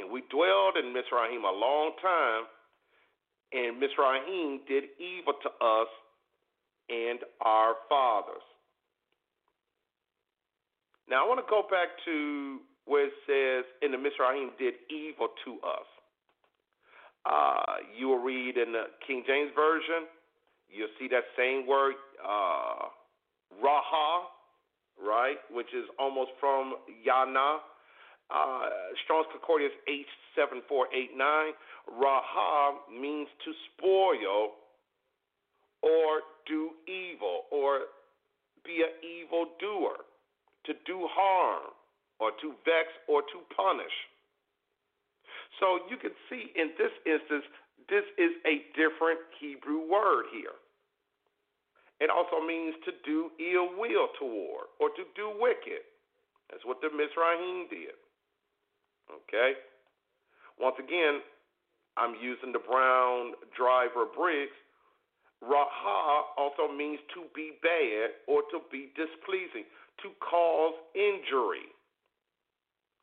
and 0.00 0.10
we 0.10 0.24
dwelled 0.32 0.76
in 0.80 0.92
Mizraim 0.92 1.44
a 1.44 1.52
long 1.52 1.92
time, 2.02 2.44
and 3.52 3.78
Mizraim 3.78 4.60
did 4.66 4.84
evil 4.98 5.34
to 5.44 5.50
us 5.62 5.88
and 6.88 7.20
our 7.44 7.74
fathers. 7.88 8.42
Now 11.08 11.24
I 11.24 11.28
want 11.28 11.40
to 11.44 11.50
go 11.50 11.62
back 11.68 11.88
to 12.04 12.60
where 12.86 13.06
it 13.06 13.14
says, 13.26 13.64
"In 13.82 13.92
the 13.92 13.98
Mizraim 13.98 14.52
did 14.58 14.74
evil 14.90 15.28
to 15.44 15.60
us." 15.62 15.86
Uh, 17.24 17.76
you 17.96 18.08
will 18.08 18.18
read 18.18 18.56
in 18.56 18.72
the 18.72 18.90
King 19.06 19.24
James 19.26 19.50
version 19.54 20.06
you'll 20.74 20.92
see 20.98 21.08
that 21.08 21.24
same 21.38 21.66
word, 21.66 21.94
uh, 22.18 22.90
raha, 23.62 24.26
right, 24.98 25.38
which 25.50 25.68
is 25.74 25.84
almost 25.98 26.30
from 26.40 26.74
yana. 27.06 27.58
Uh, 28.30 28.68
Strong's 29.04 29.26
Concordance 29.30 29.74
H7489. 29.88 31.50
Raha 32.00 32.72
means 32.90 33.28
to 33.44 33.52
spoil 33.70 34.52
or 35.82 36.20
do 36.46 36.70
evil 36.88 37.42
or 37.52 37.80
be 38.64 38.82
an 38.82 38.94
evil 39.04 39.46
doer, 39.60 39.96
to 40.66 40.72
do 40.86 41.06
harm 41.10 41.72
or 42.20 42.30
to 42.40 42.54
vex 42.64 42.88
or 43.08 43.22
to 43.22 43.38
punish. 43.54 43.94
So 45.60 45.86
you 45.90 45.96
can 45.96 46.12
see 46.30 46.50
in 46.56 46.74
this 46.78 46.92
instance, 47.06 47.44
this 47.88 48.04
is 48.18 48.32
a 48.48 48.64
different 48.74 49.20
Hebrew 49.38 49.86
word 49.86 50.26
here. 50.32 50.56
It 52.00 52.10
also 52.10 52.44
means 52.44 52.74
to 52.84 52.92
do 53.06 53.30
ill 53.38 53.78
will 53.78 54.08
toward 54.18 54.66
or 54.80 54.90
to 54.90 55.04
do 55.14 55.30
wicked. 55.38 55.84
That's 56.50 56.64
what 56.64 56.80
the 56.82 56.90
Mizraim 56.90 57.70
did. 57.70 57.94
Okay? 59.08 59.54
Once 60.58 60.76
again, 60.78 61.22
I'm 61.96 62.14
using 62.18 62.50
the 62.52 62.58
Brown 62.58 63.38
driver 63.56 64.06
Briggs. 64.10 64.54
Raha 65.42 66.34
also 66.38 66.72
means 66.72 66.98
to 67.14 67.28
be 67.34 67.52
bad 67.62 68.16
or 68.26 68.42
to 68.50 68.64
be 68.72 68.90
displeasing, 68.96 69.68
to 70.02 70.10
cause 70.18 70.74
injury 70.94 71.68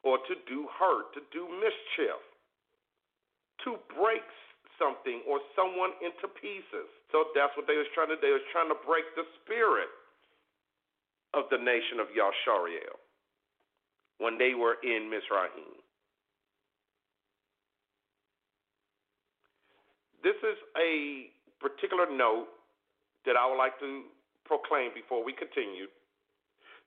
or 0.04 0.18
to 0.28 0.36
do 0.50 0.68
hurt, 0.80 1.14
to 1.14 1.22
do 1.32 1.48
mischief, 1.62 2.20
to 3.64 3.78
break 3.96 4.26
something 4.80 5.22
or 5.30 5.40
someone 5.56 5.94
into 6.02 6.28
pieces. 6.42 6.90
So 7.14 7.30
that's 7.38 7.54
what 7.56 7.68
they 7.70 7.78
was 7.78 7.86
trying 7.94 8.10
to 8.10 8.18
do. 8.18 8.22
They 8.22 8.34
was 8.34 8.48
trying 8.52 8.70
to 8.74 8.80
break 8.86 9.06
the 9.16 9.24
spirit 9.42 9.92
of 11.34 11.46
the 11.52 11.58
nation 11.58 12.00
of 12.02 12.08
Yashariel. 12.12 12.98
when 14.22 14.38
they 14.38 14.54
were 14.54 14.78
in 14.84 15.10
Mizraim. 15.10 15.82
This 20.24 20.38
is 20.46 20.58
a 20.78 21.34
particular 21.60 22.06
note 22.06 22.46
that 23.26 23.34
I 23.36 23.50
would 23.50 23.58
like 23.58 23.80
to 23.80 24.04
proclaim 24.46 24.94
before 24.94 25.26
we 25.26 25.34
continue. 25.34 25.90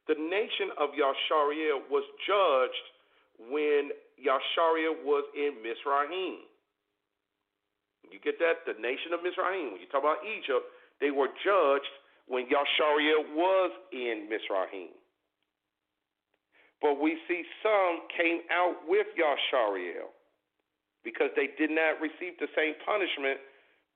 The 0.07 0.15
nation 0.15 0.69
of 0.77 0.91
Yashariel 0.93 1.89
was 1.89 2.05
judged 2.29 2.87
when 3.51 3.91
Yashariel 4.21 5.01
was 5.05 5.25
in 5.35 5.57
Mizraim. 5.65 6.45
You 8.13 8.21
get 8.21 8.39
that? 8.39 8.69
The 8.69 8.79
nation 8.81 9.17
of 9.17 9.25
Mizraim. 9.25 9.73
When 9.73 9.81
you 9.81 9.89
talk 9.89 10.05
about 10.05 10.21
Egypt, 10.23 10.69
they 11.01 11.11
were 11.11 11.29
judged 11.43 11.91
when 12.29 12.45
Yashariel 12.47 13.33
was 13.35 13.73
in 13.93 14.29
Mizraim. 14.29 14.93
But 16.85 17.01
we 17.01 17.17
see 17.27 17.43
some 17.65 18.05
came 18.13 18.45
out 18.53 18.77
with 18.87 19.07
Yashariel 19.17 20.13
because 21.03 21.33
they 21.37 21.49
did 21.57 21.71
not 21.73 21.97
receive 22.01 22.37
the 22.41 22.49
same 22.53 22.77
punishment 22.85 23.41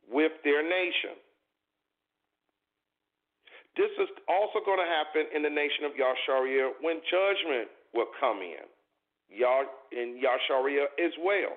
with 0.08 0.32
their 0.44 0.64
nation. 0.64 1.20
This 3.76 3.90
is 4.00 4.08
also 4.26 4.64
going 4.64 4.78
to 4.78 4.90
happen 4.90 5.30
in 5.34 5.42
the 5.42 5.50
nation 5.50 5.84
of 5.84 5.92
Yashariel 5.94 6.78
when 6.80 6.98
judgment 7.10 7.68
will 7.94 8.10
come 8.18 8.38
in. 8.42 8.64
In 9.92 10.20
Yashariel 10.20 10.88
as 10.98 11.12
well. 11.22 11.54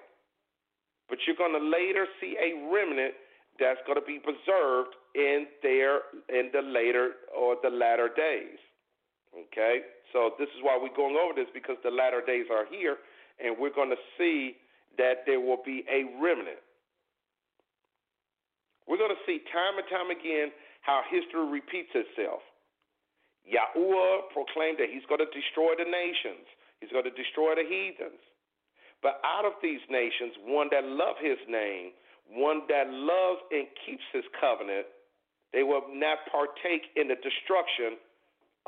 But 1.09 1.19
you're 1.25 1.35
going 1.35 1.55
to 1.55 1.65
later 1.65 2.05
see 2.19 2.35
a 2.39 2.71
remnant 2.71 3.13
that's 3.59 3.79
going 3.85 3.99
to 3.99 4.05
be 4.05 4.19
preserved 4.19 4.95
in 5.15 5.45
their 5.61 6.07
in 6.29 6.49
the 6.53 6.61
later 6.61 7.19
or 7.35 7.57
the 7.61 7.69
latter 7.69 8.09
days. 8.15 8.59
Okay? 9.35 9.81
So 10.13 10.31
this 10.39 10.47
is 10.55 10.63
why 10.63 10.79
we're 10.79 10.95
going 10.95 11.15
over 11.15 11.33
this 11.35 11.51
because 11.53 11.75
the 11.83 11.91
latter 11.91 12.21
days 12.25 12.45
are 12.51 12.65
here 12.69 12.97
and 13.43 13.55
we're 13.57 13.73
going 13.73 13.89
to 13.89 14.01
see 14.17 14.55
that 14.97 15.23
there 15.25 15.39
will 15.39 15.61
be 15.65 15.83
a 15.87 16.03
remnant. 16.21 16.59
We're 18.87 18.99
going 18.99 19.15
to 19.15 19.23
see 19.25 19.39
time 19.51 19.79
and 19.79 19.87
time 19.87 20.11
again 20.11 20.51
how 20.81 21.01
history 21.09 21.45
repeats 21.49 21.93
itself. 21.93 22.41
Yahuwah 23.45 24.29
proclaimed 24.33 24.77
that 24.77 24.89
he's 24.93 25.05
going 25.09 25.21
to 25.21 25.31
destroy 25.33 25.73
the 25.77 25.87
nations, 25.87 26.45
he's 26.81 26.93
going 26.93 27.07
to 27.07 27.15
destroy 27.17 27.57
the 27.57 27.65
heathens. 27.65 28.21
But 29.01 29.17
out 29.25 29.45
of 29.45 29.57
these 29.65 29.81
nations, 29.89 30.37
one 30.45 30.69
that 30.69 30.85
love 30.85 31.17
his 31.17 31.41
name, 31.49 31.97
one 32.29 32.69
that 32.69 32.85
loves 32.85 33.41
and 33.49 33.65
keeps 33.81 34.05
his 34.13 34.23
covenant, 34.37 34.85
they 35.53 35.63
will 35.63 35.83
not 35.89 36.21
partake 36.29 36.93
in 36.95 37.09
the 37.09 37.17
destruction 37.17 37.97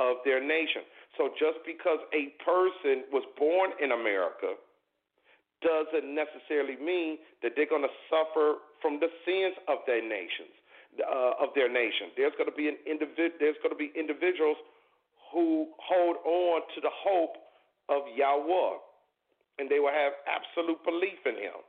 of 0.02 0.18
their 0.26 0.42
nation. 0.42 0.82
So 1.18 1.30
just 1.38 1.62
because 1.66 2.02
a 2.18 2.34
person 2.42 3.06
was 3.14 3.22
born 3.38 3.78
in 3.78 3.94
America 3.94 4.58
doesn't 5.62 6.04
necessarily 6.04 6.76
mean 6.76 7.22
that 7.46 7.54
they're 7.56 7.70
going 7.70 7.88
to 7.88 7.98
suffer 8.10 8.60
from 8.82 9.00
the 9.00 9.08
sins 9.24 9.56
of 9.70 9.86
their 9.88 10.02
nations, 10.02 10.52
uh, 11.02 11.44
of 11.44 11.50
their 11.56 11.72
nation. 11.72 12.14
There's 12.16 12.34
going 12.38 12.50
to 12.50 12.56
be 12.56 12.68
an 12.68 12.78
individ- 12.86 13.40
There's 13.40 13.58
going 13.64 13.74
to 13.74 13.80
be 13.80 13.92
individuals 13.98 14.58
who 15.32 15.74
hold 15.82 16.18
on 16.26 16.62
to 16.76 16.80
the 16.82 16.94
hope 16.94 17.38
of 17.90 18.04
Yahweh, 18.16 18.78
and 19.60 19.70
they 19.70 19.80
will 19.80 19.94
have 19.94 20.14
absolute 20.30 20.78
belief 20.86 21.20
in 21.26 21.36
Him. 21.36 21.60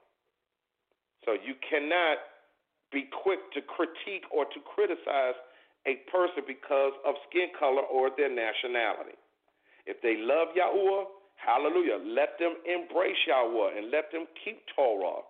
So 1.25 1.33
you 1.33 1.57
cannot 1.64 2.20
be 2.93 3.09
quick 3.11 3.41
to 3.57 3.61
critique 3.64 4.29
or 4.31 4.45
to 4.45 4.59
criticize 4.62 5.37
a 5.89 6.05
person 6.12 6.45
because 6.47 6.93
of 7.05 7.16
skin 7.29 7.49
color 7.59 7.83
or 7.83 8.11
their 8.16 8.31
nationality. 8.33 9.16
If 9.87 10.01
they 10.01 10.16
love 10.16 10.53
Yahweh, 10.57 11.05
Hallelujah. 11.45 12.01
Let 12.01 12.39
them 12.39 12.57
embrace 12.64 13.20
Yahweh 13.27 13.79
and 13.79 13.91
let 13.91 14.11
them 14.12 14.27
keep 14.45 14.64
Torah. 14.75 15.20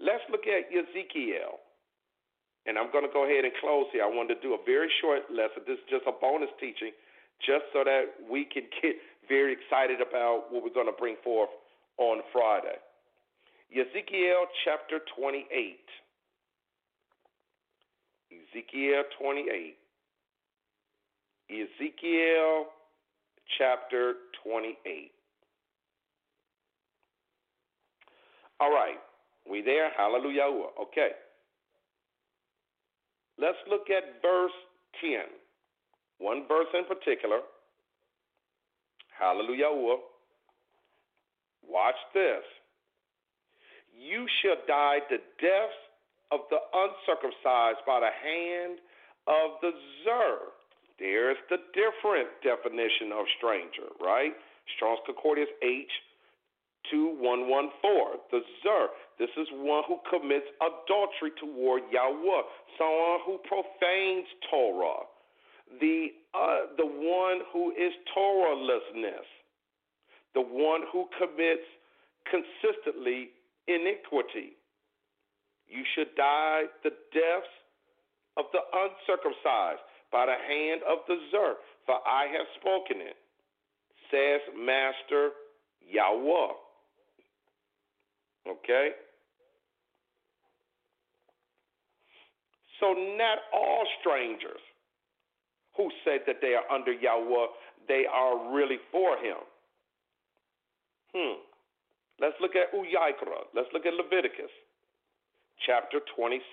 Let's 0.00 0.24
look 0.30 0.44
at 0.46 0.68
Ezekiel. 0.68 1.60
And 2.66 2.76
I'm 2.76 2.90
going 2.90 3.06
to 3.06 3.12
go 3.12 3.24
ahead 3.24 3.44
and 3.44 3.54
close 3.62 3.86
here. 3.92 4.02
I 4.02 4.10
wanted 4.10 4.36
to 4.36 4.40
do 4.42 4.54
a 4.54 4.62
very 4.66 4.90
short 5.00 5.30
lesson. 5.30 5.62
This 5.66 5.78
is 5.78 5.86
just 5.88 6.04
a 6.06 6.12
bonus 6.12 6.50
teaching, 6.58 6.90
just 7.38 7.64
so 7.72 7.84
that 7.84 8.10
we 8.28 8.44
can 8.44 8.66
get 8.82 8.96
very 9.28 9.54
excited 9.54 10.00
about 10.02 10.50
what 10.50 10.62
we're 10.62 10.74
going 10.74 10.90
to 10.90 10.98
bring 10.98 11.16
forth 11.22 11.50
on 11.98 12.20
Friday. 12.32 12.76
Ezekiel 13.70 14.46
chapter 14.64 15.00
28. 15.16 15.46
Ezekiel 18.32 19.02
28. 19.18 19.76
Ezekiel 21.50 22.66
chapter 23.58 24.14
28. 24.42 25.10
All 28.58 28.70
right, 28.70 28.96
we 29.50 29.62
there? 29.62 29.90
Hallelujah. 29.96 30.48
Okay. 30.82 31.10
Let's 33.38 33.58
look 33.68 33.90
at 33.90 34.22
verse 34.22 34.52
10. 35.00 35.20
One 36.18 36.44
verse 36.48 36.68
in 36.74 36.84
particular. 36.84 37.40
Hallelujah. 39.18 39.70
Watch 41.68 42.00
this. 42.14 42.44
You 43.98 44.26
shall 44.42 44.56
die 44.66 44.98
the 45.10 45.18
death 45.40 45.76
of 46.30 46.40
the 46.50 46.58
uncircumcised 46.74 47.84
by 47.86 48.00
the 48.00 48.12
hand 48.12 48.78
of 49.26 49.60
the 49.62 49.72
Zer 50.04 50.52
there's 50.98 51.36
the 51.50 51.60
different 51.76 52.28
definition 52.40 53.12
of 53.12 53.26
stranger, 53.36 53.92
right? 54.00 54.32
Strong's 54.76 55.00
Concordance 55.04 55.52
H 55.62 55.92
2114. 56.90 58.32
The 58.32 58.40
Zer. 58.64 58.88
This 59.18 59.30
is 59.36 59.48
one 59.52 59.82
who 59.88 59.96
commits 60.10 60.46
adultery 60.60 61.32
toward 61.40 61.82
Yahweh, 61.90 62.42
someone 62.76 63.20
who 63.24 63.38
profanes 63.48 64.26
Torah. 64.50 65.08
The 65.80 66.08
uh, 66.34 66.76
the 66.76 66.86
one 66.86 67.40
who 67.52 67.72
is 67.72 67.92
Torahlessness, 68.14 69.26
the 70.34 70.42
one 70.42 70.82
who 70.92 71.08
commits 71.18 71.64
consistently 72.30 73.30
iniquity. 73.66 74.54
You 75.66 75.82
should 75.94 76.14
die 76.14 76.64
the 76.84 76.90
deaths 77.12 77.54
of 78.36 78.44
the 78.52 78.60
uncircumcised 78.60 79.80
by 80.12 80.26
the 80.26 80.38
hand 80.38 80.82
of 80.88 80.98
the 81.08 81.16
Zer, 81.30 81.54
for 81.86 81.98
I 82.06 82.26
have 82.30 82.46
spoken 82.60 83.00
it, 83.00 83.16
says 84.10 84.40
Master 84.54 85.30
Yahweh. 85.90 86.52
Okay? 88.46 88.90
So, 92.80 92.92
not 92.92 93.38
all 93.52 93.86
strangers 94.00 94.60
who 95.76 95.90
say 96.04 96.18
that 96.26 96.36
they 96.40 96.54
are 96.54 96.64
under 96.72 96.92
Yahweh, 96.92 97.46
they 97.88 98.04
are 98.10 98.52
really 98.54 98.78
for 98.90 99.16
him. 99.16 99.40
Hmm. 101.14 101.40
Let's 102.20 102.36
look 102.40 102.56
at 102.56 102.72
Uyikra. 102.72 103.48
Let's 103.54 103.68
look 103.72 103.86
at 103.86 103.94
Leviticus 103.94 104.52
chapter 105.64 106.00
26. 106.16 106.44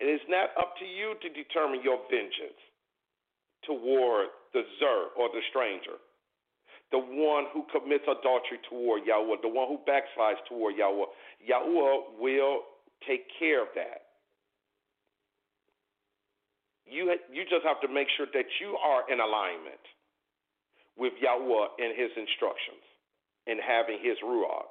It 0.00 0.04
is 0.04 0.20
not 0.28 0.50
up 0.58 0.76
to 0.78 0.84
you 0.84 1.14
to 1.20 1.28
determine 1.32 1.80
your 1.82 2.00
vengeance 2.10 2.60
toward 3.64 4.28
the 4.52 4.62
Zer 4.78 5.12
or 5.16 5.28
the 5.32 5.40
stranger, 5.50 5.96
the 6.92 6.98
one 6.98 7.44
who 7.52 7.64
commits 7.72 8.04
adultery 8.04 8.60
toward 8.68 9.06
Yahweh, 9.06 9.40
the 9.42 9.48
one 9.48 9.68
who 9.68 9.80
backslides 9.88 10.40
toward 10.48 10.76
Yahweh. 10.76 11.08
Yahweh 11.40 12.20
will 12.20 12.60
take 13.06 13.24
care 13.38 13.62
of 13.62 13.68
that. 13.74 14.03
You, 16.94 17.10
you 17.34 17.42
just 17.50 17.66
have 17.66 17.82
to 17.82 17.90
make 17.90 18.06
sure 18.14 18.30
that 18.30 18.46
you 18.62 18.78
are 18.78 19.02
in 19.10 19.18
alignment 19.18 19.82
with 20.94 21.12
Yahweh 21.18 21.82
and 21.82 21.90
his 21.98 22.14
instructions 22.14 22.86
and 23.50 23.58
having 23.58 23.98
his 23.98 24.14
ruach. 24.22 24.70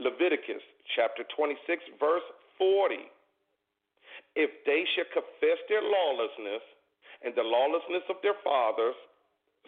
Leviticus 0.00 0.64
chapter 0.96 1.28
26, 1.36 1.60
verse 2.00 2.24
40 2.56 2.96
if 4.36 4.50
they 4.66 4.84
should 4.94 5.10
confess 5.10 5.58
their 5.68 5.82
lawlessness 5.82 6.62
and 7.24 7.34
the 7.34 7.42
lawlessness 7.42 8.04
of 8.08 8.16
their 8.22 8.38
fathers, 8.44 8.94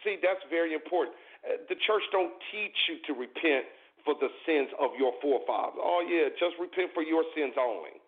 see 0.04 0.18
that's 0.22 0.42
very 0.50 0.74
important. 0.74 1.16
Uh, 1.42 1.58
the 1.68 1.78
church 1.86 2.02
don't 2.12 2.32
teach 2.54 2.76
you 2.88 3.02
to 3.06 3.12
repent 3.18 3.66
for 4.06 4.14
the 4.18 4.30
sins 4.46 4.70
of 4.78 4.94
your 4.98 5.14
forefathers. 5.22 5.78
Oh 5.78 6.02
yeah, 6.06 6.30
just 6.38 6.58
repent 6.58 6.90
for 6.94 7.02
your 7.02 7.22
sins 7.34 7.54
only. 7.58 8.01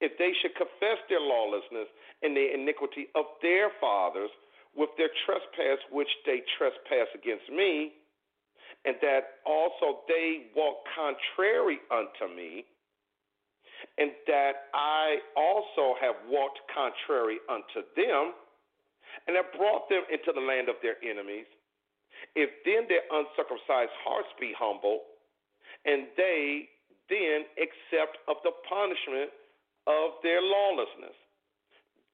If 0.00 0.16
they 0.16 0.32
should 0.40 0.56
confess 0.56 0.96
their 1.08 1.20
lawlessness 1.20 1.88
and 2.22 2.36
the 2.36 2.54
iniquity 2.54 3.08
of 3.14 3.26
their 3.42 3.70
fathers 3.80 4.30
with 4.74 4.90
their 4.96 5.10
trespass 5.26 5.78
which 5.90 6.08
they 6.24 6.42
trespass 6.56 7.08
against 7.14 7.50
me, 7.50 7.92
and 8.84 8.96
that 9.02 9.44
also 9.44 10.00
they 10.08 10.48
walk 10.56 10.88
contrary 10.96 11.78
unto 11.90 12.32
me, 12.32 12.64
and 13.98 14.12
that 14.26 14.72
I 14.72 15.18
also 15.36 15.96
have 16.00 16.16
walked 16.28 16.60
contrary 16.72 17.38
unto 17.48 17.84
them, 17.96 18.32
and 19.26 19.36
have 19.36 19.52
brought 19.52 19.88
them 19.88 20.04
into 20.08 20.32
the 20.32 20.40
land 20.40 20.68
of 20.68 20.76
their 20.80 20.96
enemies, 21.04 21.46
if 22.36 22.48
then 22.64 22.88
their 22.88 23.04
uncircumcised 23.10 23.92
hearts 24.00 24.32
be 24.38 24.54
humble, 24.56 25.02
and 25.84 26.06
they 26.16 26.68
then 27.08 27.44
accept 27.58 28.16
of 28.28 28.36
the 28.44 28.52
punishment 28.68 29.30
of 29.90 30.22
their 30.22 30.40
lawlessness, 30.42 31.16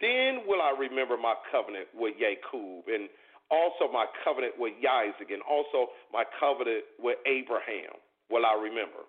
then 0.01 0.45
will 0.47 0.61
I 0.61 0.73
remember 0.79 1.17
my 1.17 1.35
covenant 1.51 1.89
with 1.95 2.15
Jacob, 2.19 2.89
and 2.89 3.09
also 3.51 3.93
my 3.93 4.07
covenant 4.25 4.55
with 4.59 4.75
Isaac, 4.81 5.31
and 5.31 5.43
also 5.43 5.93
my 6.13 6.25
covenant 6.41 6.85
with 6.99 7.19
Abraham 7.27 7.97
will 8.31 8.45
I 8.45 8.55
remember. 8.61 9.05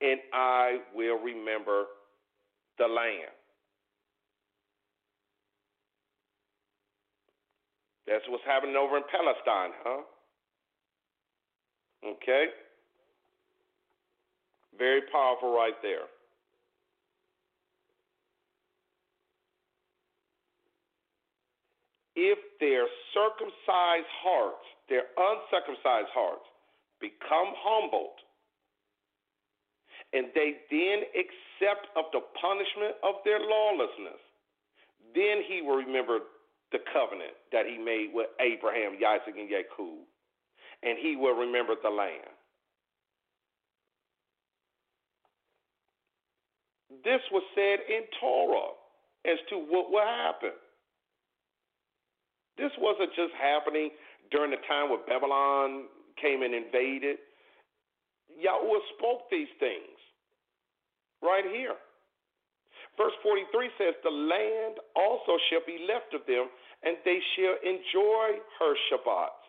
And 0.00 0.20
I 0.32 0.78
will 0.94 1.18
remember 1.18 1.86
the 2.78 2.86
land. 2.86 3.34
That's 8.06 8.24
what's 8.28 8.44
happening 8.44 8.76
over 8.76 8.96
in 8.96 9.04
Palestine, 9.10 9.70
huh? 9.84 10.02
Okay? 12.04 12.46
Very 14.78 15.02
powerful 15.12 15.54
right 15.54 15.74
there. 15.82 16.08
If 22.16 22.38
their 22.58 22.86
circumcised 23.14 24.10
hearts, 24.22 24.66
their 24.88 25.06
uncircumcised 25.16 26.10
hearts, 26.12 26.44
become 27.00 27.54
humbled, 27.56 28.18
and 30.12 30.26
they 30.34 30.58
then 30.70 31.06
accept 31.14 31.86
of 31.96 32.04
the 32.12 32.20
punishment 32.40 32.98
of 33.02 33.22
their 33.24 33.38
lawlessness, 33.38 34.20
then 35.14 35.42
he 35.46 35.62
will 35.62 35.76
remember 35.76 36.18
the 36.72 36.78
covenant 36.92 37.34
that 37.52 37.66
he 37.66 37.78
made 37.78 38.10
with 38.12 38.26
Abraham, 38.40 38.98
Isaac, 38.98 39.34
and 39.38 39.48
Jacob, 39.48 40.06
and 40.82 40.98
he 40.98 41.16
will 41.16 41.34
remember 41.34 41.74
the 41.80 41.90
land. 41.90 42.30
This 47.04 47.22
was 47.30 47.42
said 47.54 47.80
in 47.88 48.02
Torah 48.20 48.74
as 49.24 49.38
to 49.50 49.56
what 49.56 49.90
will 49.90 50.04
happen. 50.04 50.52
This 52.58 52.72
wasn't 52.78 53.10
just 53.14 53.32
happening 53.38 53.90
during 54.30 54.50
the 54.50 54.62
time 54.68 54.90
when 54.90 55.00
Babylon 55.06 55.86
came 56.20 56.42
and 56.42 56.54
invaded. 56.54 57.18
Yahweh 58.38 58.82
spoke 58.96 59.26
these 59.30 59.50
things 59.58 59.98
right 61.22 61.44
here. 61.44 61.76
Verse 62.96 63.14
43 63.22 63.70
says, 63.78 63.94
The 64.02 64.12
land 64.12 64.76
also 64.96 65.38
shall 65.48 65.64
be 65.64 65.86
left 65.88 66.12
of 66.12 66.26
them, 66.26 66.50
and 66.82 66.96
they 67.04 67.20
shall 67.36 67.56
enjoy 67.64 68.40
her 68.58 68.72
Shabbats, 68.90 69.44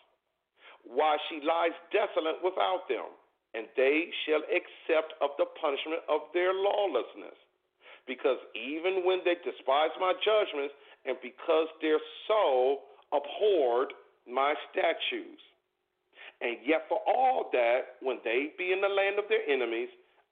while 0.88 1.18
she 1.30 1.44
lies 1.44 1.76
desolate 1.92 2.40
without 2.44 2.88
them, 2.88 3.12
and 3.54 3.68
they 3.76 4.08
shall 4.24 4.44
accept 4.48 5.14
of 5.20 5.36
the 5.38 5.48
punishment 5.60 6.00
of 6.08 6.32
their 6.34 6.54
lawlessness. 6.54 7.36
Because 8.08 8.40
even 8.56 9.04
when 9.06 9.20
they 9.28 9.36
despise 9.44 9.94
my 10.00 10.14
judgments, 10.24 10.74
and 11.06 11.18
because 11.22 11.68
their 11.82 12.00
soul 12.28 12.91
abhorred 13.14 13.94
my 14.28 14.54
statutes. 14.72 15.42
And 16.42 16.58
yet, 16.66 16.86
for 16.90 17.00
all 17.06 17.50
that, 17.54 18.02
when 18.02 18.18
they 18.24 18.52
be 18.58 18.72
in 18.72 18.82
the 18.82 18.90
land 18.90 19.20
of 19.20 19.26
their 19.30 19.46
enemies, 19.48 19.90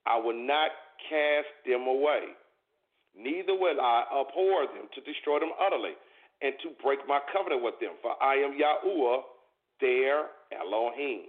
I 0.07 0.17
will 0.17 0.37
not 0.37 0.71
cast 1.09 1.47
them 1.65 1.87
away 1.87 2.33
neither 3.15 3.55
will 3.55 3.79
I 3.79 4.05
abhor 4.07 4.67
them 4.71 4.87
to 4.93 5.01
destroy 5.01 5.39
them 5.39 5.53
utterly, 5.57 5.95
and 6.41 6.55
to 6.63 6.71
break 6.79 7.03
my 7.07 7.19
covenant 7.33 7.63
with 7.63 7.75
them. 7.83 7.99
For 8.01 8.15
I 8.23 8.39
am 8.39 8.55
Yahuwah, 8.55 9.27
their 9.81 10.31
Elohim. 10.55 11.27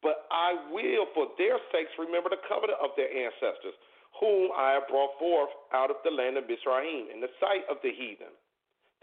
But 0.00 0.26
I 0.32 0.56
will, 0.72 1.06
for 1.14 1.30
their 1.38 1.60
sakes, 1.70 1.92
remember 2.00 2.32
the 2.32 2.42
covenant 2.48 2.80
of 2.82 2.96
their 2.96 3.12
ancestors, 3.12 3.76
whom 4.18 4.50
I 4.56 4.72
have 4.72 4.88
brought 4.88 5.14
forth 5.20 5.52
out 5.72 5.92
of 5.92 6.00
the 6.02 6.10
land 6.10 6.36
of 6.40 6.48
Mizraim, 6.48 7.12
in 7.12 7.20
the 7.20 7.30
sight 7.38 7.68
of 7.70 7.76
the 7.84 7.92
heathen, 7.92 8.32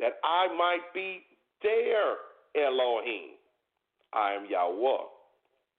that 0.01 0.17
I 0.25 0.49
might 0.57 0.83
be 0.93 1.23
their 1.61 2.17
Elohim. 2.55 3.37
I 4.13 4.33
am 4.33 4.45
Yahweh. 4.49 5.05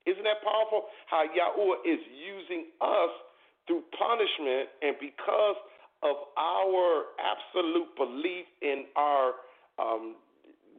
Isn't 0.06 0.24
that 0.24 0.42
powerful? 0.42 0.86
How 1.06 1.24
Yahweh 1.24 1.84
is 1.84 2.00
using 2.14 2.66
us 2.80 3.10
through 3.66 3.82
punishment, 3.98 4.68
and 4.82 4.96
because 5.00 5.56
of 6.02 6.16
our 6.38 7.04
absolute 7.20 7.94
belief 7.96 8.46
in 8.62 8.84
our, 8.96 9.32
um, 9.78 10.16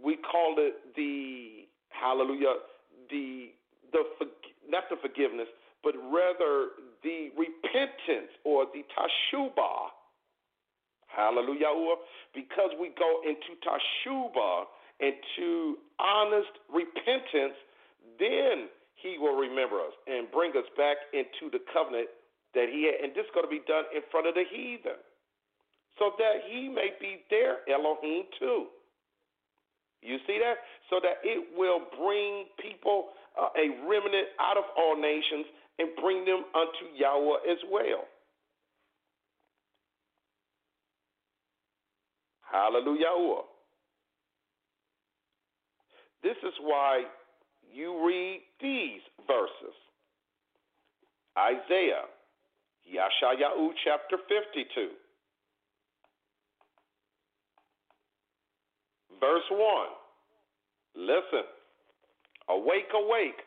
we 0.04 0.18
call 0.18 0.56
it 0.58 0.96
the 0.96 1.68
hallelujah, 1.90 2.56
the 3.10 3.52
the 3.92 4.04
not 4.68 4.84
the 4.90 4.96
forgiveness, 5.02 5.48
but 5.84 5.94
rather 6.12 6.70
the 7.04 7.30
repentance 7.38 8.32
or 8.44 8.66
the 8.74 8.84
tashubah. 8.96 9.90
Hallelujah. 11.08 11.68
Because 12.34 12.72
we 12.80 12.90
go 12.98 13.22
into 13.28 13.60
tashubah, 13.62 14.64
into 15.02 15.78
honest 16.00 16.54
repentance, 16.70 17.58
then 18.20 18.70
he 19.02 19.18
will 19.18 19.36
remember 19.36 19.82
us 19.82 19.94
and 20.06 20.30
bring 20.32 20.52
us 20.52 20.70
back 20.78 20.98
into 21.12 21.50
the 21.52 21.60
covenant 21.74 22.08
that 22.54 22.70
he 22.70 22.86
had. 22.86 23.04
And 23.04 23.12
this 23.18 23.26
is 23.26 23.34
going 23.34 23.46
to 23.46 23.52
be 23.52 23.66
done 23.66 23.90
in 23.96 24.02
front 24.14 24.28
of 24.28 24.38
the 24.38 24.46
heathen 24.46 25.02
so 25.98 26.14
that 26.18 26.46
he 26.48 26.70
may 26.70 26.94
be 27.02 27.26
their 27.30 27.66
Elohim 27.68 28.24
too. 28.40 28.70
You 30.02 30.18
see 30.26 30.40
that? 30.42 30.58
So 30.90 31.00
that 31.02 31.22
it 31.24 31.58
will 31.58 31.82
bring 31.98 32.46
people, 32.62 33.10
uh, 33.38 33.50
a 33.58 33.70
remnant 33.88 34.34
out 34.40 34.58
of 34.58 34.64
all 34.78 34.98
nations, 35.00 35.46
and 35.80 35.90
bring 36.02 36.26
them 36.26 36.46
unto 36.54 36.94
Yahweh 36.98 37.52
as 37.52 37.58
well. 37.70 38.06
Hallelujah. 42.42 43.51
This 46.24 46.38
is 46.44 46.54
why 46.62 47.04
you 47.74 48.06
read 48.06 48.42
these 48.62 49.02
verses 49.28 49.76
Isaiah, 51.38 52.06
Yashayahu 52.84 53.72
chapter 53.84 54.18
52. 54.28 54.90
Verse 59.20 59.48
1. 59.50 59.88
Listen. 60.96 61.48
Awake, 62.50 62.92
awake. 62.94 63.40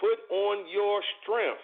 Put 0.00 0.18
on 0.32 0.64
your 0.72 1.02
strength, 1.20 1.60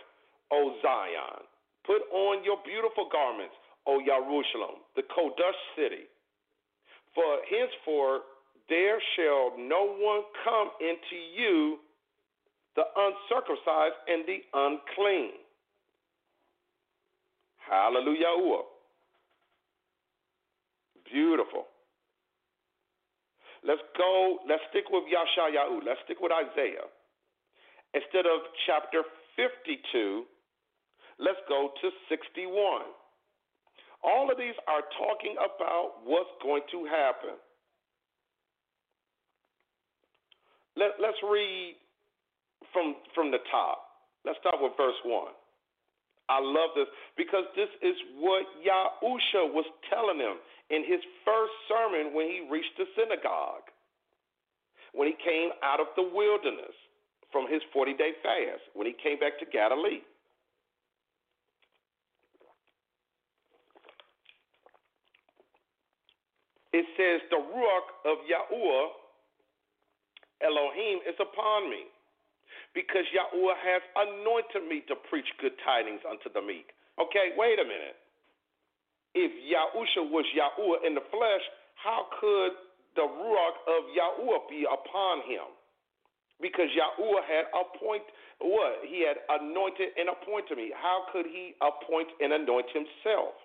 O 0.53 0.77
Zion. 0.83 1.47
Put 1.87 2.03
on 2.13 2.45
your 2.45 2.59
beautiful 2.65 3.09
garments, 3.11 3.55
O 3.87 3.99
Jerusalem, 4.05 4.85
the 4.95 5.03
Kodesh 5.09 5.61
city. 5.75 6.05
For 7.15 7.41
henceforth 7.49 8.23
there 8.69 8.99
shall 9.17 9.53
no 9.59 9.87
one 9.99 10.23
come 10.45 10.71
into 10.81 11.17
you, 11.37 11.79
the 12.77 12.83
uncircumcised 12.97 13.95
and 14.09 14.25
the 14.27 14.39
unclean. 14.55 15.33
Hallelujah. 17.69 18.63
Beautiful. 21.11 21.67
Let's 23.63 23.83
go, 23.97 24.39
let's 24.49 24.63
stick 24.71 24.85
with 24.91 25.05
Yashayahu. 25.07 25.87
Let's 25.87 26.01
stick 26.05 26.19
with 26.21 26.33
Isaiah. 26.33 26.89
Instead 27.95 28.27
of 28.27 28.41
chapter 28.67 29.03
52, 29.37 30.25
let's 31.21 31.39
go 31.49 31.71
to 31.81 31.91
61. 32.09 32.83
All 34.03 34.31
of 34.31 34.37
these 34.39 34.57
are 34.67 34.83
talking 34.99 35.37
about 35.39 36.03
what's 36.05 36.33
going 36.43 36.63
to 36.73 36.85
happen. 36.91 37.39
Let, 40.77 40.97
us 40.97 41.19
read 41.29 41.77
from, 42.73 42.97
from 43.15 43.31
the 43.31 43.43
top. 43.51 43.85
Let's 44.25 44.39
start 44.41 44.57
with 44.61 44.73
verse 44.77 44.97
1. 45.05 45.33
I 46.29 46.41
love 46.41 46.73
this 46.75 46.89
because 47.19 47.45
this 47.57 47.69
is 47.83 47.97
what 48.17 48.47
Yahusha 48.65 49.53
was 49.53 49.67
telling 49.91 50.19
them 50.19 50.39
in 50.71 50.81
his 50.87 51.03
first 51.27 51.53
sermon 51.69 52.15
when 52.15 52.27
he 52.27 52.49
reached 52.49 52.73
the 52.79 52.87
synagogue, 52.97 53.69
when 54.95 55.09
he 55.09 55.17
came 55.21 55.51
out 55.61 55.81
of 55.81 55.93
the 55.97 56.03
wilderness 56.03 56.73
from 57.31 57.51
his 57.51 57.61
40 57.73 57.95
day 57.95 58.13
fast, 58.23 58.63
when 58.73 58.87
he 58.87 58.95
came 59.03 59.19
back 59.19 59.39
to 59.41 59.47
Galilee. 59.47 60.01
It 66.73 66.87
says, 66.97 67.21
The 67.29 67.37
Ruach 67.37 67.89
of 68.09 68.25
Yahuwah 68.25 69.02
Elohim 70.43 71.01
is 71.07 71.17
upon 71.23 71.71
me, 71.71 71.87
because 72.75 73.07
Yahuwah 73.15 73.57
has 73.57 73.83
anointed 73.97 74.69
me 74.69 74.83
to 74.91 74.95
preach 75.09 75.27
good 75.41 75.57
tidings 75.65 76.03
unto 76.05 76.29
the 76.35 76.43
meek. 76.43 76.75
Okay, 77.01 77.33
wait 77.39 77.59
a 77.59 77.65
minute 77.65 77.97
if 79.15 79.29
Yahusha 79.45 80.09
was 80.09 80.25
Yahuwah 80.33 80.87
in 80.87 80.95
the 80.97 81.05
flesh, 81.13 81.45
how 81.77 82.09
could 82.19 82.57
the 82.97 83.03
ruach 83.03 83.57
of 83.69 83.81
Yahuwah 83.97 84.49
be 84.49 84.65
upon 84.69 85.25
him. 85.25 85.49
Because 86.41 86.69
Yahuwah 86.75 87.25
had 87.25 87.47
appointed 87.55 88.13
what? 88.41 88.83
He 88.83 89.07
had 89.07 89.23
anointed 89.31 89.95
and 89.97 90.09
appointed 90.11 90.59
me. 90.59 90.73
How 90.75 91.07
could 91.13 91.27
he 91.27 91.55
appoint 91.63 92.09
and 92.21 92.33
anoint 92.33 92.67
himself? 92.75 93.39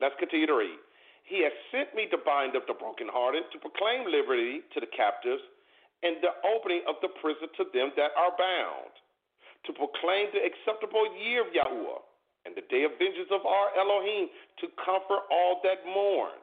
Let's 0.00 0.14
continue 0.18 0.46
to 0.46 0.54
read. 0.54 0.83
He 1.24 1.40
has 1.40 1.52
sent 1.72 1.96
me 1.96 2.04
to 2.12 2.20
bind 2.20 2.54
up 2.54 2.68
the 2.68 2.76
brokenhearted, 2.76 3.48
to 3.52 3.58
proclaim 3.58 4.04
liberty 4.04 4.60
to 4.76 4.78
the 4.80 4.92
captives, 4.92 5.42
and 6.04 6.20
the 6.20 6.36
opening 6.44 6.84
of 6.84 7.00
the 7.00 7.08
prison 7.20 7.48
to 7.56 7.64
them 7.72 7.96
that 7.96 8.12
are 8.12 8.36
bound, 8.36 8.92
to 9.64 9.72
proclaim 9.72 10.28
the 10.36 10.44
acceptable 10.44 11.08
year 11.16 11.40
of 11.40 11.52
Yahuwah, 11.56 12.04
and 12.44 12.52
the 12.52 12.68
day 12.68 12.84
of 12.84 13.00
vengeance 13.00 13.32
of 13.32 13.40
our 13.48 13.72
Elohim, 13.72 14.28
to 14.60 14.68
comfort 14.84 15.24
all 15.32 15.64
that 15.64 15.80
mourn, 15.88 16.36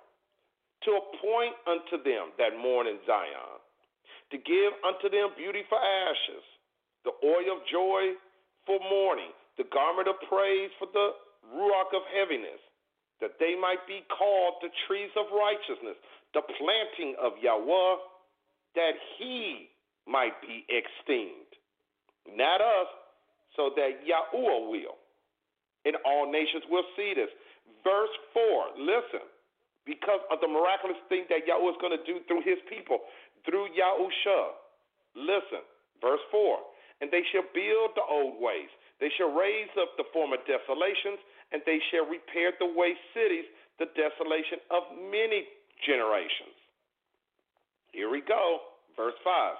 to 0.81 0.97
appoint 0.97 1.53
unto 1.69 2.01
them 2.01 2.33
that 2.41 2.57
mourn 2.57 2.89
in 2.89 2.97
Zion, 3.05 3.61
to 4.33 4.37
give 4.41 4.73
unto 4.81 5.13
them 5.13 5.29
beauty 5.37 5.61
for 5.69 5.77
ashes, 5.77 6.41
the 7.05 7.13
oil 7.21 7.53
of 7.53 7.61
joy 7.69 8.17
for 8.65 8.81
mourning, 8.89 9.29
the 9.61 9.69
garment 9.69 10.09
of 10.09 10.17
praise 10.25 10.73
for 10.81 10.89
the 10.89 11.13
ruach 11.53 11.93
of 11.93 12.01
heaviness 12.09 12.61
that 13.21 13.37
they 13.39 13.55
might 13.55 13.85
be 13.87 14.01
called 14.09 14.59
the 14.61 14.73
trees 14.89 15.13
of 15.15 15.29
righteousness, 15.29 15.95
the 16.33 16.41
planting 16.57 17.15
of 17.21 17.37
Yahweh, 17.37 17.95
that 18.75 18.97
he 19.17 19.69
might 20.09 20.35
be 20.41 20.65
esteemed. 20.67 21.53
Not 22.25 22.59
us, 22.59 22.89
so 23.55 23.69
that 23.77 24.01
Yahweh 24.03 24.69
will. 24.69 24.97
And 25.85 25.95
all 26.05 26.29
nations 26.29 26.65
will 26.69 26.85
see 26.97 27.13
this. 27.13 27.29
Verse 27.85 28.13
4, 28.33 28.77
listen, 28.77 29.25
because 29.85 30.21
of 30.29 30.41
the 30.41 30.49
miraculous 30.49 30.97
thing 31.09 31.25
that 31.29 31.45
Yahweh 31.45 31.73
is 31.73 31.79
going 31.81 31.93
to 31.93 32.05
do 32.05 32.21
through 32.29 32.45
his 32.45 32.61
people, 32.69 33.01
through 33.45 33.69
Yahusha. 33.73 34.57
Listen, 35.17 35.65
verse 35.99 36.21
4, 36.29 36.57
and 37.01 37.09
they 37.09 37.25
shall 37.33 37.45
build 37.53 37.97
the 37.97 38.05
old 38.05 38.37
ways. 38.39 38.69
They 39.01 39.09
shall 39.17 39.33
raise 39.33 39.73
up 39.81 39.97
the 39.97 40.05
former 40.13 40.37
desolations 40.45 41.17
and 41.51 41.61
they 41.65 41.79
shall 41.91 42.07
repair 42.07 42.55
the 42.59 42.67
waste 42.67 43.03
cities, 43.13 43.45
the 43.79 43.87
desolation 43.95 44.59
of 44.71 44.83
many 45.11 45.47
generations. 45.85 46.55
Here 47.91 48.09
we 48.09 48.21
go, 48.23 48.59
verse 48.95 49.17
5. 49.23 49.55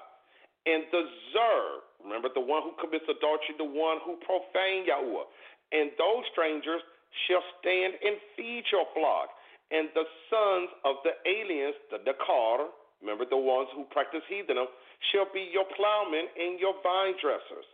And 0.64 0.86
the 0.94 1.02
Zer, 1.34 1.62
remember 2.04 2.28
the 2.32 2.40
one 2.40 2.62
who 2.62 2.72
commits 2.80 3.04
adultery, 3.10 3.58
the 3.58 3.66
one 3.66 3.98
who 4.06 4.16
profane 4.24 4.86
Yahweh, 4.86 5.26
and 5.72 5.90
those 5.98 6.24
strangers 6.32 6.80
shall 7.26 7.42
stand 7.60 7.98
and 8.00 8.16
feed 8.36 8.64
your 8.70 8.86
flock. 8.94 9.28
And 9.72 9.88
the 9.96 10.04
sons 10.28 10.68
of 10.84 11.00
the 11.02 11.16
aliens, 11.24 11.76
the 11.90 11.98
Dakar, 12.04 12.68
remember 13.00 13.24
the 13.24 13.40
ones 13.40 13.68
who 13.74 13.84
practice 13.90 14.22
heathenism, 14.28 14.68
shall 15.10 15.26
be 15.32 15.48
your 15.50 15.64
plowmen 15.76 16.28
and 16.38 16.60
your 16.60 16.76
vine 16.84 17.16
dressers. 17.20 17.66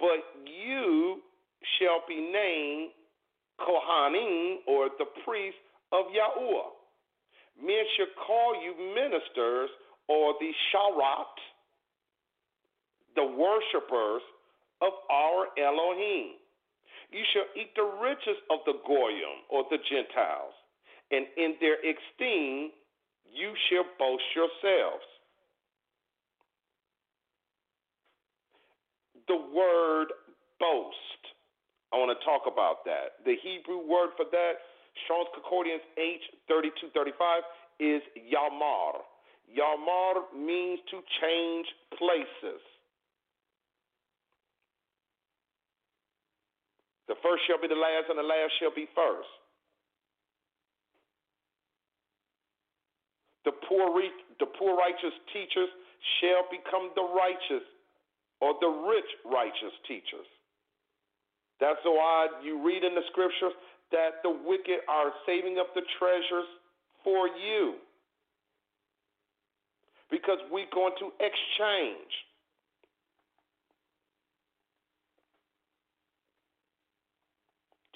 But 0.00 0.24
you 0.48 1.22
shall 1.78 2.02
be 2.08 2.18
named 2.18 2.90
Kohanim, 3.60 4.56
or 4.66 4.90
the 4.98 5.06
priest 5.24 5.56
of 5.92 6.06
Yahuwah. 6.06 6.70
Men 7.62 7.84
should 7.96 8.08
call 8.26 8.54
you 8.62 8.74
ministers 8.94 9.70
or 10.08 10.34
the 10.40 10.50
Sharat, 10.72 11.36
the 13.14 13.24
worshippers 13.24 14.22
of 14.82 14.92
our 15.10 15.46
Elohim. 15.56 16.34
You 17.10 17.22
shall 17.32 17.46
eat 17.56 17.70
the 17.76 17.88
riches 18.02 18.42
of 18.50 18.58
the 18.66 18.74
Goyim, 18.86 19.46
or 19.48 19.64
the 19.70 19.78
Gentiles, 19.88 20.54
and 21.12 21.26
in 21.36 21.54
their 21.60 21.76
esteem 21.78 22.72
you 23.32 23.52
shall 23.70 23.84
boast 23.98 24.24
yourselves. 24.34 25.04
The 29.28 29.36
word 29.54 30.08
boast 30.58 31.33
I 31.92 31.96
want 31.96 32.10
to 32.16 32.20
talk 32.24 32.46
about 32.50 32.84
that. 32.84 33.22
The 33.24 33.36
Hebrew 33.42 33.86
word 33.86 34.16
for 34.16 34.26
that, 34.30 34.52
Strong's 35.04 35.28
Concordance 35.34 35.82
H3235, 35.98 37.44
is 37.80 38.02
Yamar. 38.30 39.02
Yamar 39.50 40.30
means 40.34 40.80
to 40.90 41.02
change 41.20 41.66
places. 41.98 42.62
The 47.06 47.14
first 47.22 47.44
shall 47.46 47.60
be 47.60 47.68
the 47.68 47.76
last, 47.76 48.08
and 48.08 48.18
the 48.18 48.24
last 48.24 48.52
shall 48.58 48.74
be 48.74 48.88
first. 48.96 49.28
The 53.44 53.52
poor, 53.68 53.92
the 54.40 54.46
poor 54.58 54.74
righteous 54.74 55.12
teachers 55.32 55.68
shall 56.20 56.48
become 56.48 56.90
the 56.96 57.04
righteous, 57.04 57.64
or 58.40 58.56
the 58.60 58.72
rich 58.88 59.10
righteous 59.24 59.74
teachers. 59.86 60.26
That's 61.60 61.78
why 61.84 62.28
you 62.42 62.64
read 62.64 62.84
in 62.84 62.94
the 62.94 63.02
scriptures 63.10 63.52
that 63.92 64.22
the 64.22 64.30
wicked 64.30 64.80
are 64.88 65.12
saving 65.26 65.58
up 65.58 65.74
the 65.74 65.82
treasures 65.98 66.48
for 67.04 67.28
you. 67.28 67.74
Because 70.10 70.38
we're 70.50 70.66
going 70.72 70.92
to 70.98 71.06
exchange. 71.20 72.10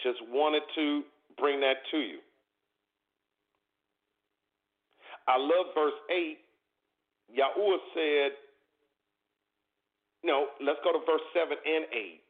Just 0.02 0.18
wanted 0.30 0.62
to 0.76 1.02
bring 1.38 1.61
that 1.61 1.76
to 1.90 1.98
you. 1.98 2.18
I 5.26 5.36
love 5.36 5.74
verse 5.74 5.98
8. 6.11 6.38
Yahuwah 7.36 7.76
said, 7.92 8.32
no, 10.24 10.46
let's 10.64 10.78
go 10.82 10.92
to 10.92 11.04
verse 11.04 11.20
7 11.34 11.50
and 11.52 11.84
8. 11.92 12.20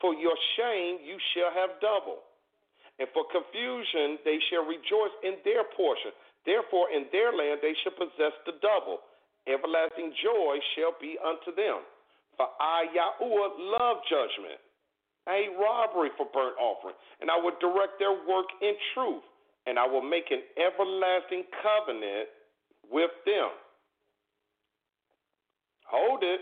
For 0.00 0.14
your 0.14 0.36
shame 0.56 1.02
you 1.02 1.18
shall 1.34 1.50
have 1.50 1.82
double, 1.82 2.22
and 2.98 3.08
for 3.10 3.26
confusion 3.34 4.18
they 4.22 4.38
shall 4.50 4.62
rejoice 4.62 5.14
in 5.26 5.42
their 5.42 5.66
portion. 5.74 6.14
Therefore, 6.46 6.88
in 6.94 7.10
their 7.10 7.34
land 7.34 7.58
they 7.62 7.74
shall 7.82 7.98
possess 7.98 8.34
the 8.46 8.54
double. 8.62 9.02
Everlasting 9.50 10.14
joy 10.22 10.60
shall 10.76 10.94
be 11.00 11.18
unto 11.18 11.50
them. 11.56 11.82
For 12.36 12.46
I, 12.60 12.86
Yahuwah, 12.94 13.58
love 13.58 13.98
judgment. 14.06 14.60
Hate 15.26 15.52
robbery 15.58 16.08
for 16.16 16.26
burnt 16.32 16.56
offering, 16.56 16.94
and 17.20 17.28
I 17.30 17.36
will 17.36 17.52
direct 17.60 17.98
their 17.98 18.14
work 18.14 18.48
in 18.62 18.72
truth, 18.94 19.26
and 19.66 19.78
I 19.78 19.86
will 19.86 20.00
make 20.04 20.30
an 20.30 20.40
everlasting 20.56 21.44
covenant 21.60 22.32
with 22.88 23.10
them. 23.26 23.50
Hold 25.84 26.22
it. 26.22 26.40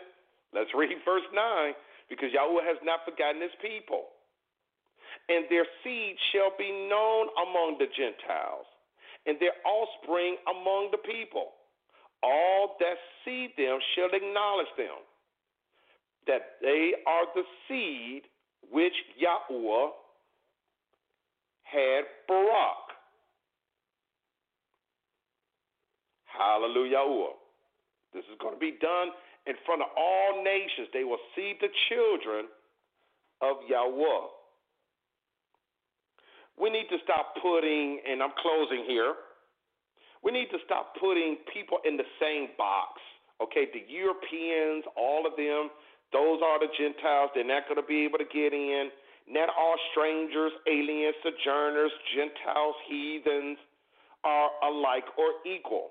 Let's 0.54 0.70
read 0.74 0.90
verse 1.04 1.26
9 1.34 1.74
because 2.08 2.32
Yahweh 2.32 2.64
has 2.64 2.78
not 2.82 3.04
forgotten 3.04 3.42
his 3.42 3.54
people. 3.60 4.14
And 5.28 5.46
their 5.50 5.66
seed 5.82 6.16
shall 6.32 6.52
be 6.58 6.70
known 6.70 7.28
among 7.42 7.76
the 7.78 7.86
Gentiles, 7.86 8.66
and 9.26 9.38
their 9.40 9.56
offspring 9.64 10.36
among 10.46 10.90
the 10.92 10.98
people. 10.98 11.52
All 12.22 12.76
that 12.80 12.96
see 13.24 13.48
them 13.56 13.78
shall 13.94 14.10
acknowledge 14.12 14.70
them, 14.76 15.02
that 16.26 16.58
they 16.62 16.94
are 17.06 17.26
the 17.34 17.42
seed 17.66 18.22
which 18.70 18.94
Yahweh 19.16 19.90
had 21.62 22.04
Barak. 22.28 22.86
Hallelujah. 26.26 27.34
This 28.14 28.24
is 28.30 28.38
going 28.40 28.54
to 28.54 28.60
be 28.60 28.76
done 28.80 29.08
in 29.46 29.54
front 29.64 29.82
of 29.82 29.88
all 29.96 30.42
nations. 30.42 30.88
They 30.92 31.04
will 31.04 31.22
see 31.34 31.54
the 31.60 31.68
children 31.88 32.46
of 33.40 33.56
Yahweh. 33.68 34.26
We 36.58 36.70
need 36.70 36.88
to 36.90 36.98
stop 37.04 37.36
putting, 37.40 38.00
and 38.08 38.22
I'm 38.22 38.32
closing 38.40 38.84
here, 38.88 39.14
we 40.24 40.32
need 40.32 40.48
to 40.50 40.58
stop 40.64 40.96
putting 40.98 41.36
people 41.52 41.78
in 41.84 41.96
the 41.96 42.08
same 42.20 42.48
box. 42.56 42.98
Okay, 43.42 43.68
the 43.72 43.84
Europeans, 43.86 44.84
all 44.96 45.26
of 45.28 45.36
them, 45.36 45.68
those 46.12 46.40
are 46.40 46.58
the 46.58 46.72
Gentiles. 46.78 47.30
They're 47.34 47.44
not 47.44 47.68
going 47.68 47.76
to 47.76 47.86
be 47.86 48.04
able 48.04 48.18
to 48.18 48.30
get 48.32 48.56
in. 48.56 48.88
Not 49.28 49.50
all 49.52 49.76
strangers, 49.92 50.52
aliens, 50.66 51.14
sojourners, 51.22 51.92
Gentiles, 52.16 52.74
heathens 52.88 53.58
are 54.24 54.50
alike 54.64 55.04
or 55.18 55.44
equal. 55.44 55.90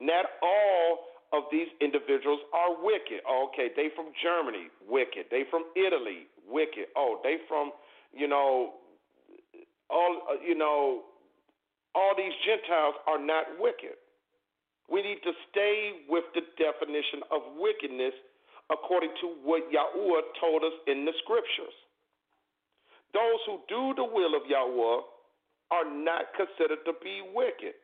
Not 0.00 0.26
all 0.40 1.09
of 1.32 1.44
these 1.52 1.68
individuals 1.80 2.40
are 2.52 2.74
wicked. 2.82 3.22
Oh, 3.28 3.48
okay, 3.52 3.70
they 3.74 3.88
from 3.94 4.10
Germany, 4.18 4.66
wicked. 4.88 5.26
They 5.30 5.44
from 5.50 5.64
Italy, 5.76 6.26
wicked. 6.48 6.90
Oh, 6.96 7.20
they 7.22 7.36
from, 7.46 7.70
you 8.12 8.26
know, 8.26 8.74
all 9.88 10.22
uh, 10.30 10.42
you 10.42 10.58
know, 10.58 11.02
all 11.94 12.14
these 12.16 12.34
Gentiles 12.46 12.94
are 13.06 13.18
not 13.18 13.46
wicked. 13.58 13.94
We 14.90 15.02
need 15.02 15.22
to 15.22 15.32
stay 15.50 16.02
with 16.08 16.24
the 16.34 16.42
definition 16.58 17.22
of 17.30 17.42
wickedness 17.58 18.14
according 18.70 19.10
to 19.22 19.26
what 19.42 19.70
Yahweh 19.70 20.22
told 20.40 20.62
us 20.64 20.74
in 20.86 21.04
the 21.04 21.14
scriptures. 21.22 21.74
Those 23.14 23.42
who 23.46 23.58
do 23.68 23.94
the 23.94 24.06
will 24.06 24.34
of 24.34 24.46
Yahweh 24.46 25.02
are 25.70 25.86
not 25.86 26.34
considered 26.34 26.82
to 26.86 26.94
be 27.02 27.22
wicked. 27.34 27.74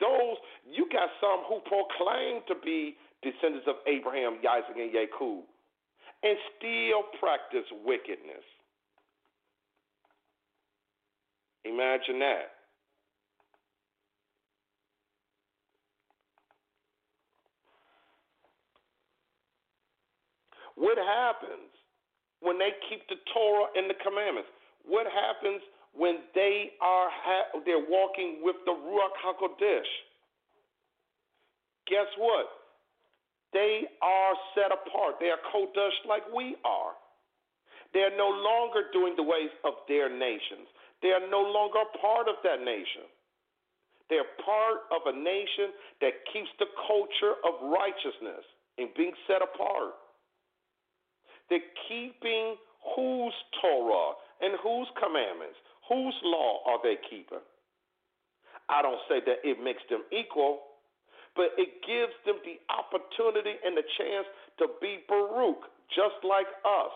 Those 0.00 0.36
you 0.64 0.86
got 0.92 1.08
some 1.20 1.44
who 1.48 1.60
proclaim 1.66 2.42
to 2.48 2.54
be 2.64 2.96
descendants 3.22 3.66
of 3.68 3.76
Abraham, 3.86 4.38
Isaac, 4.42 4.76
and 4.76 4.92
Jacob, 4.92 5.44
and 6.22 6.36
still 6.56 7.02
practice 7.20 7.66
wickedness. 7.84 8.44
Imagine 11.64 12.18
that. 12.18 12.50
What 20.74 20.98
happens 20.98 21.70
when 22.40 22.58
they 22.58 22.70
keep 22.90 23.06
the 23.08 23.16
Torah 23.32 23.70
and 23.76 23.88
the 23.88 23.94
commandments? 24.02 24.48
What 24.84 25.06
happens 25.06 25.62
when 25.94 26.18
they 26.34 26.72
are 26.80 27.08
ha- 27.10 27.60
they're 27.64 27.86
walking 27.88 28.40
with 28.42 28.56
the 28.64 28.72
Ruach 28.72 29.16
Hakodesh? 29.20 29.90
Guess 31.88 32.08
what? 32.18 32.46
They 33.52 33.84
are 34.00 34.34
set 34.54 34.72
apart. 34.72 35.20
They 35.20 35.28
are 35.28 35.40
kodesh 35.52 35.96
like 36.08 36.22
we 36.34 36.56
are. 36.64 36.96
They 37.92 38.00
are 38.00 38.16
no 38.16 38.28
longer 38.28 38.88
doing 38.92 39.12
the 39.16 39.22
ways 39.22 39.52
of 39.64 39.74
their 39.88 40.08
nations. 40.08 40.64
They 41.02 41.12
are 41.12 41.28
no 41.28 41.42
longer 41.42 41.84
part 42.00 42.28
of 42.28 42.36
that 42.44 42.64
nation. 42.64 43.04
They 44.08 44.16
are 44.16 44.32
part 44.44 44.88
of 44.92 45.04
a 45.06 45.16
nation 45.16 45.76
that 46.00 46.24
keeps 46.32 46.48
the 46.58 46.68
culture 46.88 47.36
of 47.44 47.60
righteousness 47.68 48.44
and 48.78 48.88
being 48.96 49.12
set 49.28 49.42
apart. 49.42 49.92
They're 51.50 51.68
keeping 51.88 52.56
whose 52.96 53.36
Torah 53.60 54.16
and 54.40 54.56
whose 54.62 54.88
commandments, 54.96 55.60
whose 55.88 56.14
law 56.22 56.62
are 56.66 56.80
they 56.82 56.96
keeping? 57.08 57.42
I 58.68 58.82
don't 58.82 59.00
say 59.08 59.20
that 59.26 59.42
it 59.42 59.58
makes 59.62 59.82
them 59.90 60.02
equal, 60.12 60.60
but 61.34 61.52
it 61.56 61.82
gives 61.84 62.14
them 62.24 62.38
the 62.44 62.60
opportunity 62.72 63.56
and 63.64 63.76
the 63.76 63.84
chance 63.98 64.26
to 64.58 64.68
be 64.80 65.04
Baruch, 65.08 65.64
just 65.92 66.20
like 66.24 66.48
us. 66.64 66.94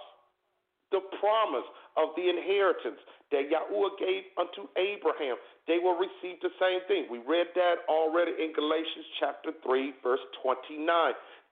The 0.93 1.03
promise 1.19 1.67
of 1.99 2.15
the 2.15 2.31
inheritance 2.31 3.03
that 3.35 3.51
Yahuwah 3.51 3.99
gave 3.99 4.31
unto 4.39 4.71
Abraham, 4.79 5.35
they 5.67 5.83
will 5.83 5.99
receive 5.99 6.39
the 6.41 6.55
same 6.63 6.87
thing. 6.87 7.11
We 7.11 7.19
read 7.19 7.51
that 7.59 7.83
already 7.91 8.39
in 8.39 8.55
Galatians 8.55 9.07
chapter 9.19 9.51
3, 9.67 9.99
verse 10.03 10.23
29. 10.43 10.87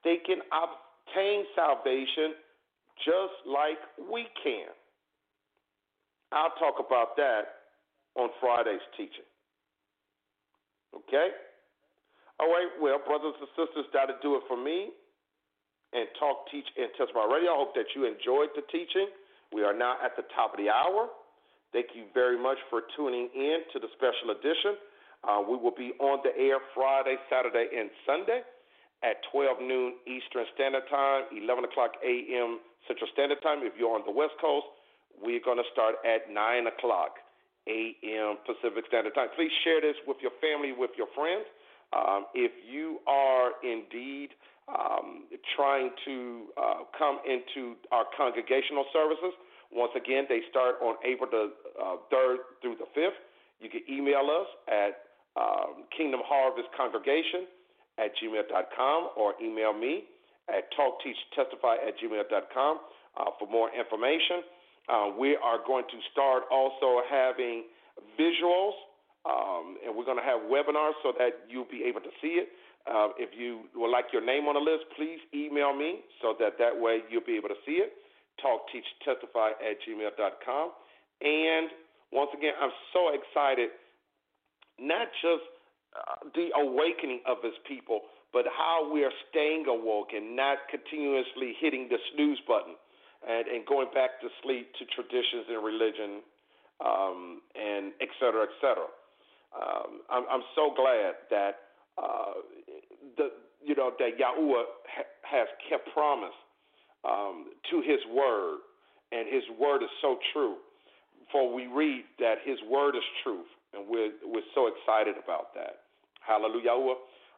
They 0.07 0.23
can 0.23 0.39
obtain 0.55 1.43
salvation 1.51 2.39
just 3.03 3.35
like 3.43 3.81
we 3.99 4.23
can. 4.39 4.71
I'll 6.31 6.55
talk 6.57 6.81
about 6.81 7.15
that 7.17 7.65
on 8.15 8.29
Friday's 8.39 8.83
teaching. 8.97 9.27
Okay? 10.95 11.29
All 12.39 12.47
right, 12.47 12.67
well, 12.81 12.99
brothers 12.99 13.35
and 13.39 13.49
sisters, 13.55 13.85
that'll 13.93 14.19
do 14.21 14.35
it 14.35 14.43
for 14.47 14.57
me 14.57 14.91
and 15.95 16.11
Talk, 16.19 16.51
Teach, 16.51 16.67
and 16.75 16.91
Testify 16.99 17.23
Radio. 17.23 17.55
I 17.55 17.57
hope 17.63 17.71
that 17.79 17.87
you 17.95 18.03
enjoyed 18.03 18.51
the 18.51 18.67
teaching. 18.67 19.07
We 19.55 19.63
are 19.63 19.71
now 19.71 19.95
at 20.03 20.19
the 20.19 20.27
top 20.35 20.51
of 20.51 20.59
the 20.59 20.67
hour. 20.67 21.07
Thank 21.71 21.95
you 21.95 22.11
very 22.11 22.35
much 22.35 22.59
for 22.69 22.83
tuning 22.99 23.31
in 23.31 23.63
to 23.71 23.79
the 23.79 23.87
special 23.95 24.35
edition. 24.35 24.75
Uh, 25.23 25.39
we 25.47 25.55
will 25.55 25.73
be 25.73 25.95
on 26.03 26.19
the 26.27 26.35
air 26.35 26.59
Friday, 26.75 27.15
Saturday, 27.31 27.71
and 27.71 27.89
Sunday 28.03 28.43
at 29.03 29.23
12 29.31 29.63
noon 29.63 29.95
Eastern 30.03 30.43
Standard 30.53 30.83
Time, 30.91 31.31
11 31.31 31.63
o'clock 31.63 31.95
a.m. 32.03 32.59
Central 32.87 33.07
Standard 33.15 33.39
Time. 33.39 33.63
If 33.63 33.79
you're 33.79 33.95
on 33.95 34.03
the 34.03 34.11
West 34.13 34.35
Coast, 34.43 34.67
we're 35.21 35.43
going 35.43 35.57
to 35.57 35.69
start 35.71 35.95
at 36.05 36.31
9 36.31 36.67
o'clock 36.67 37.19
a.m. 37.67 38.37
Pacific 38.45 38.85
Standard 38.87 39.15
Time. 39.15 39.29
Please 39.35 39.51
share 39.63 39.81
this 39.81 39.95
with 40.07 40.17
your 40.21 40.31
family, 40.41 40.71
with 40.71 40.91
your 40.97 41.07
friends. 41.15 41.45
Um, 41.93 42.25
if 42.33 42.51
you 42.65 42.99
are 43.07 43.57
indeed 43.63 44.29
um, 44.67 45.25
trying 45.55 45.91
to 46.05 46.45
uh, 46.57 46.73
come 46.97 47.19
into 47.25 47.75
our 47.91 48.05
congregational 48.17 48.85
services, 48.93 49.33
once 49.71 49.91
again, 49.95 50.25
they 50.29 50.41
start 50.49 50.75
on 50.81 50.95
April 51.05 51.29
the 51.29 51.51
uh, 51.81 51.97
3rd 52.13 52.37
through 52.61 52.77
the 52.77 52.89
5th. 52.93 53.17
You 53.59 53.69
can 53.69 53.81
email 53.89 54.29
us 54.29 54.47
at 54.67 55.09
um, 55.35 55.85
Kingdom 55.95 56.21
Harvest 56.23 56.69
Congregation 56.77 57.47
at 57.97 58.11
gmail.com 58.21 59.09
or 59.17 59.33
email 59.41 59.73
me 59.73 60.03
at 60.49 60.69
talkteachtestify 60.77 61.87
at 61.87 61.97
gmail.com 61.99 62.79
uh, 63.17 63.23
for 63.39 63.47
more 63.49 63.69
information. 63.73 64.43
Uh, 64.87 65.09
we 65.17 65.37
are 65.41 65.57
going 65.65 65.83
to 65.89 65.97
start 66.11 66.43
also 66.51 67.01
having 67.09 67.65
visuals, 68.19 68.77
um, 69.25 69.77
and 69.85 69.95
we're 69.95 70.05
going 70.05 70.17
to 70.17 70.23
have 70.23 70.45
webinars 70.45 70.93
so 71.01 71.11
that 71.17 71.49
you'll 71.49 71.69
be 71.69 71.83
able 71.87 72.01
to 72.01 72.13
see 72.21 72.37
it. 72.37 72.49
Uh, 72.85 73.09
if 73.17 73.33
you 73.33 73.65
would 73.73 73.89
like 73.89 74.05
your 74.13 74.23
name 74.23 74.45
on 74.45 74.53
the 74.53 74.61
list, 74.61 74.85
please 74.95 75.17
email 75.33 75.73
me 75.73 76.05
so 76.21 76.35
that 76.39 76.53
that 76.59 76.69
way 76.69 77.01
you'll 77.09 77.25
be 77.25 77.35
able 77.35 77.49
to 77.49 77.57
see 77.65 77.81
it. 77.81 77.93
Talkteachtestify 78.37 79.57
at 79.57 79.81
gmail.com. 79.81 80.71
And 81.21 81.69
once 82.11 82.29
again, 82.37 82.53
I'm 82.61 82.75
so 82.93 83.09
excited, 83.09 83.69
not 84.77 85.07
just 85.17 85.49
uh, 85.97 86.29
the 86.35 86.53
awakening 86.53 87.21
of 87.25 87.37
his 87.41 87.57
people, 87.67 88.01
but 88.31 88.45
how 88.45 88.85
we 88.91 89.03
are 89.03 89.15
staying 89.31 89.65
awoke 89.65 90.13
and 90.13 90.35
not 90.35 90.59
continuously 90.69 91.55
hitting 91.59 91.87
the 91.89 91.97
snooze 92.13 92.39
button 92.45 92.75
and, 93.27 93.47
and 93.47 93.65
going 93.65 93.87
back 93.93 94.21
to 94.21 94.27
sleep 94.43 94.71
to 94.79 94.85
traditions 94.93 95.45
and 95.49 95.63
religion 95.63 96.21
um, 96.83 97.41
and 97.55 97.93
et 98.01 98.09
cetera, 98.19 98.43
et 98.43 98.55
cetera. 98.61 98.89
Um, 99.55 100.01
I'm, 100.11 100.25
I'm 100.29 100.45
so 100.55 100.73
glad 100.75 101.15
that 101.31 101.53
uh, 101.97 102.43
the 103.17 103.29
you 103.63 103.73
know 103.75 103.91
that 103.97 104.19
Yahuwah 104.19 104.63
ha- 104.83 105.13
has 105.23 105.47
kept 105.69 105.87
promise 105.93 106.35
um, 107.07 107.55
to 107.71 107.81
His 107.81 108.03
word, 108.11 108.59
and 109.11 109.25
His 109.31 109.43
word 109.59 109.81
is 109.81 109.89
so 110.01 110.17
true. 110.33 110.57
For 111.31 111.53
we 111.53 111.67
read 111.67 112.03
that 112.19 112.43
His 112.43 112.57
word 112.69 112.95
is 112.95 113.03
truth, 113.23 113.47
and 113.73 113.87
we're 113.87 114.11
we're 114.27 114.45
so 114.53 114.67
excited 114.67 115.15
about 115.15 115.55
that. 115.55 115.87
Hallelujah. 116.19 116.71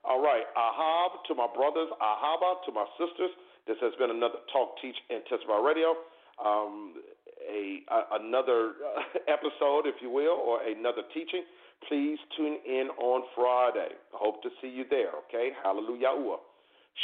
All 0.03 0.21
right, 0.23 0.43
Ahaba 0.57 1.21
to 1.27 1.35
my 1.35 1.47
brothers, 1.53 1.89
Ahaba 2.01 2.65
to 2.65 2.71
my 2.71 2.85
sisters. 2.97 3.31
This 3.67 3.77
has 3.81 3.93
been 3.99 4.09
another 4.09 4.39
Talk, 4.51 4.79
Teach, 4.81 4.95
and 5.09 5.21
Testify 5.29 5.59
Radio. 5.59 5.93
Um, 6.43 6.95
a, 7.43 7.83
a, 7.91 8.19
another 8.23 8.79
uh, 8.79 9.19
episode, 9.27 9.85
if 9.85 9.95
you 10.01 10.09
will, 10.09 10.39
or 10.39 10.63
another 10.63 11.03
teaching. 11.13 11.43
Please 11.87 12.17
tune 12.35 12.57
in 12.65 12.89
on 12.97 13.23
Friday. 13.35 13.93
Hope 14.11 14.41
to 14.43 14.49
see 14.61 14.67
you 14.67 14.85
there. 14.89 15.11
Okay, 15.27 15.51
Hallelujah. 15.63 16.15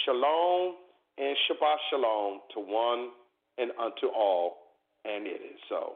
Shalom 0.06 0.76
and 1.18 1.38
Shabbat 1.46 1.78
Shalom 1.92 2.40
to 2.56 2.60
one 2.60 3.10
and 3.58 3.72
unto 3.80 4.08
all, 4.08 4.56
and 5.06 5.28
it 5.28 5.42
is 5.44 5.60
so. 5.70 5.94